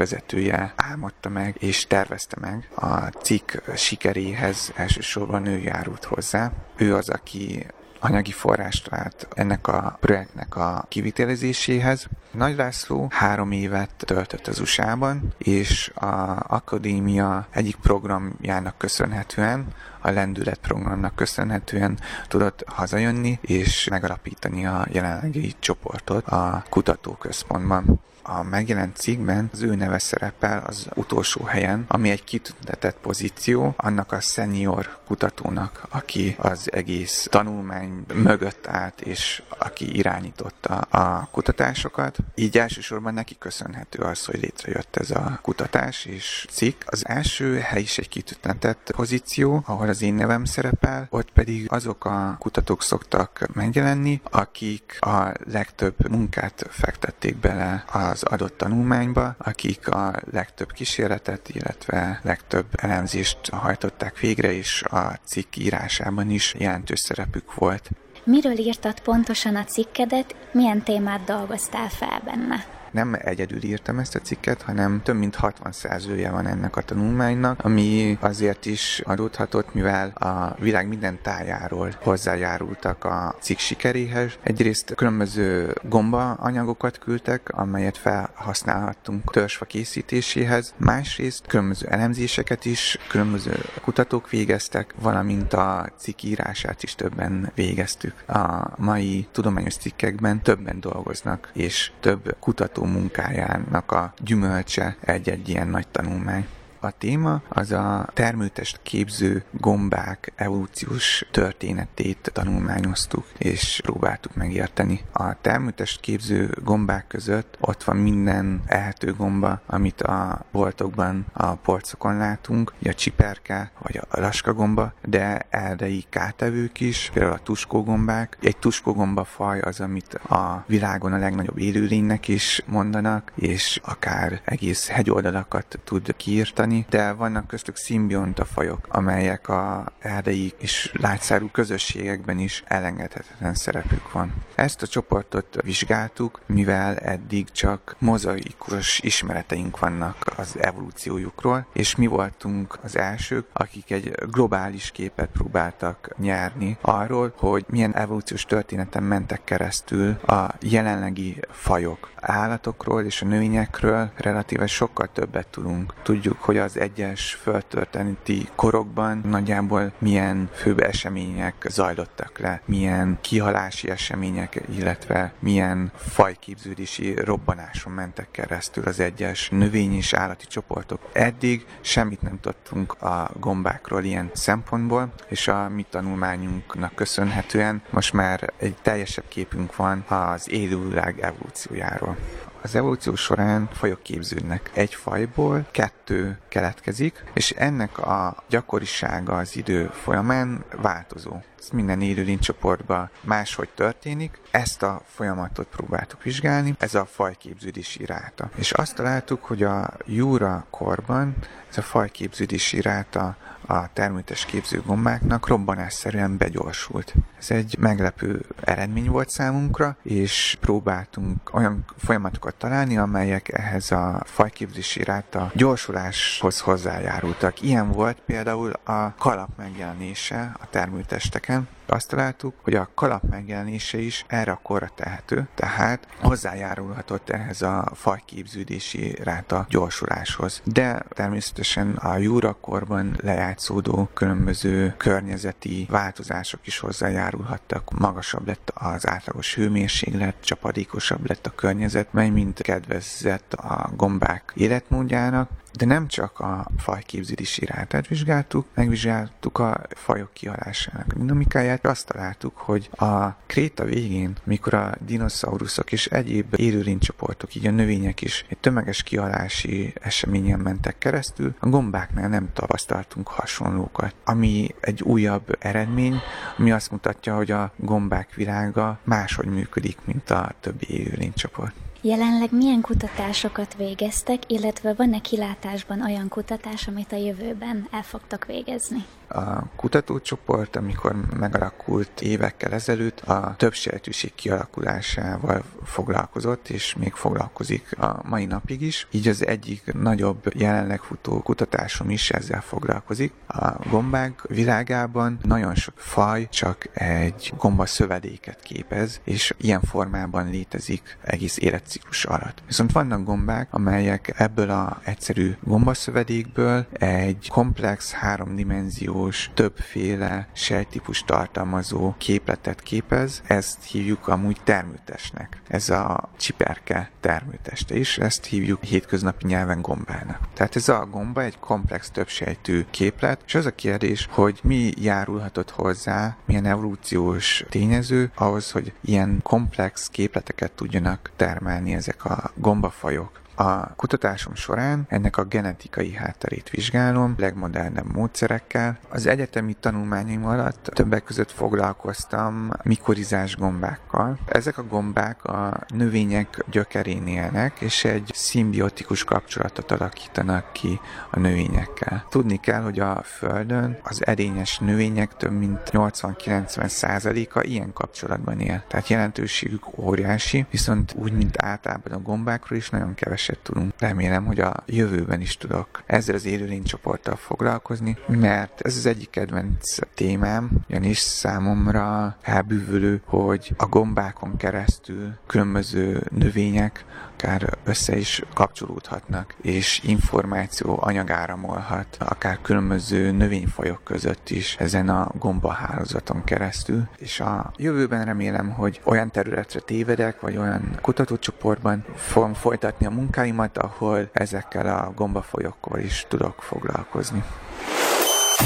álmodta 0.75 1.29
meg 1.29 1.55
és 1.59 1.87
tervezte 1.87 2.37
meg. 2.39 2.69
A 2.75 2.97
cikk 3.07 3.51
sikeréhez 3.75 4.71
elsősorban 4.75 5.45
ő 5.45 5.57
járult 5.57 6.03
hozzá. 6.03 6.51
Ő 6.77 6.95
az, 6.95 7.09
aki 7.09 7.65
anyagi 8.05 8.31
forrást 8.31 8.89
talált 8.89 9.27
ennek 9.33 9.67
a 9.67 9.97
projektnek 9.99 10.55
a 10.55 10.85
kivitelezéséhez. 10.89 12.07
Nagy 12.31 12.55
László 12.55 13.07
három 13.11 13.51
évet 13.51 13.89
töltött 13.97 14.47
az 14.47 14.59
USA-ban, 14.59 15.33
és 15.37 15.91
a 15.95 16.05
akadémia 16.47 17.47
egyik 17.51 17.75
programjának 17.75 18.77
köszönhetően, 18.77 19.67
a 20.01 20.09
lendület 20.09 20.57
programnak 20.57 21.15
köszönhetően 21.15 21.99
tudott 22.27 22.63
hazajönni 22.67 23.39
és 23.41 23.87
megalapítani 23.89 24.65
a 24.65 24.85
jelenlegi 24.91 25.53
csoportot 25.59 26.27
a 26.27 26.63
kutatóközpontban. 26.69 27.99
A 28.27 28.43
megjelent 28.43 28.95
cikkben 28.95 29.49
az 29.53 29.61
ő 29.61 29.75
neve 29.75 29.99
szerepel 29.99 30.63
az 30.67 30.87
utolsó 30.93 31.43
helyen, 31.43 31.85
ami 31.87 32.09
egy 32.09 32.23
kitüntetett 32.23 32.97
pozíció 33.01 33.73
annak 33.77 34.11
a 34.11 34.19
senior 34.19 34.97
kutatónak, 35.07 35.85
aki 35.89 36.35
az 36.39 36.71
egész 36.71 37.27
tanulmány 37.29 38.05
mögött 38.13 38.67
állt, 38.67 39.01
és 39.01 39.43
aki 39.57 39.97
irányította 39.97 40.77
a 40.77 41.27
kutatásokat. 41.31 42.17
Így 42.35 42.57
elsősorban 42.57 43.13
neki 43.13 43.35
köszönhető 43.39 43.99
az, 44.03 44.25
hogy 44.25 44.39
létrejött 44.41 44.95
ez 44.95 45.11
a 45.11 45.39
kutatás 45.41 46.05
és 46.05 46.47
cikk. 46.51 46.81
Az 46.85 47.07
első 47.07 47.57
hely 47.59 47.81
is 47.81 47.97
egy 47.97 48.09
kitüntetett 48.09 48.91
pozíció, 48.95 49.63
ahol 49.65 49.89
az 49.89 50.01
én 50.01 50.13
nevem 50.13 50.45
szerepel, 50.45 51.07
ott 51.09 51.31
pedig 51.31 51.71
azok 51.71 52.05
a 52.05 52.35
kutatók 52.39 52.83
szoktak 52.83 53.47
megjelenni, 53.53 54.21
akik 54.31 54.97
a 54.99 55.31
legtöbb 55.51 56.09
munkát 56.09 56.65
fektették 56.69 57.37
bele 57.37 57.83
az 58.15 58.23
adott 58.23 58.57
tanulmányba, 58.57 59.35
akik 59.37 59.87
a 59.87 60.13
legtöbb 60.31 60.71
kísérletet, 60.71 61.49
illetve 61.49 62.19
legtöbb 62.23 62.65
elemzést 62.75 63.49
hajtották 63.49 64.19
végre, 64.19 64.53
és 64.53 64.83
a 64.83 65.19
cikk 65.25 65.55
írásában 65.55 66.29
is 66.29 66.55
jelentős 66.57 66.99
szerepük 66.99 67.53
volt. 67.53 67.89
Miről 68.23 68.57
írtad 68.57 68.99
pontosan 68.99 69.55
a 69.55 69.63
cikkedet, 69.63 70.35
milyen 70.51 70.83
témát 70.83 71.23
dolgoztál 71.23 71.89
fel 71.89 72.21
benne? 72.25 72.74
Nem 72.95 73.15
egyedül 73.19 73.63
írtam 73.63 73.99
ezt 73.99 74.15
a 74.15 74.19
cikket, 74.19 74.61
hanem 74.61 75.01
több 75.03 75.15
mint 75.15 75.35
60 75.35 75.71
szerzője 75.71 76.31
van 76.31 76.47
ennek 76.47 76.75
a 76.75 76.81
tanulmánynak, 76.81 77.63
ami 77.63 78.17
azért 78.21 78.65
is 78.65 79.01
adódhatott, 79.03 79.73
mivel 79.73 80.07
a 80.09 80.55
világ 80.59 80.87
minden 80.87 81.19
tájáról 81.21 81.95
hozzájárultak 82.01 83.03
a 83.03 83.35
cikk 83.39 83.57
sikeréhez. 83.57 84.37
Egyrészt 84.43 84.93
különböző 84.95 85.73
gomba 85.81 86.31
anyagokat 86.31 86.97
küldtek, 86.99 87.49
amelyet 87.49 87.97
felhasználhattunk 87.97 89.31
törzsfa 89.31 89.65
készítéséhez, 89.65 90.73
másrészt 90.77 91.47
különböző 91.47 91.87
elemzéseket 91.87 92.65
is 92.65 92.97
különböző 93.09 93.55
kutatók 93.81 94.29
végeztek, 94.29 94.93
valamint 95.01 95.53
a 95.53 95.89
cikk 95.97 96.21
írását 96.21 96.83
is 96.83 96.95
többen 96.95 97.51
végeztük. 97.55 98.13
A 98.27 98.73
mai 98.77 99.27
tudományos 99.31 99.75
cikkekben 99.75 100.41
többen 100.41 100.79
dolgoznak, 100.79 101.49
és 101.53 101.91
több 101.99 102.35
kutató 102.39 102.83
munkájának 102.85 103.91
a 103.91 104.13
gyümölcse 104.17 104.95
egy-egy 105.01 105.49
ilyen 105.49 105.67
nagy 105.67 105.87
tanulmány. 105.87 106.47
A 106.79 106.91
téma 106.91 107.41
az 107.49 107.71
a 107.71 108.09
termőtest 108.13 108.79
képző 108.83 109.43
gombák 109.51 110.31
evolúciós 110.35 111.25
történetét 111.31 112.29
tanulmányoztuk, 112.33 113.25
és 113.37 113.81
próbáltuk 113.83 114.35
megérteni. 114.35 115.01
A 115.11 115.41
termőtest 115.41 115.99
képző 115.99 116.49
gombák 116.63 117.07
között 117.07 117.57
ott 117.59 117.83
van 117.83 117.95
minden 117.95 118.61
ehető 118.65 119.13
gomba, 119.13 119.61
amit 119.65 120.01
a 120.01 120.45
boltokban, 120.51 121.25
a 121.33 121.55
polcokon 121.55 122.17
látunk, 122.17 122.73
a 122.83 122.93
csiperke, 122.93 123.71
vagy 123.79 124.01
a 124.09 124.19
laska 124.19 124.53
gomba, 124.53 124.93
de 125.05 125.45
erdei 125.49 126.05
kátevők 126.09 126.79
is, 126.79 127.09
például 127.13 127.33
a 127.35 127.43
tuskógombák. 127.43 128.37
Egy 128.41 128.57
tuskógomba 128.57 129.23
faj 129.23 129.59
az, 129.59 129.79
amit 129.79 130.13
a 130.13 130.63
világon 130.67 131.13
a 131.13 131.17
legnagyobb 131.17 131.57
élőlénynek 131.57 132.27
is 132.27 132.61
mondanak, 132.65 133.31
és 133.35 133.79
akár 133.83 134.41
egész 134.45 134.87
hegyoldalakat 134.87 135.79
tud 135.83 136.15
kiírtani, 136.15 136.74
használni, 136.75 136.85
de 136.89 137.11
vannak 137.11 137.47
köztük 137.47 137.75
szimbionta 137.75 138.45
fajok, 138.45 138.87
amelyek 138.89 139.49
a 139.49 139.85
erdei 139.99 140.53
és 140.57 140.91
látszárú 140.93 141.49
közösségekben 141.51 142.39
is 142.39 142.63
elengedhetetlen 142.65 143.53
szerepük 143.53 144.11
van. 144.11 144.33
Ezt 144.55 144.81
a 144.81 144.87
csoportot 144.87 145.61
vizsgáltuk, 145.63 146.41
mivel 146.45 146.95
eddig 146.95 147.51
csak 147.51 147.95
mozaikus 147.99 148.99
ismereteink 148.99 149.79
vannak 149.79 150.17
az 150.37 150.55
evolúciójukról, 150.59 151.67
és 151.73 151.95
mi 151.95 152.07
voltunk 152.07 152.77
az 152.83 152.97
elsők, 152.97 153.45
akik 153.53 153.91
egy 153.91 154.11
globális 154.31 154.91
képet 154.91 155.29
próbáltak 155.33 156.15
nyerni 156.17 156.77
arról, 156.81 157.33
hogy 157.37 157.65
milyen 157.69 157.95
evolúciós 157.95 158.45
történeten 158.45 159.03
mentek 159.03 159.43
keresztül 159.43 160.09
a 160.25 160.55
jelenlegi 160.61 161.39
fajok. 161.49 162.13
Állatokról 162.27 163.03
és 163.03 163.21
a 163.21 163.25
növényekről 163.25 164.11
relatíve 164.15 164.67
sokkal 164.67 165.09
többet 165.13 165.47
tudunk. 165.47 165.93
Tudjuk, 166.03 166.41
hogy 166.41 166.57
az 166.57 166.77
egyes 166.77 167.33
földtörténeti 167.41 168.49
korokban 168.55 169.21
nagyjából 169.25 169.91
milyen 169.97 170.49
főbb 170.53 170.79
események 170.79 171.65
zajlottak 171.69 172.39
le, 172.39 172.61
milyen 172.65 173.17
kihalási 173.21 173.89
események, 173.89 174.61
illetve 174.75 175.33
milyen 175.39 175.91
fajképződési 175.95 177.15
robbanáson 177.15 177.93
mentek 177.93 178.27
keresztül 178.31 178.83
az 178.83 178.99
egyes 178.99 179.49
növény 179.49 179.95
és 179.95 180.13
állati 180.13 180.45
csoportok. 180.47 181.09
Eddig 181.11 181.65
semmit 181.81 182.21
nem 182.21 182.39
tudtunk 182.41 183.01
a 183.01 183.29
gombákról 183.39 184.03
ilyen 184.03 184.29
szempontból, 184.33 185.13
és 185.27 185.47
a 185.47 185.69
mi 185.69 185.85
tanulmányunknak 185.89 186.95
köszönhetően 186.95 187.81
most 187.89 188.13
már 188.13 188.53
egy 188.57 188.75
teljesebb 188.81 189.27
képünk 189.27 189.75
van 189.75 190.05
az 190.07 190.51
élővilág 190.51 191.19
evolúciójáról. 191.19 192.14
Az 192.61 192.75
evolúció 192.75 193.15
során 193.15 193.69
fajok 193.71 194.03
képződnek. 194.03 194.71
Egy 194.73 194.93
fajból 194.95 195.67
kettő 195.71 196.37
keletkezik, 196.49 197.23
és 197.33 197.51
ennek 197.51 197.97
a 197.97 198.43
gyakorisága 198.49 199.37
az 199.37 199.55
idő 199.55 199.89
folyamán 199.93 200.63
változó. 200.81 201.33
Ez 201.59 201.69
minden 201.69 202.01
élőlénycsoportban 202.01 203.09
máshogy 203.21 203.69
történik. 203.75 204.39
Ezt 204.51 204.83
a 204.83 205.01
folyamatot 205.07 205.67
próbáltuk 205.67 206.23
vizsgálni, 206.23 206.75
ez 206.79 206.95
a 206.95 207.05
fajképződési 207.05 208.05
ráta. 208.05 208.49
És 208.55 208.71
azt 208.71 208.95
találtuk, 208.95 209.43
hogy 209.43 209.63
a 209.63 209.93
Jura 210.05 210.65
korban 210.69 211.35
ez 211.69 211.77
a 211.77 211.81
fajképződési 211.81 212.81
ráta 212.81 213.37
a 213.67 213.93
termőtes 213.93 214.45
képző 214.45 214.81
gombáknak 214.85 215.47
robbanásszerűen 215.47 216.37
begyorsult. 216.37 217.13
Ez 217.39 217.51
egy 217.51 217.75
meglepő 217.79 218.45
eredmény 218.61 219.09
volt 219.09 219.29
számunkra, 219.29 219.97
és 220.03 220.57
próbáltunk 220.61 221.53
olyan 221.53 221.85
folyamatokat 221.97 222.55
találni, 222.55 222.97
amelyek 222.97 223.49
ehhez 223.53 223.91
a 223.91 224.21
fajképzési 224.25 225.03
ráta 225.03 225.51
gyorsuláshoz 225.53 226.59
hozzájárultak. 226.59 227.61
Ilyen 227.61 227.91
volt 227.91 228.17
például 228.25 228.71
a 228.83 229.15
kalap 229.15 229.49
megjelenése 229.57 230.51
a 230.59 230.69
termőtesteken, 230.69 231.67
azt 231.89 232.09
találtuk, 232.09 232.53
hogy 232.61 232.75
a 232.75 232.89
kalap 232.95 233.23
megjelenése 233.29 233.97
is 233.97 234.25
erre 234.27 234.51
a 234.51 234.59
korra 234.63 234.89
tehető, 234.95 235.47
tehát 235.55 236.07
hozzájárulhatott 236.21 237.29
ehhez 237.29 237.61
a 237.61 237.91
fajképződési 237.93 239.15
ráta 239.23 239.65
gyorsuláshoz. 239.69 240.61
De 240.63 241.03
természetesen 241.09 241.91
a 241.95 242.17
júrakorban 242.17 243.17
lejátszódó 243.21 244.09
különböző 244.13 244.93
környezeti 244.97 245.87
változások 245.89 246.67
is 246.67 246.79
hozzájárulhattak. 246.79 247.99
Magasabb 247.99 248.47
lett 248.47 248.71
az 248.73 249.07
átlagos 249.07 249.55
hőmérséklet, 249.55 250.35
csapadékosabb 250.39 251.27
lett 251.27 251.45
a 251.45 251.55
környezet, 251.55 252.13
mely 252.13 252.29
mind 252.29 252.61
kedvezett 252.61 253.53
a 253.53 253.89
gombák 253.95 254.51
életmódjának, 254.55 255.49
de 255.75 255.85
nem 255.85 256.07
csak 256.07 256.39
a 256.39 256.67
fajképződési 256.77 257.65
rátát 257.65 258.07
vizsgáltuk, 258.07 258.65
megvizsgáltuk 258.73 259.59
a 259.59 259.81
fajok 259.89 260.33
kihalásának 260.33 261.13
dinamikáját, 261.13 261.85
azt 261.85 262.07
találtuk, 262.07 262.57
hogy 262.57 262.89
a 262.97 263.29
kréta 263.45 263.83
végén, 263.83 264.35
mikor 264.43 264.73
a 264.73 264.91
dinoszauruszok 265.05 265.91
és 265.91 266.05
egyéb 266.05 266.53
élőlénycsoportok, 266.57 267.55
így 267.55 267.67
a 267.67 267.71
növények 267.71 268.21
is 268.21 268.45
egy 268.49 268.57
tömeges 268.57 269.03
kihalási 269.03 269.93
eseményen 270.01 270.59
mentek 270.59 270.97
keresztül, 270.97 271.55
a 271.59 271.69
gombáknál 271.69 272.29
nem 272.29 272.49
tapasztaltunk 272.53 273.27
hasonlókat, 273.27 274.15
ami 274.23 274.75
egy 274.79 275.01
újabb 275.01 275.57
eredmény, 275.59 276.19
ami 276.57 276.71
azt 276.71 276.91
mutatja, 276.91 277.35
hogy 277.35 277.51
a 277.51 277.71
gombák 277.75 278.33
világa 278.33 278.99
máshogy 279.03 279.47
működik, 279.47 279.97
mint 280.05 280.29
a 280.29 280.51
többi 280.59 280.85
élőlénycsoport. 280.89 281.84
Jelenleg 282.05 282.51
milyen 282.51 282.81
kutatásokat 282.81 283.75
végeztek, 283.75 284.43
illetve 284.47 284.93
van-e 284.93 285.19
kilátásban 285.19 286.01
olyan 286.01 286.27
kutatás, 286.27 286.87
amit 286.87 287.11
a 287.11 287.15
jövőben 287.15 287.87
el 287.91 288.03
fogtok 288.03 288.45
végezni? 288.45 289.05
A 289.27 289.75
kutatócsoport, 289.75 290.75
amikor 290.75 291.15
megalakult 291.37 292.21
évekkel 292.21 292.71
ezelőtt, 292.71 293.19
a 293.19 293.53
többsejtűség 293.57 294.35
kialakulásával 294.35 295.63
foglalkozott, 295.83 296.69
és 296.69 296.95
még 296.95 297.13
foglalkozik 297.13 297.99
a 297.99 298.21
mai 298.23 298.45
napig 298.45 298.81
is. 298.81 299.07
Így 299.11 299.27
az 299.27 299.45
egyik 299.45 299.93
nagyobb 299.93 300.51
jelenleg 300.53 301.01
futó 301.01 301.41
kutatásom 301.41 302.09
is 302.09 302.29
ezzel 302.29 302.61
foglalkozik. 302.61 303.33
A 303.47 303.89
gombák 303.89 304.41
világában 304.47 305.39
nagyon 305.41 305.75
sok 305.75 305.93
faj 305.97 306.47
csak 306.49 306.89
egy 306.93 307.53
gomba 307.57 307.85
szövedéket 307.85 308.59
képez, 308.59 309.21
és 309.23 309.53
ilyen 309.57 309.81
formában 309.81 310.49
létezik 310.49 311.17
egész 311.21 311.57
életciklus 311.57 312.25
alatt. 312.25 312.63
Viszont 312.67 312.91
vannak 312.91 313.23
gombák, 313.23 313.67
amelyek 313.71 314.33
ebből 314.37 314.69
a 314.69 314.99
egyszerű 315.03 315.55
gombaszövedékből 315.63 316.87
egy 316.91 317.47
komplex 317.51 318.11
háromdimenzió 318.11 319.14
evolúciós, 319.15 319.49
többféle 319.53 320.47
sejtípus 320.53 321.23
tartalmazó 321.23 322.13
képletet 322.17 322.81
képez, 322.81 323.41
ezt 323.47 323.83
hívjuk 323.83 324.27
amúgy 324.27 324.57
termőtesnek. 324.63 325.61
Ez 325.67 325.89
a 325.89 326.29
csiperke 326.37 327.09
termőteste 327.19 327.95
is, 327.95 328.17
ezt 328.17 328.45
hívjuk 328.45 328.83
hétköznapi 328.83 329.47
nyelven 329.47 329.81
gombának. 329.81 330.39
Tehát 330.53 330.75
ez 330.75 330.89
a 330.89 331.07
gomba 331.11 331.41
egy 331.41 331.59
komplex 331.59 332.09
többsejtű 332.09 332.85
képlet, 332.89 333.41
és 333.45 333.55
az 333.55 333.65
a 333.65 333.75
kérdés, 333.75 334.27
hogy 334.31 334.59
mi 334.63 334.91
járulhatott 334.97 335.71
hozzá, 335.71 336.37
milyen 336.45 336.65
evolúciós 336.65 337.65
tényező 337.69 338.31
ahhoz, 338.35 338.71
hogy 338.71 338.93
ilyen 339.01 339.39
komplex 339.43 340.07
képleteket 340.09 340.71
tudjanak 340.71 341.31
termelni 341.35 341.93
ezek 341.93 342.25
a 342.25 342.51
gombafajok. 342.55 343.43
A 343.55 343.95
kutatásom 343.95 344.55
során 344.55 345.05
ennek 345.09 345.37
a 345.37 345.43
genetikai 345.43 346.13
hátterét 346.13 346.69
vizsgálom, 346.69 347.35
legmodernebb 347.37 348.13
módszerekkel. 348.13 348.97
Az 349.09 349.27
egyetemi 349.27 349.73
tanulmányaim 349.73 350.45
alatt 350.45 350.89
többek 350.93 351.23
között 351.23 351.51
foglalkoztam 351.51 352.69
mikorizás 352.83 353.55
gombákkal. 353.55 354.39
Ezek 354.45 354.77
a 354.77 354.83
gombák 354.83 355.43
a 355.43 355.79
növények 355.87 356.63
gyökerén 356.71 357.27
élnek, 357.27 357.79
és 357.79 358.03
egy 358.03 358.31
szimbiotikus 358.33 359.23
kapcsolatot 359.23 359.91
alakítanak 359.91 360.73
ki 360.73 360.99
a 361.31 361.39
növényekkel. 361.39 362.25
Tudni 362.29 362.59
kell, 362.59 362.81
hogy 362.81 362.99
a 362.99 363.21
Földön 363.23 363.97
az 364.03 364.25
edényes 364.25 364.79
növények 364.79 365.35
több 365.37 365.51
mint 365.51 365.89
80-90 365.91 366.87
százaléka 366.87 367.63
ilyen 367.63 367.93
kapcsolatban 367.93 368.59
él. 368.59 368.83
Tehát 368.87 369.07
jelentőségük 369.07 369.97
óriási, 369.97 370.65
viszont 370.71 371.13
úgy, 371.17 371.31
mint 371.31 371.63
általában 371.63 372.13
a 372.13 372.21
gombákról 372.21 372.77
is 372.77 372.89
nagyon 372.89 373.13
keves 373.13 373.44
keveset 373.45 373.59
tudunk. 373.63 373.93
Remélem, 373.99 374.45
hogy 374.45 374.59
a 374.59 374.73
jövőben 374.85 375.41
is 375.41 375.57
tudok 375.57 376.03
ezzel 376.05 376.35
az 376.35 376.45
élőlénycsoporttal 376.45 377.35
foglalkozni, 377.35 378.17
mert 378.27 378.81
ez 378.81 378.95
az 378.97 379.05
egyik 379.05 379.29
kedvenc 379.29 379.97
témám, 380.13 380.69
ugyanis 380.89 381.17
számomra 381.17 382.37
elbűvölő, 382.41 383.21
hogy 383.25 383.73
a 383.77 383.85
gombákon 383.85 384.57
keresztül 384.57 385.33
különböző 385.47 386.23
növények 386.31 387.05
akár 387.45 387.77
össze 387.83 388.17
is 388.17 388.41
kapcsolódhatnak, 388.53 389.55
és 389.61 390.01
információ 390.03 390.97
anyagáramolhat, 391.01 392.17
akár 392.19 392.59
különböző 392.61 393.31
növényfajok 393.31 394.03
között 394.03 394.49
is 394.49 394.75
ezen 394.79 395.09
a 395.09 395.31
gombahálózaton 395.39 396.43
keresztül. 396.43 397.07
És 397.17 397.39
a 397.39 397.71
jövőben 397.77 398.25
remélem, 398.25 398.69
hogy 398.69 399.01
olyan 399.03 399.31
területre 399.31 399.79
tévedek, 399.79 400.41
vagy 400.41 400.57
olyan 400.57 400.97
kutatócsoportban 401.01 402.05
fogom 402.15 402.53
folytatni 402.53 403.05
a 403.05 403.09
munkáimat, 403.09 403.77
ahol 403.77 404.29
ezekkel 404.33 404.97
a 404.97 405.11
gombafolyokkal 405.15 405.99
is 405.99 406.25
tudok 406.29 406.61
foglalkozni. 406.61 407.43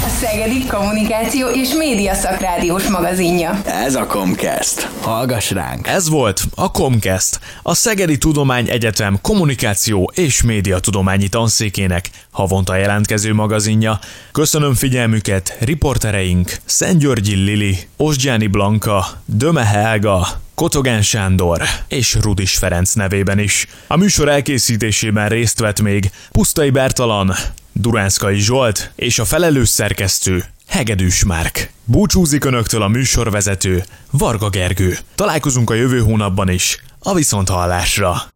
A 0.02 0.08
Szegedi 0.08 0.66
Kommunikáció 0.66 1.48
és 1.48 1.74
Média 1.74 2.14
Szakrádiós 2.14 2.88
magazinja. 2.88 3.62
Ez 3.64 3.94
a 3.94 4.06
Comcast. 4.06 4.88
Hallgass 5.00 5.50
ránk! 5.50 5.86
Ez 5.86 6.08
volt 6.08 6.42
a 6.54 6.70
Comcast, 6.70 7.40
a 7.62 7.74
Szegedi 7.74 8.18
Tudomány 8.18 8.68
Egyetem 8.68 9.18
kommunikáció 9.22 10.12
és 10.14 10.42
média 10.42 10.78
tudományi 10.78 11.28
tanszékének 11.28 12.10
havonta 12.30 12.76
jelentkező 12.76 13.34
magazinja. 13.34 13.98
Köszönöm 14.32 14.74
figyelmüket 14.74 15.56
riportereink 15.60 16.56
Szentgyörgyi 16.64 17.34
Lili, 17.34 17.78
Osgyáni 17.96 18.46
Blanka, 18.46 19.06
Döme 19.24 19.64
Helga, 19.64 20.26
Kotogán 20.54 21.02
Sándor 21.02 21.62
és 21.88 22.16
Rudis 22.20 22.54
Ferenc 22.54 22.92
nevében 22.92 23.38
is. 23.38 23.66
A 23.86 23.96
műsor 23.96 24.28
elkészítésében 24.28 25.28
részt 25.28 25.58
vett 25.58 25.80
még 25.80 26.10
Pusztai 26.30 26.70
Bertalan, 26.70 27.34
Duránszkai 27.80 28.38
Zsolt 28.38 28.92
és 28.96 29.18
a 29.18 29.24
felelős 29.24 29.68
szerkesztő 29.68 30.44
Hegedűs 30.66 31.24
Márk. 31.24 31.72
Búcsúzik 31.84 32.44
önöktől 32.44 32.82
a 32.82 32.88
műsorvezető 32.88 33.84
Varga 34.10 34.48
Gergő. 34.48 34.98
Találkozunk 35.14 35.70
a 35.70 35.74
jövő 35.74 36.00
hónapban 36.00 36.48
is, 36.48 36.82
a 36.98 37.14
viszonthallásra. 37.14 38.32